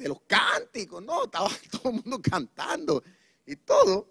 los 0.05 0.21
cánticos, 0.27 1.03
no, 1.03 1.25
estaba 1.25 1.49
todo 1.71 1.91
el 1.91 2.03
mundo 2.03 2.21
cantando 2.21 3.03
y 3.47 3.55
todo. 3.57 4.09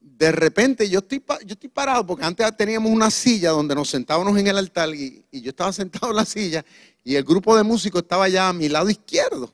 De 0.00 0.32
repente 0.32 0.88
yo 0.88 1.00
estoy, 1.00 1.22
yo 1.44 1.52
estoy 1.52 1.68
parado 1.68 2.06
porque 2.06 2.24
antes 2.24 2.56
teníamos 2.56 2.90
una 2.90 3.10
silla 3.10 3.50
donde 3.50 3.74
nos 3.74 3.90
sentábamos 3.90 4.38
en 4.38 4.46
el 4.46 4.56
altar 4.56 4.94
y, 4.94 5.24
y 5.30 5.42
yo 5.42 5.50
estaba 5.50 5.72
sentado 5.74 6.10
en 6.10 6.16
la 6.16 6.24
silla 6.24 6.64
y 7.04 7.16
el 7.16 7.24
grupo 7.24 7.54
de 7.54 7.62
músicos 7.64 8.02
estaba 8.02 8.24
allá 8.24 8.48
a 8.48 8.52
mi 8.54 8.68
lado 8.68 8.88
izquierdo. 8.88 9.52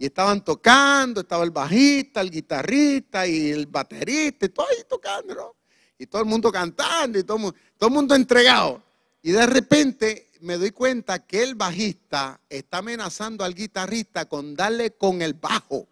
Y 0.00 0.06
estaban 0.06 0.44
tocando, 0.44 1.20
estaba 1.20 1.44
el 1.44 1.50
bajista, 1.50 2.20
el 2.20 2.30
guitarrista 2.30 3.26
y 3.26 3.50
el 3.50 3.66
baterista, 3.66 4.46
y 4.46 4.48
todo 4.48 4.66
ahí 4.68 4.84
tocando, 4.88 5.34
¿no? 5.34 5.57
Y 5.98 6.06
todo 6.06 6.22
el 6.22 6.28
mundo 6.28 6.52
cantando, 6.52 7.18
y 7.18 7.24
todo, 7.24 7.54
todo 7.76 7.88
el 7.88 7.94
mundo 7.94 8.14
entregado. 8.14 8.82
Y 9.22 9.32
de 9.32 9.46
repente 9.46 10.30
me 10.40 10.56
doy 10.56 10.70
cuenta 10.70 11.26
que 11.26 11.42
el 11.42 11.54
bajista 11.54 12.40
está 12.48 12.78
amenazando 12.78 13.44
al 13.44 13.54
guitarrista 13.54 14.26
con 14.26 14.54
darle 14.54 14.92
con 14.92 15.20
el 15.22 15.34
bajo 15.34 15.88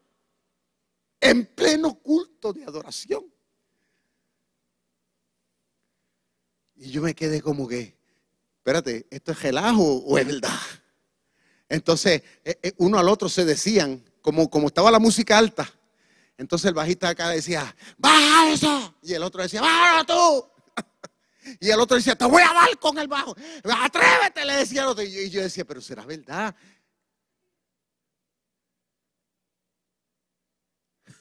en 1.21 1.47
pleno 1.47 1.95
culto 1.95 2.53
de 2.53 2.65
adoración. 2.65 3.25
Y 6.77 6.91
yo 6.91 7.03
me 7.03 7.15
quedé 7.15 7.41
como 7.41 7.67
que, 7.67 7.97
espérate, 8.59 9.07
¿esto 9.11 9.33
es 9.33 9.43
relajo 9.43 9.83
o 9.83 10.19
es 10.19 10.27
verdad? 10.27 10.61
Entonces, 11.69 12.23
eh, 12.45 12.59
eh, 12.63 12.73
uno 12.77 12.99
al 12.99 13.09
otro 13.09 13.29
se 13.29 13.45
decían, 13.45 14.05
como, 14.21 14.51
como 14.51 14.69
estaba 14.69 14.91
la 14.91 14.99
música 14.99 15.39
alta. 15.39 15.73
Entonces 16.39 16.69
el 16.69 16.75
bajista 16.75 17.09
acá 17.09 17.31
decía, 17.31 17.75
baja 17.97 18.53
eso. 18.53 18.95
Y 19.03 19.15
el 19.15 19.23
otro 19.23 19.43
decía, 19.43 19.61
baja 19.61 20.05
tú. 20.05 20.47
Y 21.61 21.71
el 21.71 21.79
otro 21.79 21.97
decía, 21.97 22.17
te 22.17 22.25
voy 22.25 22.43
a 22.43 22.53
dar 22.53 22.77
con 22.81 22.99
el 22.99 23.07
bajo. 23.07 23.37
Atrévete, 23.63 24.45
le 24.45 24.57
decía 24.57 24.83
el 24.83 24.89
otro. 24.89 25.05
Y 25.05 25.31
yo 25.31 25.41
decía, 25.41 25.65
pero 25.65 25.81
será 25.81 26.05
verdad. 26.05 26.55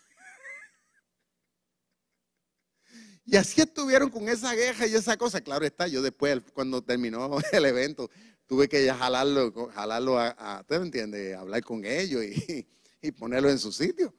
Y 3.27 3.37
así 3.37 3.61
estuvieron 3.61 4.09
con 4.09 4.27
esa 4.27 4.55
queja 4.55 4.87
y 4.87 4.95
esa 4.95 5.15
cosa. 5.15 5.41
Claro 5.41 5.63
está, 5.65 5.87
yo 5.87 6.01
después, 6.01 6.41
cuando 6.53 6.81
terminó 6.83 7.37
el 7.51 7.65
evento, 7.65 8.09
tuve 8.47 8.67
que 8.67 8.83
ya 8.83 8.95
jalarlo, 8.95 9.69
jalarlo 9.73 10.19
a, 10.19 10.61
¿usted 10.61 10.79
me 10.79 10.85
entiende? 10.85 11.35
Hablar 11.35 11.63
con 11.63 11.85
ellos 11.85 12.23
y, 12.23 12.67
y, 13.01 13.11
ponerlo 13.11 13.49
en 13.49 13.59
su 13.59 13.71
sitio. 13.71 14.13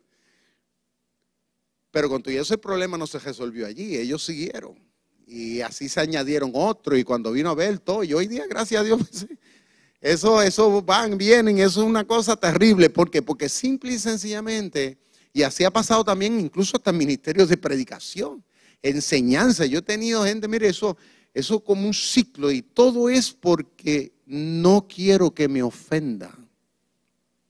Pero 1.97 2.11
con 2.11 2.23
todo 2.23 2.35
eso 2.35 2.53
el 2.53 2.61
problema 2.61 2.99
no 2.99 3.07
se 3.07 3.19
resolvió 3.19 3.67
allí, 3.67 3.97
ellos 3.97 4.23
siguieron. 4.23 4.79
Y 5.27 5.63
así 5.63 5.89
se 5.89 5.99
añadieron 5.99 6.51
otros 6.53 6.99
y 6.99 7.05
cuando 7.05 7.33
vino 7.33 7.49
a 7.49 7.55
ver 7.55 7.79
todo, 7.79 8.05
y 8.05 8.13
hoy 8.13 8.27
día, 8.27 8.45
gracias 8.47 8.83
a 8.83 8.85
Dios, 8.85 9.01
eso, 10.03 10.43
eso 10.43 10.83
van, 10.83 11.17
vienen, 11.17 11.57
eso 11.57 11.81
es 11.81 11.87
una 11.87 12.07
cosa 12.07 12.37
terrible. 12.37 12.91
¿Por 12.91 13.11
qué? 13.11 13.23
Porque 13.23 13.49
simple 13.49 13.95
y 13.95 13.99
sencillamente, 13.99 14.99
Y 15.33 15.43
así 15.43 15.65
ha 15.65 15.71
pasado 15.71 16.05
también 16.05 16.39
incluso 16.39 16.77
hasta 16.77 16.93
ministerios 16.93 17.49
de 17.49 17.57
predicación, 17.57 18.45
enseñanza. 18.83 19.65
Yo 19.65 19.79
he 19.79 19.83
tenido 19.83 20.23
gente, 20.23 20.49
mire, 20.49 20.69
eso, 20.69 20.99
eso 21.33 21.65
como 21.65 21.87
un 21.87 21.95
ciclo 21.95 22.53
y 22.53 22.61
todo 22.61 23.09
es 23.09 23.33
porque 23.33 24.13
no 24.27 24.87
quiero 24.87 25.31
que 25.31 25.49
me 25.49 25.63
ofendan. 25.63 26.46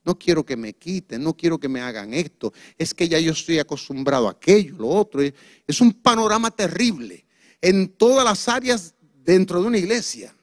No 0.07 0.17
quiero 0.17 0.45
que 0.45 0.55
me 0.55 0.71
quiten, 0.71 1.21
no 1.21 1.35
quiero 1.35 1.59
que 1.59 1.67
me 1.67 1.81
hagan 1.81 2.13
esto. 2.13 2.53
Es 2.77 2.93
que 2.93 3.09
ya 3.09 3.19
yo 3.19 3.33
estoy 3.33 3.59
acostumbrado 3.59 4.29
a 4.29 4.31
aquello, 4.31 4.77
lo 4.77 4.87
otro. 4.87 5.21
Es 5.21 5.81
un 5.81 5.91
panorama 5.91 6.49
terrible 6.49 7.25
en 7.59 7.89
todas 7.89 8.23
las 8.23 8.47
áreas 8.47 8.95
dentro 9.25 9.59
de 9.59 9.67
una 9.67 9.77
iglesia. 9.77 10.33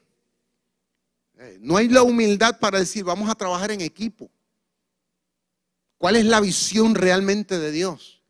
Eh, 1.39 1.57
no 1.63 1.79
hay 1.79 1.89
la 1.89 2.03
humildad 2.03 2.59
para 2.59 2.79
decir, 2.79 3.05
vamos 3.05 3.31
a 3.31 3.35
trabajar 3.35 3.71
en 3.71 3.81
equipo. 3.81 4.31
¿Cuál 5.97 6.17
es 6.17 6.27
la 6.27 6.41
visión 6.41 6.95
realmente 6.95 7.59
de 7.59 7.73
Dios? 7.73 8.23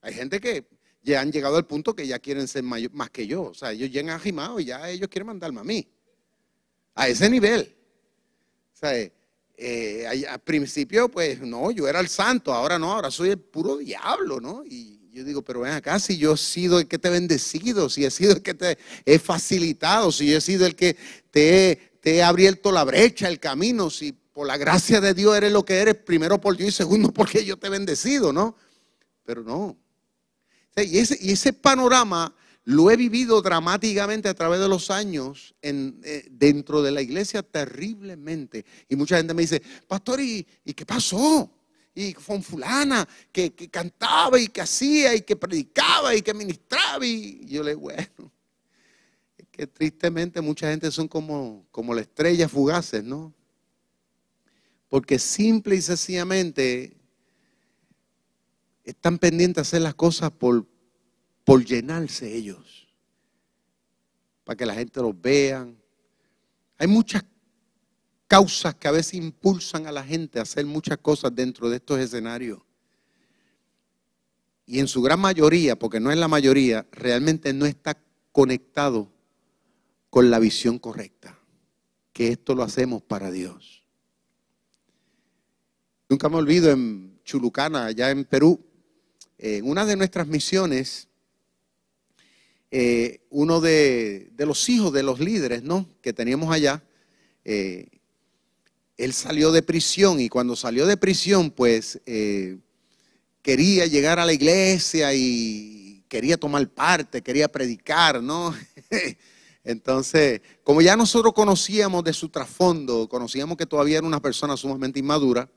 Hay 0.00 0.14
gente 0.14 0.40
que 0.40 0.66
ya 1.02 1.20
han 1.20 1.30
llegado 1.30 1.58
al 1.58 1.66
punto 1.66 1.94
que 1.94 2.06
ya 2.06 2.18
quieren 2.18 2.48
ser 2.48 2.62
más 2.62 3.10
que 3.10 3.26
yo. 3.26 3.42
O 3.42 3.54
sea, 3.54 3.72
ellos 3.72 3.90
llegan 3.90 4.16
agimados 4.16 4.62
y 4.62 4.64
ya 4.64 4.88
ellos 4.88 5.10
quieren 5.10 5.26
mandarme 5.26 5.60
a 5.60 5.64
mí. 5.64 5.86
A 6.94 7.06
ese 7.06 7.28
nivel. 7.28 7.76
O 8.72 8.76
sea, 8.78 9.12
eh, 9.56 10.26
al 10.28 10.40
principio, 10.40 11.08
pues 11.08 11.40
no, 11.40 11.70
yo 11.70 11.86
era 11.86 12.00
el 12.00 12.08
santo, 12.08 12.52
ahora 12.52 12.78
no, 12.78 12.92
ahora 12.92 13.10
soy 13.10 13.30
el 13.30 13.38
puro 13.38 13.76
diablo, 13.76 14.40
¿no? 14.40 14.64
Y 14.64 15.00
yo 15.12 15.22
digo, 15.22 15.42
pero 15.42 15.60
ven 15.60 15.72
acá, 15.72 16.00
si 16.00 16.16
yo 16.16 16.34
he 16.34 16.36
sido 16.36 16.80
el 16.80 16.88
que 16.88 16.98
te 16.98 17.06
he 17.06 17.10
bendecido, 17.12 17.88
si 17.88 18.04
he 18.04 18.10
sido 18.10 18.32
el 18.32 18.42
que 18.42 18.54
te 18.54 18.78
he 19.04 19.18
facilitado, 19.20 20.10
si 20.10 20.26
yo 20.28 20.38
he 20.38 20.40
sido 20.40 20.66
el 20.66 20.74
que 20.74 20.96
te 21.30 21.70
he, 21.70 21.76
te 22.00 22.16
he 22.16 22.22
abierto 22.24 22.72
la 22.72 22.82
brecha, 22.82 23.28
el 23.28 23.38
camino, 23.38 23.90
si 23.90 24.12
por 24.12 24.48
la 24.48 24.56
gracia 24.56 25.00
de 25.00 25.14
Dios 25.14 25.36
eres 25.36 25.52
lo 25.52 25.64
que 25.64 25.76
eres, 25.76 25.94
primero 25.94 26.40
por 26.40 26.56
Dios 26.56 26.70
y 26.70 26.72
segundo 26.72 27.10
porque 27.14 27.44
yo 27.44 27.56
te 27.56 27.68
he 27.68 27.70
bendecido, 27.70 28.32
¿no? 28.32 28.56
Pero 29.24 29.44
no. 29.44 29.76
Y 30.76 30.98
ese, 30.98 31.16
y 31.20 31.30
ese 31.30 31.52
panorama 31.52 32.34
lo 32.64 32.90
he 32.90 32.96
vivido 32.96 33.42
dramáticamente 33.42 34.28
a 34.28 34.34
través 34.34 34.58
de 34.58 34.68
los 34.68 34.90
años 34.90 35.54
eh, 35.60 36.26
dentro 36.30 36.82
de 36.82 36.92
la 36.92 37.02
iglesia 37.02 37.42
terriblemente. 37.42 38.64
Y 38.88 38.96
mucha 38.96 39.18
gente 39.18 39.34
me 39.34 39.42
dice, 39.42 39.62
pastor, 39.86 40.20
¿y, 40.20 40.46
qué 40.74 40.86
pasó? 40.86 41.50
Y 41.94 42.14
con 42.14 42.42
fulana 42.42 43.06
que, 43.30 43.54
cantaba 43.70 44.40
y 44.40 44.48
que 44.48 44.62
hacía 44.62 45.14
y 45.14 45.20
que 45.20 45.36
predicaba 45.36 46.14
y 46.14 46.22
que 46.22 46.32
ministraba. 46.32 47.04
Y 47.04 47.44
yo 47.46 47.62
le 47.62 47.72
digo, 47.72 47.82
bueno, 47.82 48.32
es 49.36 49.46
que 49.52 49.66
tristemente 49.66 50.40
mucha 50.40 50.70
gente 50.70 50.90
son 50.90 51.06
como, 51.06 51.66
como 51.70 51.94
la 51.94 52.00
estrella 52.00 52.48
fugaces, 52.48 53.04
¿no? 53.04 53.34
Porque 54.88 55.18
simple 55.18 55.76
y 55.76 55.82
sencillamente 55.82 56.96
están 58.84 59.18
pendientes 59.18 59.56
de 59.56 59.60
hacer 59.60 59.82
las 59.82 59.94
cosas 59.94 60.30
por, 60.30 60.66
por 61.44 61.64
llenarse 61.64 62.34
ellos, 62.34 62.88
para 64.44 64.56
que 64.56 64.66
la 64.66 64.74
gente 64.74 65.00
los 65.00 65.20
vea. 65.20 65.68
Hay 66.78 66.86
muchas 66.86 67.24
causas 68.26 68.74
que 68.74 68.88
a 68.88 68.92
veces 68.92 69.14
impulsan 69.14 69.86
a 69.86 69.92
la 69.92 70.02
gente 70.02 70.38
a 70.38 70.42
hacer 70.42 70.66
muchas 70.66 70.98
cosas 70.98 71.34
dentro 71.34 71.68
de 71.68 71.76
estos 71.76 71.98
escenarios. 72.00 72.60
Y 74.66 74.80
en 74.80 74.88
su 74.88 75.02
gran 75.02 75.20
mayoría, 75.20 75.78
porque 75.78 76.00
no 76.00 76.10
es 76.10 76.16
la 76.16 76.28
mayoría, 76.28 76.86
realmente 76.90 77.52
no 77.52 77.66
está 77.66 77.98
conectado 78.32 79.12
con 80.08 80.30
la 80.30 80.38
visión 80.38 80.78
correcta, 80.78 81.38
que 82.12 82.28
esto 82.28 82.54
lo 82.54 82.62
hacemos 82.62 83.02
para 83.02 83.30
Dios. 83.30 83.84
Nunca 86.08 86.28
me 86.28 86.36
olvido 86.36 86.70
en 86.70 87.20
Chulucana, 87.24 87.86
allá 87.86 88.10
en 88.10 88.24
Perú, 88.24 88.64
en 89.36 89.68
una 89.68 89.84
de 89.84 89.96
nuestras 89.96 90.26
misiones, 90.26 91.08
eh, 92.76 93.20
uno 93.30 93.60
de, 93.60 94.32
los 94.36 94.68
hijos 94.68 94.92
de 94.92 95.04
los 95.04 95.20
líderes, 95.20 95.62
¿no? 95.62 95.88
Que 96.02 96.12
teníamos 96.12 96.52
allá, 96.52 96.82
eh, 97.44 97.86
él 98.96 99.12
salió 99.12 99.52
de 99.52 99.62
prisión 99.62 100.18
y 100.18 100.28
cuando 100.28 100.56
salió 100.56 100.84
de 100.84 100.96
prisión, 100.96 101.52
pues 101.52 102.00
eh, 102.04 102.58
quería 103.42 103.86
llegar 103.86 104.18
a 104.18 104.26
la 104.26 104.32
iglesia 104.32 105.14
y 105.14 106.02
quería 106.08 106.36
tomar 106.36 106.68
parte, 106.68 107.22
quería 107.22 107.46
predicar, 107.46 108.20
¿no? 108.20 108.52
Entonces, 109.62 110.40
como 110.64 110.82
ya 110.82 110.96
nosotros 110.96 111.32
conocíamos 111.32 112.02
de 112.02 112.12
su 112.12 112.28
trasfondo, 112.28 113.08
conocíamos 113.08 113.56
que 113.56 113.66
todavía 113.66 113.98
era 113.98 114.06
una 114.08 114.20
persona 114.20 114.56
sumamente 114.56 114.98
inmadura, 114.98 115.48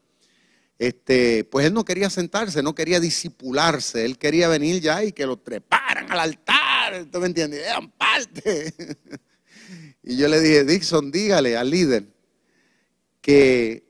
este, 0.78 1.43
pues 1.45 1.65
él 1.65 1.74
no 1.74 1.84
quería 1.84 2.11
sentarse, 2.11 2.61
no 2.61 2.76
quería 2.76 2.99
disipularse, 2.99 4.05
él 4.05 4.20
quería 4.20 4.47
venir 4.47 4.80
ya 4.80 5.03
y 5.03 5.11
que 5.11 5.26
lo 5.26 5.38
treparan 5.38 6.11
al 6.11 6.20
altar, 6.20 6.66
¿tú 7.11 7.19
me 7.19 7.27
entiendes? 7.27 7.65
Eran 7.65 7.91
parte. 7.91 8.73
y 10.03 10.17
yo 10.17 10.27
le 10.27 10.39
dije, 10.39 10.63
Dixon, 10.63 11.11
dígale 11.11 11.57
al 11.57 11.69
líder 11.69 12.05
que 13.21 13.85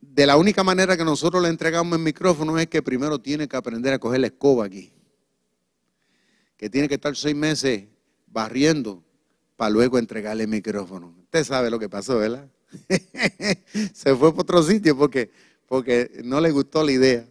de 0.00 0.26
la 0.26 0.36
única 0.36 0.64
manera 0.64 0.96
que 0.96 1.04
nosotros 1.04 1.42
le 1.42 1.48
entregamos 1.48 1.98
el 1.98 2.04
micrófono 2.04 2.58
es 2.58 2.66
que 2.66 2.82
primero 2.82 3.18
tiene 3.20 3.48
que 3.48 3.56
aprender 3.56 3.92
a 3.92 3.98
coger 3.98 4.20
la 4.20 4.28
escoba 4.28 4.64
aquí. 4.64 4.92
Que 6.56 6.70
tiene 6.70 6.88
que 6.88 6.94
estar 6.94 7.14
seis 7.16 7.36
meses 7.36 7.84
barriendo 8.26 9.04
para 9.56 9.70
luego 9.70 9.98
entregarle 9.98 10.44
el 10.44 10.50
micrófono. 10.50 11.14
Usted 11.22 11.44
sabe 11.44 11.70
lo 11.70 11.78
que 11.78 11.88
pasó, 11.88 12.18
¿verdad? 12.18 12.48
Se 13.94 14.14
fue 14.16 14.32
por 14.32 14.40
otro 14.40 14.62
sitio 14.62 14.96
porque 14.96 15.30
porque 15.66 16.10
no 16.24 16.40
le 16.40 16.50
gustó 16.50 16.84
la 16.84 16.92
idea. 16.92 17.26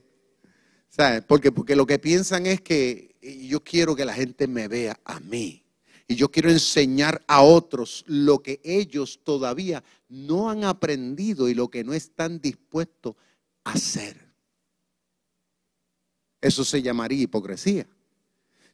¿Sabes? 0.89 1.23
Porque, 1.27 1.51
porque 1.51 1.75
lo 1.75 1.85
que 1.85 1.99
piensan 1.99 2.45
es 2.45 2.61
que 2.61 3.14
yo 3.25 3.63
quiero 3.63 3.95
que 3.95 4.05
la 4.05 4.13
gente 4.13 4.47
me 4.47 4.67
vea 4.67 4.99
a 5.03 5.19
mí. 5.19 5.63
Y 6.07 6.15
yo 6.15 6.29
quiero 6.29 6.51
enseñar 6.51 7.23
a 7.27 7.41
otros 7.41 8.03
lo 8.07 8.39
que 8.43 8.61
ellos 8.63 9.19
todavía 9.23 9.83
no 10.07 10.49
han 10.49 10.63
aprendido 10.63 11.49
y 11.49 11.55
lo 11.55 11.69
que 11.69 11.83
no 11.83 11.93
están 11.93 12.39
dispuestos 12.39 13.15
a 13.63 13.71
hacer. 13.71 14.23
Eso 16.41 16.63
se 16.63 16.83
llamaría 16.83 17.23
hipocresía. 17.23 17.87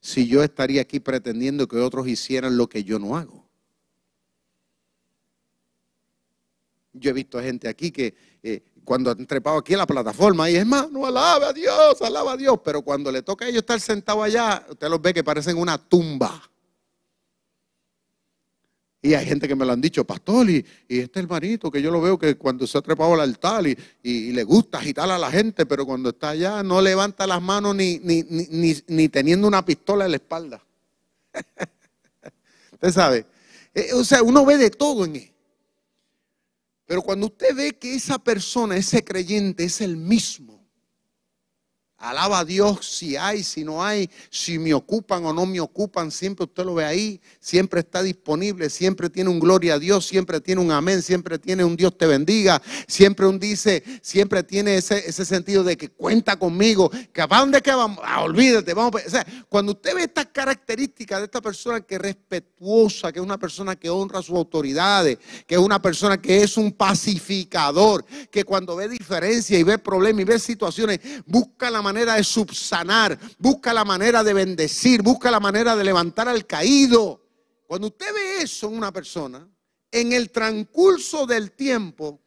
Si 0.02 0.28
yo 0.28 0.44
estaría 0.44 0.82
aquí 0.82 1.00
pretendiendo 1.00 1.68
que 1.68 1.78
otros 1.78 2.08
hicieran 2.08 2.58
lo 2.58 2.68
que 2.68 2.84
yo 2.84 3.00
no 3.00 3.16
hago. 3.16 3.48
Yo 6.92 7.12
he 7.12 7.14
visto 7.14 7.40
gente 7.40 7.70
aquí 7.70 7.92
que 7.92 8.14
eh, 8.44 8.62
cuando 8.92 9.12
han 9.12 9.26
trepado 9.26 9.60
aquí 9.60 9.72
en 9.72 9.80
la 9.80 9.88
plataforma 9.88 10.50
y 10.50 10.58
hermano, 10.58 11.06
alaba 11.06 11.48
a 11.48 11.54
Dios, 11.54 12.02
alaba 12.02 12.34
a 12.34 12.36
Dios, 12.36 12.60
pero 12.62 12.82
cuando 12.82 13.10
le 13.10 13.22
toca 13.22 13.46
a 13.46 13.48
ellos 13.48 13.62
estar 13.62 13.80
sentados 13.80 14.22
allá, 14.22 14.66
usted 14.70 14.90
los 14.90 15.02
ve 15.02 15.14
que 15.14 15.24
parecen 15.24 15.58
una 15.58 15.78
tumba. 15.78 16.44
Y 19.02 19.14
hay 19.14 19.26
gente 19.26 19.48
que 19.48 19.56
me 19.56 19.66
lo 19.66 19.72
han 19.72 19.80
dicho, 19.80 20.04
pastor, 20.04 20.50
y, 20.50 20.66
este 20.90 21.22
hermanito 21.22 21.72
que 21.72 21.82
yo 21.82 21.90
lo 21.90 22.02
veo 22.02 22.20
que 22.20 22.36
cuando 22.36 22.68
se 22.68 22.78
ha 22.78 22.82
trepado 22.82 23.14
al 23.14 23.22
altar 23.22 23.66
y, 23.66 23.78
le 24.34 24.44
gusta 24.44 24.80
agitar 24.80 25.10
a 25.10 25.18
la 25.18 25.32
gente, 25.32 25.66
pero 25.66 25.86
cuando 25.86 26.10
está 26.10 26.32
allá 26.32 26.62
no 26.62 26.82
levanta 26.82 27.26
las 27.26 27.42
manos 27.42 27.74
ni, 27.74 27.98
ni, 28.00 28.24
ni, 28.24 28.76
ni 28.88 29.08
teniendo 29.08 29.48
una 29.48 29.64
pistola 29.64 30.04
en 30.04 30.12
la 30.12 30.18
espalda. 30.18 30.62
Usted 32.74 32.92
sabe. 32.92 33.26
Eh, 33.74 33.94
o 33.94 34.04
sea, 34.04 34.22
uno 34.22 34.44
ve 34.44 34.58
de 34.58 34.70
todo 34.70 35.06
en 35.06 35.16
él. 35.16 35.32
Pero 36.92 37.04
cuando 37.04 37.28
usted 37.28 37.56
ve 37.56 37.72
que 37.80 37.96
esa 37.96 38.20
persona, 38.20 38.76
ese 38.76 39.02
creyente, 39.02 39.64
es 39.64 39.80
el 39.80 39.96
mismo, 39.96 40.61
Alaba 42.02 42.40
a 42.40 42.46
Dios 42.46 42.80
si 42.88 43.16
hay, 43.16 43.44
si 43.44 43.64
no 43.64 43.84
hay, 43.84 44.10
si 44.32 44.58
me 44.58 44.74
ocupan 44.74 45.24
o 45.26 45.34
no 45.34 45.46
me 45.46 45.60
ocupan, 45.60 46.10
siempre 46.10 46.46
usted 46.46 46.66
lo 46.66 46.74
ve 46.74 46.84
ahí, 46.84 47.22
siempre 47.40 47.82
está 47.82 48.02
disponible, 48.02 48.72
siempre 48.72 49.08
tiene 49.08 49.30
un 49.30 49.40
gloria 49.40 49.76
a 49.76 49.80
Dios, 49.80 50.08
siempre 50.08 50.42
tiene 50.42 50.62
un 50.62 50.72
amén, 50.72 51.04
siempre 51.04 51.38
tiene 51.38 51.64
un 51.64 51.76
Dios 51.76 51.96
te 51.96 52.08
bendiga, 52.08 52.60
siempre 52.88 53.28
un 53.28 53.40
dice, 53.40 53.84
siempre 54.02 54.42
tiene 54.42 54.78
ese, 54.78 55.12
sentido 55.26 55.64
de 55.64 55.78
que 55.78 55.90
cuenta 55.90 56.38
conmigo, 56.38 56.90
que 57.14 57.22
a 57.22 57.28
dónde 57.28 57.62
que 57.62 57.72
vamos, 57.72 58.00
ah, 58.04 58.24
olvídate, 58.24 58.74
vamos, 58.74 59.00
o 59.06 59.10
sea, 59.10 59.26
cuando 59.48 59.74
usted 59.74 59.94
ve 59.94 60.04
estas 60.04 60.26
características 60.26 61.20
de 61.20 61.26
esta 61.26 61.42
persona 61.42 61.82
que 61.82 61.96
es 61.96 62.02
respetuosa, 62.02 63.12
que 63.12 63.20
es 63.20 63.24
una 63.24 63.38
persona 63.38 63.76
que 63.76 63.92
honra 63.92 64.24
sus 64.24 64.36
autoridades, 64.36 65.20
que 65.46 65.54
es 65.54 65.62
una 65.62 65.80
persona 65.80 66.20
que 66.20 66.42
es 66.42 66.58
un 66.58 66.72
pacificador, 66.72 68.04
que 68.32 68.44
cuando 68.44 68.76
ve 68.76 68.90
diferencias 68.90 69.60
y 69.60 69.64
ve 69.64 69.78
problemas 69.78 70.22
y 70.22 70.26
ve 70.26 70.40
situaciones, 70.40 71.00
busca 71.28 71.70
la 71.70 71.82
manera 71.82 71.91
manera 71.92 72.16
de 72.16 72.24
subsanar, 72.24 73.20
busca 73.38 73.74
la 73.74 73.84
manera 73.84 74.24
de 74.24 74.34
bendecir, 74.34 75.02
busca 75.02 75.30
la 75.30 75.42
manera 75.42 75.76
de 75.76 75.84
levantar 75.84 76.30
al 76.30 76.46
caído. 76.46 77.22
Cuando 77.68 77.88
usted 77.88 78.14
ve 78.14 78.44
eso 78.44 78.68
en 78.68 78.78
una 78.78 78.94
persona, 78.94 79.46
en 79.92 80.14
el 80.14 80.32
transcurso 80.32 81.26
del 81.26 81.52
tiempo, 81.52 82.22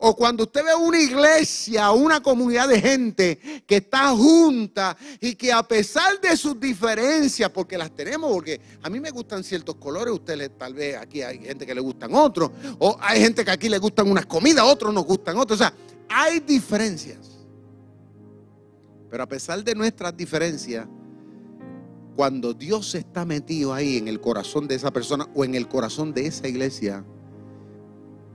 o 0.00 0.16
cuando 0.16 0.44
usted 0.44 0.64
ve 0.64 0.74
una 0.74 1.00
iglesia, 1.00 1.92
una 1.92 2.20
comunidad 2.20 2.68
de 2.68 2.80
gente 2.80 3.62
que 3.66 3.76
está 3.76 4.10
junta 4.10 4.96
y 5.20 5.36
que 5.36 5.52
a 5.52 5.62
pesar 5.62 6.20
de 6.20 6.36
sus 6.36 6.58
diferencias, 6.58 7.50
porque 7.50 7.78
las 7.78 7.92
tenemos, 7.92 8.32
porque 8.32 8.60
a 8.82 8.90
mí 8.90 8.98
me 8.98 9.10
gustan 9.10 9.44
ciertos 9.44 9.76
colores, 9.76 10.12
ustedes 10.12 10.50
tal 10.58 10.74
vez 10.74 10.96
aquí 10.96 11.22
hay 11.22 11.38
gente 11.38 11.64
que 11.64 11.74
le 11.74 11.80
gustan 11.80 12.14
otros, 12.14 12.50
o 12.80 12.96
hay 13.00 13.20
gente 13.20 13.44
que 13.44 13.50
aquí 13.50 13.68
le 13.68 13.78
gustan 13.78 14.10
unas 14.10 14.26
comidas, 14.26 14.64
otros 14.64 14.92
nos 14.92 15.04
gustan 15.04 15.36
otros, 15.36 15.60
o 15.60 15.62
sea, 15.62 15.72
hay 16.08 16.40
diferencias. 16.40 17.37
Pero 19.10 19.22
a 19.22 19.26
pesar 19.26 19.64
de 19.64 19.74
nuestras 19.74 20.16
diferencias, 20.16 20.86
cuando 22.16 22.52
Dios 22.52 22.94
está 22.94 23.24
metido 23.24 23.72
ahí 23.72 23.96
en 23.96 24.08
el 24.08 24.20
corazón 24.20 24.66
de 24.66 24.74
esa 24.74 24.90
persona 24.90 25.28
o 25.34 25.44
en 25.44 25.54
el 25.54 25.68
corazón 25.68 26.12
de 26.12 26.26
esa 26.26 26.48
iglesia, 26.48 27.04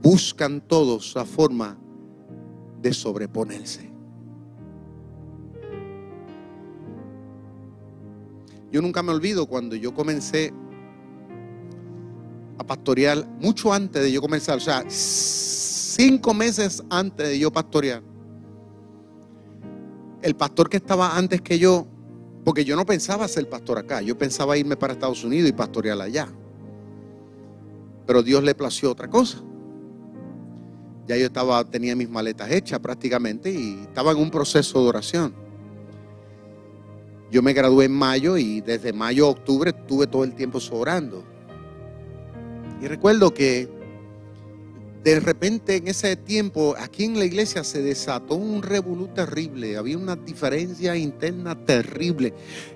buscan 0.02 0.60
todos 0.60 1.14
la 1.14 1.24
forma 1.24 1.78
de 2.80 2.92
sobreponerse. 2.92 3.90
Yo 8.72 8.82
nunca 8.82 9.02
me 9.02 9.12
olvido 9.12 9.46
cuando 9.46 9.76
yo 9.76 9.94
comencé 9.94 10.52
a 12.58 12.64
pastorear, 12.64 13.26
mucho 13.40 13.72
antes 13.72 14.02
de 14.02 14.10
yo 14.10 14.20
comenzar, 14.20 14.56
o 14.56 14.60
sea, 14.60 14.84
cinco 14.88 16.34
meses 16.34 16.82
antes 16.90 17.28
de 17.28 17.38
yo 17.38 17.52
pastorear. 17.52 18.02
El 20.24 20.36
pastor 20.36 20.70
que 20.70 20.78
estaba 20.78 21.18
antes 21.18 21.42
que 21.42 21.58
yo, 21.58 21.86
porque 22.46 22.64
yo 22.64 22.76
no 22.76 22.86
pensaba 22.86 23.28
ser 23.28 23.46
pastor 23.46 23.78
acá, 23.78 24.00
yo 24.00 24.16
pensaba 24.16 24.56
irme 24.56 24.74
para 24.74 24.94
Estados 24.94 25.22
Unidos 25.22 25.50
y 25.50 25.52
pastorear 25.52 26.00
allá. 26.00 26.28
Pero 28.06 28.22
Dios 28.22 28.42
le 28.42 28.54
plació 28.54 28.90
otra 28.90 29.06
cosa. 29.06 29.42
Ya 31.06 31.18
yo 31.18 31.26
estaba, 31.26 31.62
tenía 31.68 31.94
mis 31.94 32.08
maletas 32.08 32.50
hechas 32.50 32.80
prácticamente 32.80 33.50
y 33.50 33.80
estaba 33.82 34.12
en 34.12 34.16
un 34.16 34.30
proceso 34.30 34.82
de 34.82 34.88
oración. 34.88 35.34
Yo 37.30 37.42
me 37.42 37.52
gradué 37.52 37.84
en 37.84 37.92
mayo 37.92 38.38
y 38.38 38.62
desde 38.62 38.94
mayo 38.94 39.26
a 39.26 39.28
octubre 39.28 39.74
estuve 39.76 40.06
todo 40.06 40.24
el 40.24 40.34
tiempo 40.34 40.58
sobrando. 40.58 41.22
Y 42.80 42.86
recuerdo 42.86 43.34
que 43.34 43.68
de 45.04 45.20
repente 45.20 45.76
en 45.76 45.86
ese 45.86 46.16
tiempo 46.16 46.74
aquí 46.78 47.04
en 47.04 47.18
la 47.18 47.26
iglesia 47.26 47.62
se 47.62 47.82
desató 47.82 48.36
un 48.36 48.62
revolú 48.62 49.08
terrible, 49.08 49.76
había 49.76 49.98
una 49.98 50.16
diferencia 50.16 50.96
interna 50.96 51.54
terrible. 51.54 52.32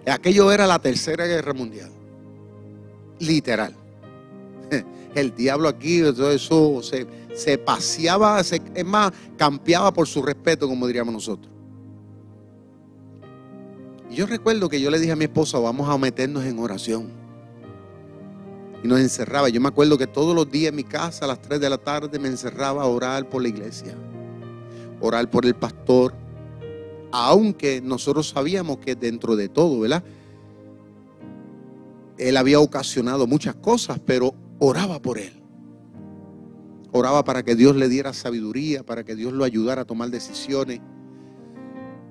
Aquello 0.07 0.53
era 0.53 0.67
la 0.67 0.79
tercera 0.79 1.25
guerra 1.25 1.55
mundial, 1.55 1.91
literal. 3.19 3.75
El 5.15 5.35
diablo 5.35 5.71
aquí, 5.71 6.01
todo 6.03 6.31
eso 6.31 6.83
se, 6.83 7.07
se 7.35 7.57
paseaba, 7.57 8.39
es 8.41 8.85
más, 8.85 9.11
campeaba 9.39 9.91
por 9.91 10.07
su 10.07 10.21
respeto, 10.21 10.69
como 10.69 10.87
diríamos 10.87 11.15
nosotros. 11.15 11.51
Y 14.11 14.17
yo 14.17 14.27
recuerdo 14.27 14.69
que 14.69 14.79
yo 14.79 14.91
le 14.91 14.99
dije 14.99 15.13
a 15.13 15.17
mi 15.17 15.25
esposa, 15.25 15.59
vamos 15.59 15.89
a 15.89 15.97
meternos 15.97 16.45
en 16.45 16.59
oración. 16.59 17.18
Y 18.83 18.89
nos 18.89 19.01
encerraba. 19.01 19.49
Yo 19.49 19.61
me 19.61 19.69
acuerdo 19.69 19.99
que 19.99 20.07
todos 20.07 20.35
los 20.35 20.51
días 20.51 20.71
en 20.71 20.77
mi 20.77 20.85
casa 20.85 21.25
a 21.25 21.29
las 21.29 21.43
3 21.43 21.61
de 21.61 21.71
la 21.71 21.79
tarde 21.79 22.19
me 22.19 22.29
encerraba 22.29 22.83
a 22.83 22.87
orar 22.87 23.29
por 23.29 23.43
la 23.43 23.49
iglesia, 23.49 23.95
orar 25.01 25.29
por 25.31 25.45
el 25.47 25.55
pastor, 25.55 26.15
aunque 27.11 27.81
nosotros 27.81 28.29
sabíamos 28.29 28.79
que 28.79 28.95
dentro 28.95 29.37
de 29.37 29.49
todo, 29.49 29.81
¿verdad? 29.81 30.05
Él 32.19 32.37
había 32.37 32.61
ocasionado 32.61 33.27
muchas 33.27 33.55
cosas, 33.55 34.01
pero 34.05 34.35
oraba 34.59 35.01
por 35.01 35.19
él. 35.19 35.33
Oraba 36.91 37.25
para 37.25 37.43
que 37.45 37.55
Dios 37.55 37.77
le 37.77 37.89
diera 37.89 38.13
sabiduría, 38.13 38.83
para 38.83 39.05
que 39.05 39.15
Dios 39.15 39.33
lo 39.33 39.45
ayudara 39.45 39.83
a 39.83 39.85
tomar 39.85 40.11
decisiones, 40.11 40.81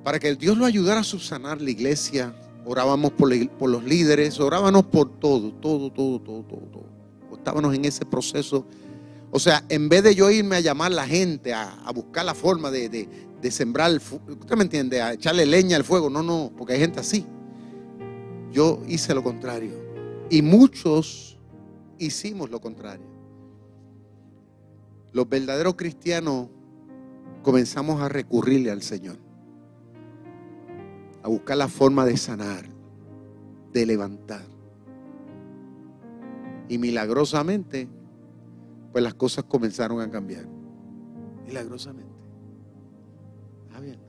para 0.04 0.20
que 0.20 0.36
Dios 0.36 0.58
lo 0.58 0.66
ayudara 0.66 1.02
a 1.02 1.04
subsanar 1.04 1.62
la 1.62 1.70
iglesia. 1.70 2.34
Orábamos 2.68 3.12
por, 3.14 3.30
los 3.70 3.84
líderes, 3.84 4.40
orábamos 4.40 4.86
por 4.86 5.20
todo, 5.20 5.54
todo, 5.54 5.92
todo, 5.92 6.20
todo, 6.20 6.44
todo, 6.44 6.62
todo. 6.72 7.38
Estábamos 7.38 7.74
en 7.74 7.86
ese 7.86 8.06
proceso. 8.06 8.66
O 9.32 9.40
sea, 9.40 9.64
en 9.70 9.88
vez 9.88 10.04
de 10.04 10.14
yo 10.14 10.30
irme 10.30 10.58
a 10.58 10.60
llamar 10.60 10.92
a 10.92 10.96
la 10.96 11.08
gente, 11.08 11.54
a, 11.54 11.92
buscar 11.96 12.26
la 12.26 12.36
forma 12.36 12.70
de, 12.70 13.08
sembrar, 13.50 13.92
¿usted 13.94 14.56
me 14.58 14.64
entiende? 14.64 15.02
A 15.02 15.14
echarle 15.14 15.46
leña 15.46 15.78
al 15.78 15.84
fuego. 15.84 16.10
No, 16.10 16.22
no, 16.22 16.52
porque 16.58 16.74
hay 16.74 16.80
gente 16.80 17.00
así. 17.00 17.26
Yo 18.52 18.82
hice 18.88 19.14
lo 19.14 19.24
contrario. 19.24 19.72
Y 20.30 20.42
muchos 20.42 21.38
hicimos 21.98 22.50
lo 22.50 22.60
contrario 22.60 23.18
los 25.18 25.28
verdaderos 25.28 25.74
cristianos 25.74 26.48
comenzamos 27.42 28.02
a 28.02 28.08
recurrirle 28.08 28.70
al 28.70 28.84
Señor, 28.84 29.18
a 31.28 31.30
buscar 31.30 31.58
la 31.58 31.68
forma 31.68 32.06
de 32.06 32.16
sanar, 32.16 32.64
de 33.74 33.86
levantar. 33.86 34.46
Y 36.70 36.78
milagrosamente, 36.78 37.90
pues 38.94 39.04
las 39.04 39.14
cosas 39.14 39.44
comenzaron 39.44 40.00
a 40.00 40.10
cambiar. 40.10 40.48
Milagrosamente. 41.46 42.14
Está 43.68 43.82
bien. 43.82 44.00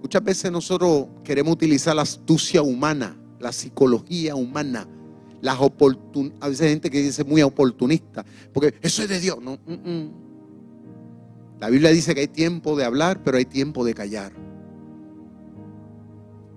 Muchas 0.00 0.22
veces 0.22 0.52
nosotros 0.52 1.08
queremos 1.24 1.54
utilizar 1.54 1.96
la 1.96 2.02
astucia 2.02 2.62
humana, 2.62 3.16
la 3.40 3.50
psicología 3.50 4.36
humana 4.36 4.86
las 5.40 5.60
oportun 5.60 6.34
a 6.40 6.48
veces 6.48 6.62
hay 6.62 6.70
gente 6.70 6.90
que 6.90 7.00
dice 7.00 7.22
muy 7.22 7.42
oportunista, 7.42 8.26
porque 8.52 8.74
eso 8.82 9.04
es 9.04 9.08
de 9.08 9.20
Dios. 9.20 9.38
No, 9.40 9.56
mm, 9.66 9.72
mm. 9.72 10.10
La 11.60 11.70
Biblia 11.70 11.90
dice 11.90 12.12
que 12.12 12.22
hay 12.22 12.28
tiempo 12.28 12.74
de 12.76 12.84
hablar, 12.84 13.22
pero 13.22 13.38
hay 13.38 13.44
tiempo 13.44 13.84
de 13.84 13.94
callar. 13.94 14.32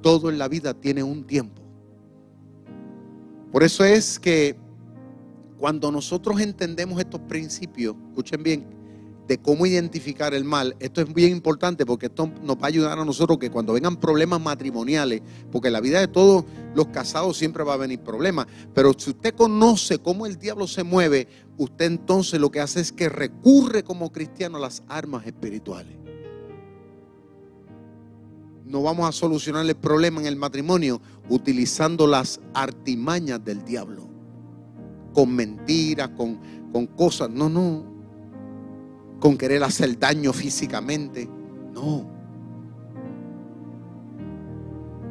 Todo 0.01 0.29
en 0.29 0.37
la 0.37 0.47
vida 0.47 0.73
tiene 0.73 1.03
un 1.03 1.25
tiempo. 1.25 1.61
Por 3.51 3.63
eso 3.63 3.83
es 3.83 4.19
que 4.19 4.55
cuando 5.57 5.91
nosotros 5.91 6.39
entendemos 6.39 6.99
estos 6.99 7.21
principios, 7.21 7.95
escuchen 8.09 8.41
bien, 8.41 8.65
de 9.27 9.37
cómo 9.37 9.65
identificar 9.65 10.33
el 10.33 10.43
mal. 10.43 10.75
Esto 10.79 11.01
es 11.01 11.13
bien 11.13 11.31
importante 11.31 11.85
porque 11.85 12.07
esto 12.07 12.29
nos 12.43 12.57
va 12.57 12.63
a 12.63 12.67
ayudar 12.67 12.99
a 12.99 13.05
nosotros 13.05 13.37
que 13.37 13.49
cuando 13.49 13.73
vengan 13.73 13.95
problemas 13.95 14.41
matrimoniales, 14.41 15.21
porque 15.51 15.67
en 15.67 15.73
la 15.73 15.79
vida 15.79 15.99
de 15.99 16.07
todos 16.07 16.43
los 16.75 16.87
casados 16.87 17.37
siempre 17.37 17.63
va 17.63 17.75
a 17.75 17.77
venir 17.77 17.99
problemas, 17.99 18.47
pero 18.73 18.93
si 18.97 19.11
usted 19.11 19.33
conoce 19.33 19.99
cómo 19.99 20.25
el 20.25 20.37
diablo 20.37 20.67
se 20.67 20.83
mueve, 20.83 21.27
usted 21.57 21.85
entonces 21.85 22.41
lo 22.41 22.51
que 22.51 22.59
hace 22.59 22.81
es 22.81 22.91
que 22.91 23.07
recurre 23.07 23.83
como 23.83 24.11
cristiano 24.11 24.57
a 24.57 24.61
las 24.61 24.83
armas 24.87 25.25
espirituales. 25.25 26.00
No 28.71 28.81
vamos 28.81 29.07
a 29.07 29.11
solucionar 29.11 29.65
el 29.65 29.75
problema 29.75 30.21
en 30.21 30.27
el 30.27 30.37
matrimonio 30.37 31.01
utilizando 31.27 32.07
las 32.07 32.39
artimañas 32.53 33.43
del 33.43 33.65
diablo, 33.65 34.07
con 35.13 35.35
mentiras, 35.35 36.09
con, 36.15 36.39
con 36.71 36.87
cosas. 36.87 37.29
No, 37.29 37.49
no 37.49 37.91
con 39.19 39.37
querer 39.37 39.63
hacer 39.63 39.99
daño 39.99 40.31
físicamente. 40.31 41.29
No. 41.73 42.09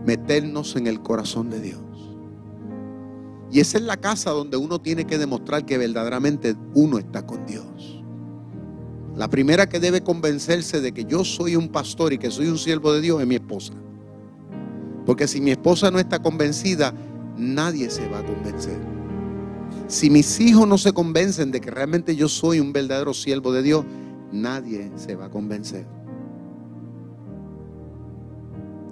Meternos 0.07 0.75
en 0.77 0.87
el 0.87 1.01
corazón 1.03 1.51
de 1.51 1.61
Dios. 1.61 1.81
Y 3.53 3.61
esa 3.61 3.77
es 3.77 3.85
la 3.85 3.99
casa 3.99 4.31
donde 4.31 4.57
uno 4.57 4.81
tiene 4.81 5.07
que 5.07 5.19
demostrar 5.19 5.67
que 5.67 5.77
verdaderamente 5.77 6.57
uno 6.75 6.99
está 6.99 7.27
con 7.27 7.47
Dios. 7.47 7.67
La 9.17 9.29
primera 9.29 9.69
que 9.69 9.81
debe 9.81 10.03
convencerse 10.03 10.81
de 10.81 10.93
que 10.93 11.05
yo 11.05 11.25
soy 11.25 11.57
un 11.57 11.69
pastor 11.69 12.13
y 12.13 12.19
que 12.19 12.31
soy 12.31 12.47
un 12.49 12.59
siervo 12.59 12.93
de 12.93 13.01
Dios 13.01 13.21
es 13.21 13.27
mi 13.27 13.35
esposa. 13.35 13.73
Porque 15.05 15.27
si 15.27 15.41
mi 15.41 15.51
esposa 15.51 15.91
no 15.91 15.99
está 15.99 16.21
convencida, 16.21 16.95
nadie 17.37 17.91
se 17.91 18.09
va 18.09 18.21
a 18.21 18.25
convencer. 18.25 18.79
Si 19.89 20.09
mis 20.11 20.39
hijos 20.41 20.69
no 20.69 20.79
se 20.79 20.93
convencen 20.93 21.51
de 21.51 21.61
que 21.61 21.71
realmente 21.71 22.15
yo 22.15 22.29
soy 22.29 22.61
un 22.61 22.73
verdadero 22.73 23.13
siervo 23.13 23.53
de 23.53 23.63
Dios, 23.63 23.85
nadie 24.31 24.91
se 24.97 25.17
va 25.17 25.27
a 25.27 25.31
convencer. 25.31 25.87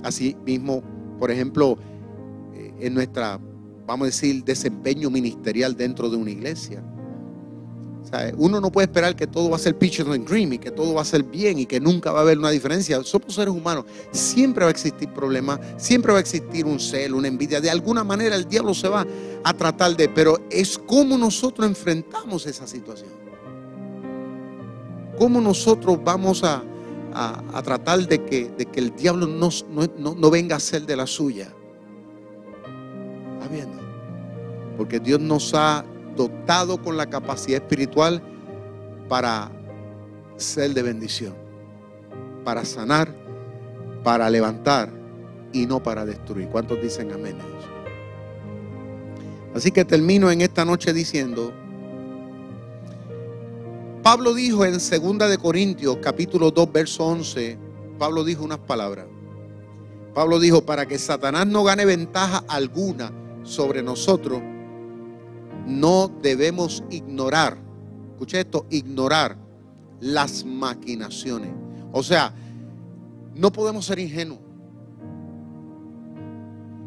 Así 0.03 0.37
mismo, 0.45 0.83
por 1.19 1.31
ejemplo, 1.31 1.79
eh, 2.55 2.75
en 2.81 2.95
nuestra, 2.95 3.39
vamos 3.87 4.05
a 4.05 4.07
decir, 4.07 4.45
desempeño 4.45 5.11
ministerial 5.11 5.77
dentro 5.77 6.09
de 6.09 6.17
una 6.17 6.31
iglesia. 6.31 6.83
Uno 8.37 8.61
no 8.61 8.71
puede 8.71 8.87
esperar 8.87 9.15
que 9.15 9.27
todo 9.27 9.51
va 9.51 9.57
a 9.57 9.59
ser 9.59 9.77
peaches 9.77 10.07
and 10.07 10.27
cream 10.27 10.53
y 10.53 10.59
que 10.59 10.71
todo 10.71 10.95
va 10.95 11.03
a 11.03 11.05
ser 11.05 11.23
bien 11.23 11.59
y 11.59 11.67
que 11.67 11.81
nunca 11.81 12.13
va 12.13 12.21
a 12.21 12.23
haber 12.23 12.39
una 12.39 12.51
diferencia. 12.51 13.03
Somos 13.05 13.35
seres 13.35 13.53
humanos. 13.55 13.85
Siempre 14.11 14.65
va 14.65 14.69
a 14.69 14.71
existir 14.71 15.09
problemas, 15.13 15.61
siempre 15.77 16.13
va 16.13 16.19
a 16.19 16.21
existir 16.21 16.65
un 16.65 16.81
celo, 16.81 17.19
una 17.19 17.29
envidia. 17.29 17.61
De 17.61 17.71
alguna 17.71 18.05
manera 18.05 18.37
el 18.37 18.49
diablo 18.49 18.75
se 18.75 18.89
va 18.89 19.07
a 19.45 19.55
tratar 19.55 19.97
de, 19.97 20.09
pero 20.09 20.39
es 20.51 20.79
como 20.79 21.19
nosotros 21.19 21.67
enfrentamos 21.67 22.47
esa 22.47 22.67
situación. 22.67 23.11
¿Cómo 25.19 25.41
nosotros 25.41 25.99
vamos 26.03 26.45
a, 26.45 26.63
tratar 27.65 28.07
de 28.07 28.25
que, 28.25 28.51
de 28.57 28.67
que, 28.67 28.79
el 28.79 28.95
diablo 28.95 29.27
no, 29.27 29.51
no, 29.99 30.31
venga 30.31 30.57
a 30.57 30.61
ser 30.61 30.87
de 30.87 30.97
la 30.97 31.07
suya? 31.07 31.53
¿Está 33.35 33.49
viendo? 33.53 33.83
Porque 34.77 35.01
Dios 35.01 35.21
nos 35.21 35.53
ha 35.55 35.85
dotado 36.19 36.83
con 36.83 36.99
la 36.99 37.07
capacidad 37.07 37.63
espiritual 37.63 38.21
para 39.09 39.51
ser 40.37 40.75
de 40.75 40.83
bendición, 40.83 41.35
para 42.45 42.67
sanar, 42.67 43.15
para 44.05 44.29
levantar 44.29 44.91
y 45.53 45.65
no 45.65 45.83
para 45.83 46.05
destruir. 46.05 46.49
¿Cuántos 46.49 46.83
dicen 46.83 47.11
amén? 47.13 47.39
Así 49.55 49.71
que 49.71 49.85
termino 49.85 50.31
en 50.31 50.43
esta 50.43 50.65
noche 50.65 50.93
diciendo, 50.93 51.53
Pablo 54.03 54.35
dijo 54.35 54.65
en 54.65 54.73
2 54.73 54.91
de 55.31 55.39
Corintios 55.39 55.99
capítulo 56.03 56.51
2 56.51 56.73
verso 56.73 57.07
11, 57.07 57.59
Pablo 57.99 58.25
dijo 58.25 58.45
unas 58.45 58.59
palabras. 58.59 59.07
Pablo 60.15 60.41
dijo, 60.41 60.63
para 60.63 60.87
que 60.87 60.99
Satanás 60.99 61.47
no 61.47 61.63
gane 61.63 61.85
ventaja 61.85 62.43
alguna 62.49 63.13
sobre 63.45 63.83
nosotros, 63.83 64.43
no 65.69 66.09
debemos 66.09 66.83
ignorar, 66.91 67.59
escuche 68.13 68.41
esto, 68.41 68.67
ignorar 68.71 69.37
las 70.01 70.45
maquinaciones. 70.45 71.51
O 71.93 72.03
sea, 72.03 72.33
no 73.35 73.53
podemos 73.53 73.85
ser 73.85 73.99
ingenuos 73.99 74.41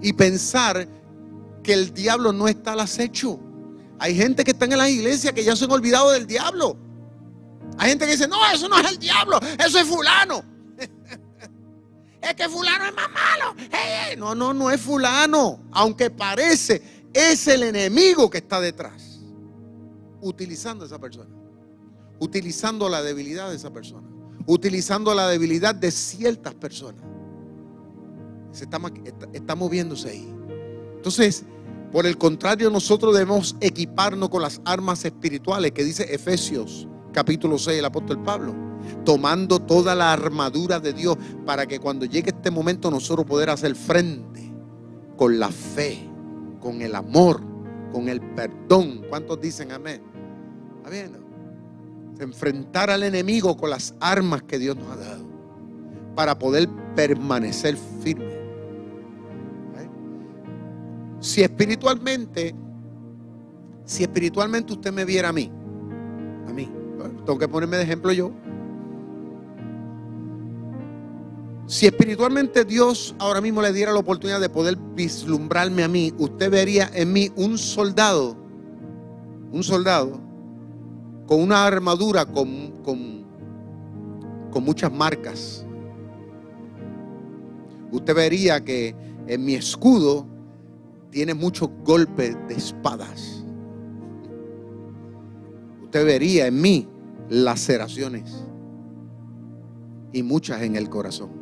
y 0.01 0.13
pensar 0.13 0.87
que 1.63 1.73
el 1.73 1.93
diablo 1.93 2.33
no 2.33 2.47
está 2.47 2.73
al 2.73 2.79
acecho. 2.79 3.39
Hay 3.99 4.15
gente 4.15 4.43
que 4.43 4.51
está 4.51 4.65
en 4.65 4.77
la 4.77 4.89
iglesia 4.89 5.31
que 5.31 5.43
ya 5.43 5.55
se 5.55 5.65
han 5.65 5.71
olvidado 5.71 6.09
del 6.11 6.25
diablo. 6.25 6.75
Hay 7.77 7.89
gente 7.89 8.05
que 8.05 8.13
dice, 8.13 8.27
no, 8.27 8.37
eso 8.51 8.67
no 8.67 8.79
es 8.79 8.89
el 8.89 8.97
diablo, 8.97 9.39
eso 9.63 9.77
es 9.77 9.87
fulano. 9.87 10.43
es 12.21 12.33
que 12.33 12.49
fulano 12.49 12.85
es 12.85 12.95
más 12.95 13.09
malo. 13.11 13.55
No, 14.17 14.33
no, 14.33 14.53
no 14.53 14.71
es 14.71 14.81
fulano. 14.81 15.59
Aunque 15.71 16.09
parece, 16.09 16.81
es 17.13 17.47
el 17.47 17.63
enemigo 17.63 18.29
que 18.29 18.39
está 18.39 18.59
detrás. 18.59 19.19
Utilizando 20.21 20.83
a 20.83 20.87
esa 20.87 20.99
persona. 20.99 21.29
Utilizando 22.19 22.87
la 22.89 23.01
debilidad 23.01 23.49
de 23.49 23.55
esa 23.55 23.71
persona. 23.71 24.07
Utilizando 24.45 25.13
la 25.13 25.27
debilidad 25.27 25.73
de 25.73 25.91
ciertas 25.91 26.53
personas. 26.55 27.03
Se 28.51 28.65
está, 28.65 29.55
moviéndose 29.55 30.09
ahí. 30.09 30.35
Entonces, 30.95 31.43
por 31.91 32.05
el 32.05 32.17
contrario, 32.17 32.69
nosotros 32.69 33.13
debemos 33.13 33.55
equiparnos 33.61 34.29
con 34.29 34.41
las 34.41 34.61
armas 34.65 35.03
espirituales 35.05 35.71
que 35.71 35.83
dice 35.83 36.13
Efesios 36.13 36.87
capítulo 37.11 37.57
6 37.57 37.79
el 37.79 37.85
apóstol 37.85 38.23
Pablo, 38.23 38.55
tomando 39.05 39.59
toda 39.59 39.95
la 39.95 40.13
armadura 40.13 40.79
de 40.79 40.93
Dios 40.93 41.17
para 41.45 41.65
que 41.65 41.79
cuando 41.79 42.05
llegue 42.05 42.31
este 42.31 42.51
momento 42.51 42.89
nosotros 42.89 43.25
poder 43.25 43.49
hacer 43.49 43.75
frente 43.75 44.51
con 45.17 45.39
la 45.39 45.49
fe, 45.49 46.09
con 46.61 46.81
el 46.81 46.95
amor, 46.95 47.41
con 47.91 48.07
el 48.07 48.21
perdón. 48.21 49.01
¿Cuántos 49.09 49.41
dicen 49.41 49.71
amén? 49.71 50.01
Amén. 50.85 51.11
Enfrentar 52.19 52.89
al 52.89 53.03
enemigo 53.03 53.57
con 53.57 53.69
las 53.69 53.95
armas 53.99 54.43
que 54.43 54.59
Dios 54.59 54.77
nos 54.77 54.87
ha 54.91 54.95
dado 54.95 55.25
para 56.15 56.37
poder 56.37 56.69
permanecer 56.95 57.75
firme. 58.03 58.39
Si 61.19 61.43
espiritualmente, 61.43 62.55
si 63.85 64.01
espiritualmente 64.01 64.73
usted 64.73 64.91
me 64.91 65.05
viera 65.05 65.29
a 65.29 65.31
mí, 65.31 65.51
a 66.47 66.51
mí, 66.51 66.67
tengo 67.25 67.37
que 67.37 67.47
ponerme 67.47 67.77
de 67.77 67.83
ejemplo 67.83 68.11
yo. 68.11 68.31
Si 71.71 71.85
espiritualmente 71.85 72.65
Dios 72.65 73.15
ahora 73.17 73.39
mismo 73.39 73.61
le 73.61 73.71
diera 73.71 73.93
la 73.93 73.99
oportunidad 73.99 74.41
de 74.41 74.49
poder 74.49 74.75
vislumbrarme 74.93 75.85
a 75.85 75.87
mí, 75.87 76.13
usted 76.17 76.51
vería 76.51 76.91
en 76.93 77.13
mí 77.13 77.31
un 77.37 77.57
soldado, 77.57 78.35
un 79.53 79.63
soldado 79.63 80.19
con 81.25 81.39
una 81.39 81.65
armadura 81.65 82.25
con, 82.25 82.71
con, 82.83 83.23
con 84.51 84.65
muchas 84.65 84.91
marcas. 84.91 85.65
Usted 87.89 88.15
vería 88.15 88.59
que 88.59 88.93
en 89.27 89.45
mi 89.45 89.55
escudo 89.55 90.27
tiene 91.09 91.33
muchos 91.33 91.69
golpes 91.85 92.35
de 92.49 92.55
espadas. 92.55 93.45
Usted 95.83 96.05
vería 96.05 96.47
en 96.47 96.61
mí 96.61 96.89
laceraciones 97.29 98.43
y 100.11 100.21
muchas 100.21 100.63
en 100.63 100.75
el 100.75 100.89
corazón. 100.89 101.40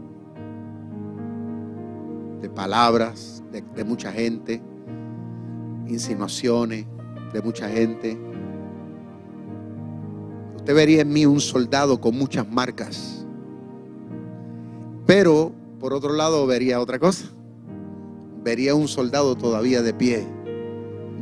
De 2.42 2.50
palabras 2.50 3.44
de, 3.52 3.84
mucha 3.84 4.12
gente, 4.12 4.62
insinuaciones 5.88 6.86
de 7.34 7.42
mucha 7.42 7.68
gente. 7.70 8.18
Usted 10.56 10.76
vería 10.76 11.02
en 11.02 11.10
mí 11.10 11.26
un 11.26 11.40
soldado 11.40 12.00
con 12.00 12.18
muchas 12.18 12.50
marcas. 12.50 13.26
Pero, 15.06 15.52
por 15.80 15.94
otro 15.94 16.14
lado, 16.14 16.46
vería 16.46 16.80
otra 16.80 17.00
cosa 17.00 17.30
vería 18.44 18.76
un 18.76 18.88
soldado 18.88 19.36
todavía 19.36 19.82
de 19.82 19.94
pie, 19.94 20.26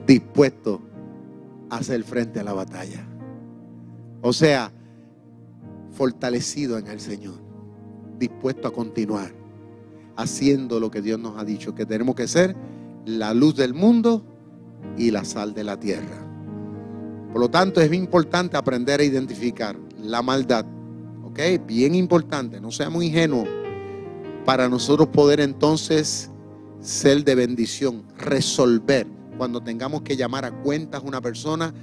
dispuesto 0.05 0.81
a 1.69 1.77
hacer 1.77 2.03
frente 2.03 2.39
a 2.39 2.43
la 2.43 2.53
batalla. 2.53 3.07
O 4.21 4.33
sea, 4.33 4.71
fortalecido 5.91 6.77
en 6.77 6.87
el 6.87 6.99
Señor, 6.99 7.39
dispuesto 8.17 8.67
a 8.67 8.73
continuar 8.73 9.33
haciendo 10.17 10.79
lo 10.79 10.91
que 10.91 11.01
Dios 11.01 11.19
nos 11.19 11.37
ha 11.37 11.45
dicho, 11.45 11.73
que 11.73 11.85
tenemos 11.85 12.15
que 12.15 12.27
ser 12.27 12.55
la 13.05 13.33
luz 13.33 13.55
del 13.55 13.73
mundo 13.73 14.25
y 14.97 15.11
la 15.11 15.23
sal 15.23 15.53
de 15.53 15.63
la 15.63 15.79
tierra. 15.79 16.25
Por 17.31 17.39
lo 17.39 17.49
tanto, 17.49 17.79
es 17.79 17.89
bien 17.89 18.03
importante 18.03 18.57
aprender 18.57 18.99
a 18.99 19.03
identificar 19.03 19.77
la 20.01 20.21
maldad. 20.21 20.65
¿Ok? 21.23 21.39
Bien 21.65 21.93
importante, 21.93 22.59
no 22.59 22.71
seamos 22.71 23.03
ingenuos 23.03 23.47
para 24.43 24.67
nosotros 24.67 25.09
poder 25.09 25.39
entonces 25.39 26.31
ser 26.81 27.23
de 27.23 27.35
bendición, 27.35 28.03
resolver. 28.17 29.05
Cuando 29.37 29.61
tengamos 29.61 30.01
que 30.01 30.17
llamar 30.17 30.45
a 30.45 30.51
cuentas 30.51 31.03
a 31.03 31.05
una 31.05 31.21
persona, 31.21 31.73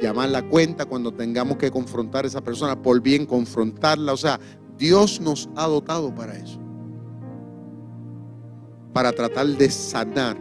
llamar 0.00 0.28
la 0.28 0.42
cuenta. 0.42 0.84
Cuando 0.84 1.12
tengamos 1.12 1.56
que 1.56 1.70
confrontar 1.70 2.24
a 2.24 2.28
esa 2.28 2.42
persona, 2.42 2.80
por 2.80 3.00
bien 3.00 3.26
confrontarla. 3.26 4.12
O 4.12 4.16
sea, 4.16 4.38
Dios 4.78 5.20
nos 5.20 5.48
ha 5.56 5.66
dotado 5.66 6.14
para 6.14 6.36
eso. 6.36 6.60
Para 8.94 9.12
tratar 9.12 9.46
de 9.46 9.70
sanar. 9.70 10.38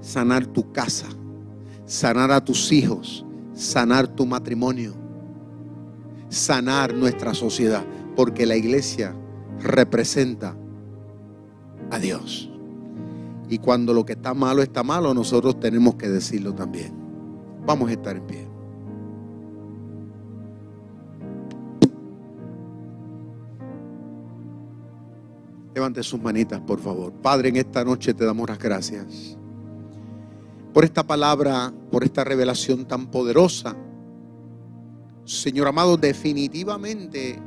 Sanar 0.00 0.46
tu 0.46 0.72
casa. 0.72 1.08
Sanar 1.84 2.30
a 2.30 2.42
tus 2.42 2.72
hijos. 2.72 3.26
Sanar 3.52 4.08
tu 4.08 4.24
matrimonio. 4.24 4.94
Sanar 6.30 6.94
nuestra 6.94 7.34
sociedad. 7.34 7.84
Porque 8.16 8.46
la 8.46 8.56
iglesia 8.56 9.14
representa 9.60 10.56
a 11.90 11.98
Dios. 11.98 12.50
Y 13.48 13.58
cuando 13.58 13.92
lo 13.92 14.04
que 14.04 14.14
está 14.14 14.34
malo 14.34 14.62
está 14.62 14.82
malo, 14.82 15.12
nosotros 15.14 15.60
tenemos 15.60 15.96
que 15.96 16.08
decirlo 16.08 16.54
también. 16.54 16.92
Vamos 17.64 17.90
a 17.90 17.92
estar 17.92 18.16
en 18.16 18.26
pie. 18.26 18.45
Levante 25.76 26.02
sus 26.02 26.18
manitas, 26.18 26.58
por 26.62 26.80
favor. 26.80 27.12
Padre, 27.12 27.50
en 27.50 27.56
esta 27.56 27.84
noche 27.84 28.14
te 28.14 28.24
damos 28.24 28.48
las 28.48 28.58
gracias 28.58 29.36
por 30.72 30.86
esta 30.86 31.06
palabra, 31.06 31.70
por 31.90 32.02
esta 32.02 32.24
revelación 32.24 32.86
tan 32.86 33.10
poderosa. 33.10 33.76
Señor 35.26 35.68
amado, 35.68 35.98
definitivamente 35.98 37.38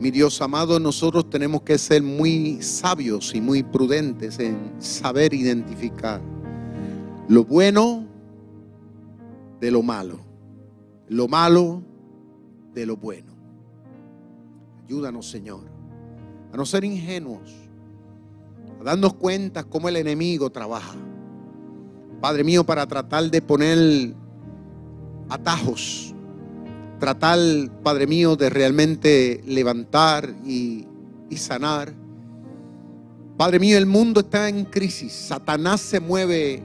mi 0.00 0.10
Dios 0.10 0.40
amado, 0.40 0.80
nosotros 0.80 1.28
tenemos 1.28 1.60
que 1.60 1.76
ser 1.76 2.02
muy 2.02 2.62
sabios 2.62 3.34
y 3.34 3.40
muy 3.42 3.62
prudentes 3.62 4.38
en 4.38 4.72
saber 4.78 5.34
identificar 5.34 6.22
lo 7.28 7.44
bueno 7.44 8.06
de 9.60 9.70
lo 9.70 9.82
malo, 9.82 10.20
lo 11.08 11.28
malo 11.28 11.82
de 12.72 12.86
lo 12.86 12.96
bueno. 12.96 13.34
Ayúdanos, 14.86 15.28
Señor, 15.28 15.73
a 16.54 16.56
no 16.56 16.64
ser 16.64 16.84
ingenuos, 16.84 17.52
a 18.80 18.84
darnos 18.84 19.14
cuenta 19.14 19.64
cómo 19.64 19.88
el 19.88 19.96
enemigo 19.96 20.50
trabaja. 20.50 20.96
Padre 22.20 22.44
mío, 22.44 22.64
para 22.64 22.86
tratar 22.86 23.30
de 23.30 23.42
poner 23.42 24.14
atajos 25.28 26.14
tratar, 26.98 27.38
Padre 27.82 28.06
mío, 28.06 28.34
de 28.34 28.48
realmente 28.48 29.42
levantar 29.46 30.34
y, 30.46 30.86
sanar. 31.36 31.92
Padre 33.36 33.58
mío, 33.58 33.76
el 33.76 33.86
mundo 33.86 34.20
está 34.20 34.48
en 34.48 34.64
crisis. 34.64 35.12
Satanás 35.12 35.80
se 35.80 35.98
mueve 35.98 36.62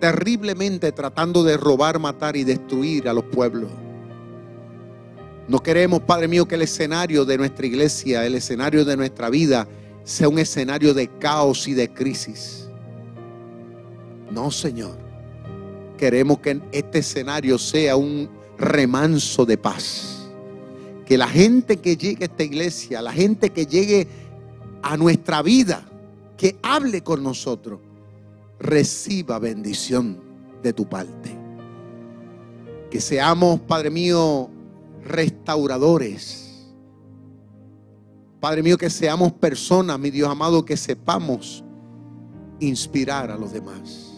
terriblemente 0.00 0.90
tratando 0.92 1.44
de 1.44 1.58
robar, 1.58 1.98
matar 1.98 2.34
y 2.34 2.42
destruir 2.42 3.08
a 3.08 3.12
los 3.12 3.24
pueblos. 3.24 3.70
No 5.48 5.62
queremos, 5.62 6.02
Padre 6.02 6.28
mío, 6.28 6.46
que 6.46 6.56
el 6.56 6.62
escenario 6.62 7.24
de 7.24 7.38
nuestra 7.38 7.66
iglesia, 7.66 8.24
el 8.26 8.34
escenario 8.34 8.84
de 8.84 8.96
nuestra 8.98 9.30
vida, 9.30 9.66
sea 10.04 10.28
un 10.28 10.38
escenario 10.38 10.92
de 10.92 11.08
caos 11.18 11.66
y 11.66 11.72
de 11.72 11.88
crisis. 11.88 12.68
No, 14.30 14.50
Señor. 14.50 14.96
Queremos 15.96 16.40
que 16.40 16.60
este 16.70 16.98
escenario 16.98 17.58
sea 17.58 17.96
un 17.96 18.28
remanso 18.58 19.46
de 19.46 19.56
paz. 19.56 20.28
Que 21.06 21.16
la 21.16 21.26
gente 21.26 21.78
que 21.78 21.96
llegue 21.96 22.24
a 22.24 22.26
esta 22.26 22.44
iglesia, 22.44 23.00
la 23.00 23.12
gente 23.12 23.48
que 23.48 23.64
llegue 23.64 24.06
a 24.82 24.98
nuestra 24.98 25.40
vida, 25.40 25.82
que 26.36 26.56
hable 26.62 27.02
con 27.02 27.22
nosotros, 27.22 27.80
reciba 28.60 29.38
bendición 29.38 30.20
de 30.62 30.74
tu 30.74 30.86
parte. 30.86 31.30
Que 32.90 33.00
seamos, 33.00 33.60
Padre 33.60 33.90
mío, 33.90 34.50
restauradores 35.08 36.48
Padre 38.40 38.62
mío, 38.62 38.78
que 38.78 38.88
seamos 38.88 39.32
personas, 39.32 39.98
mi 39.98 40.10
Dios 40.10 40.28
amado, 40.28 40.64
que 40.64 40.76
sepamos 40.76 41.64
inspirar 42.60 43.30
a 43.30 43.36
los 43.36 43.52
demás. 43.52 44.14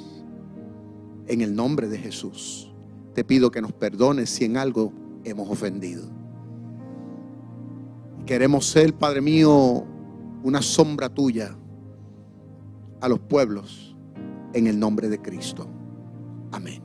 En 1.26 1.41
el 1.41 1.55
nombre 1.55 1.88
de 1.88 1.97
Jesús, 1.97 2.70
te 3.14 3.24
pido 3.24 3.51
que 3.51 3.62
nos 3.62 3.72
perdones 3.72 4.28
si 4.28 4.45
en 4.45 4.57
algo 4.57 4.93
hemos 5.24 5.49
ofendido. 5.49 6.05
Queremos 8.26 8.66
ser, 8.66 8.93
Padre 8.95 9.22
mío, 9.22 9.86
una 10.43 10.61
sombra 10.61 11.09
tuya 11.09 11.57
a 13.01 13.09
los 13.09 13.20
pueblos 13.20 13.97
en 14.53 14.66
el 14.66 14.78
nombre 14.78 15.09
de 15.09 15.20
Cristo. 15.20 15.66
Amén. 16.53 16.82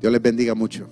Dios 0.00 0.12
les 0.12 0.20
bendiga 0.20 0.54
mucho. 0.54 0.90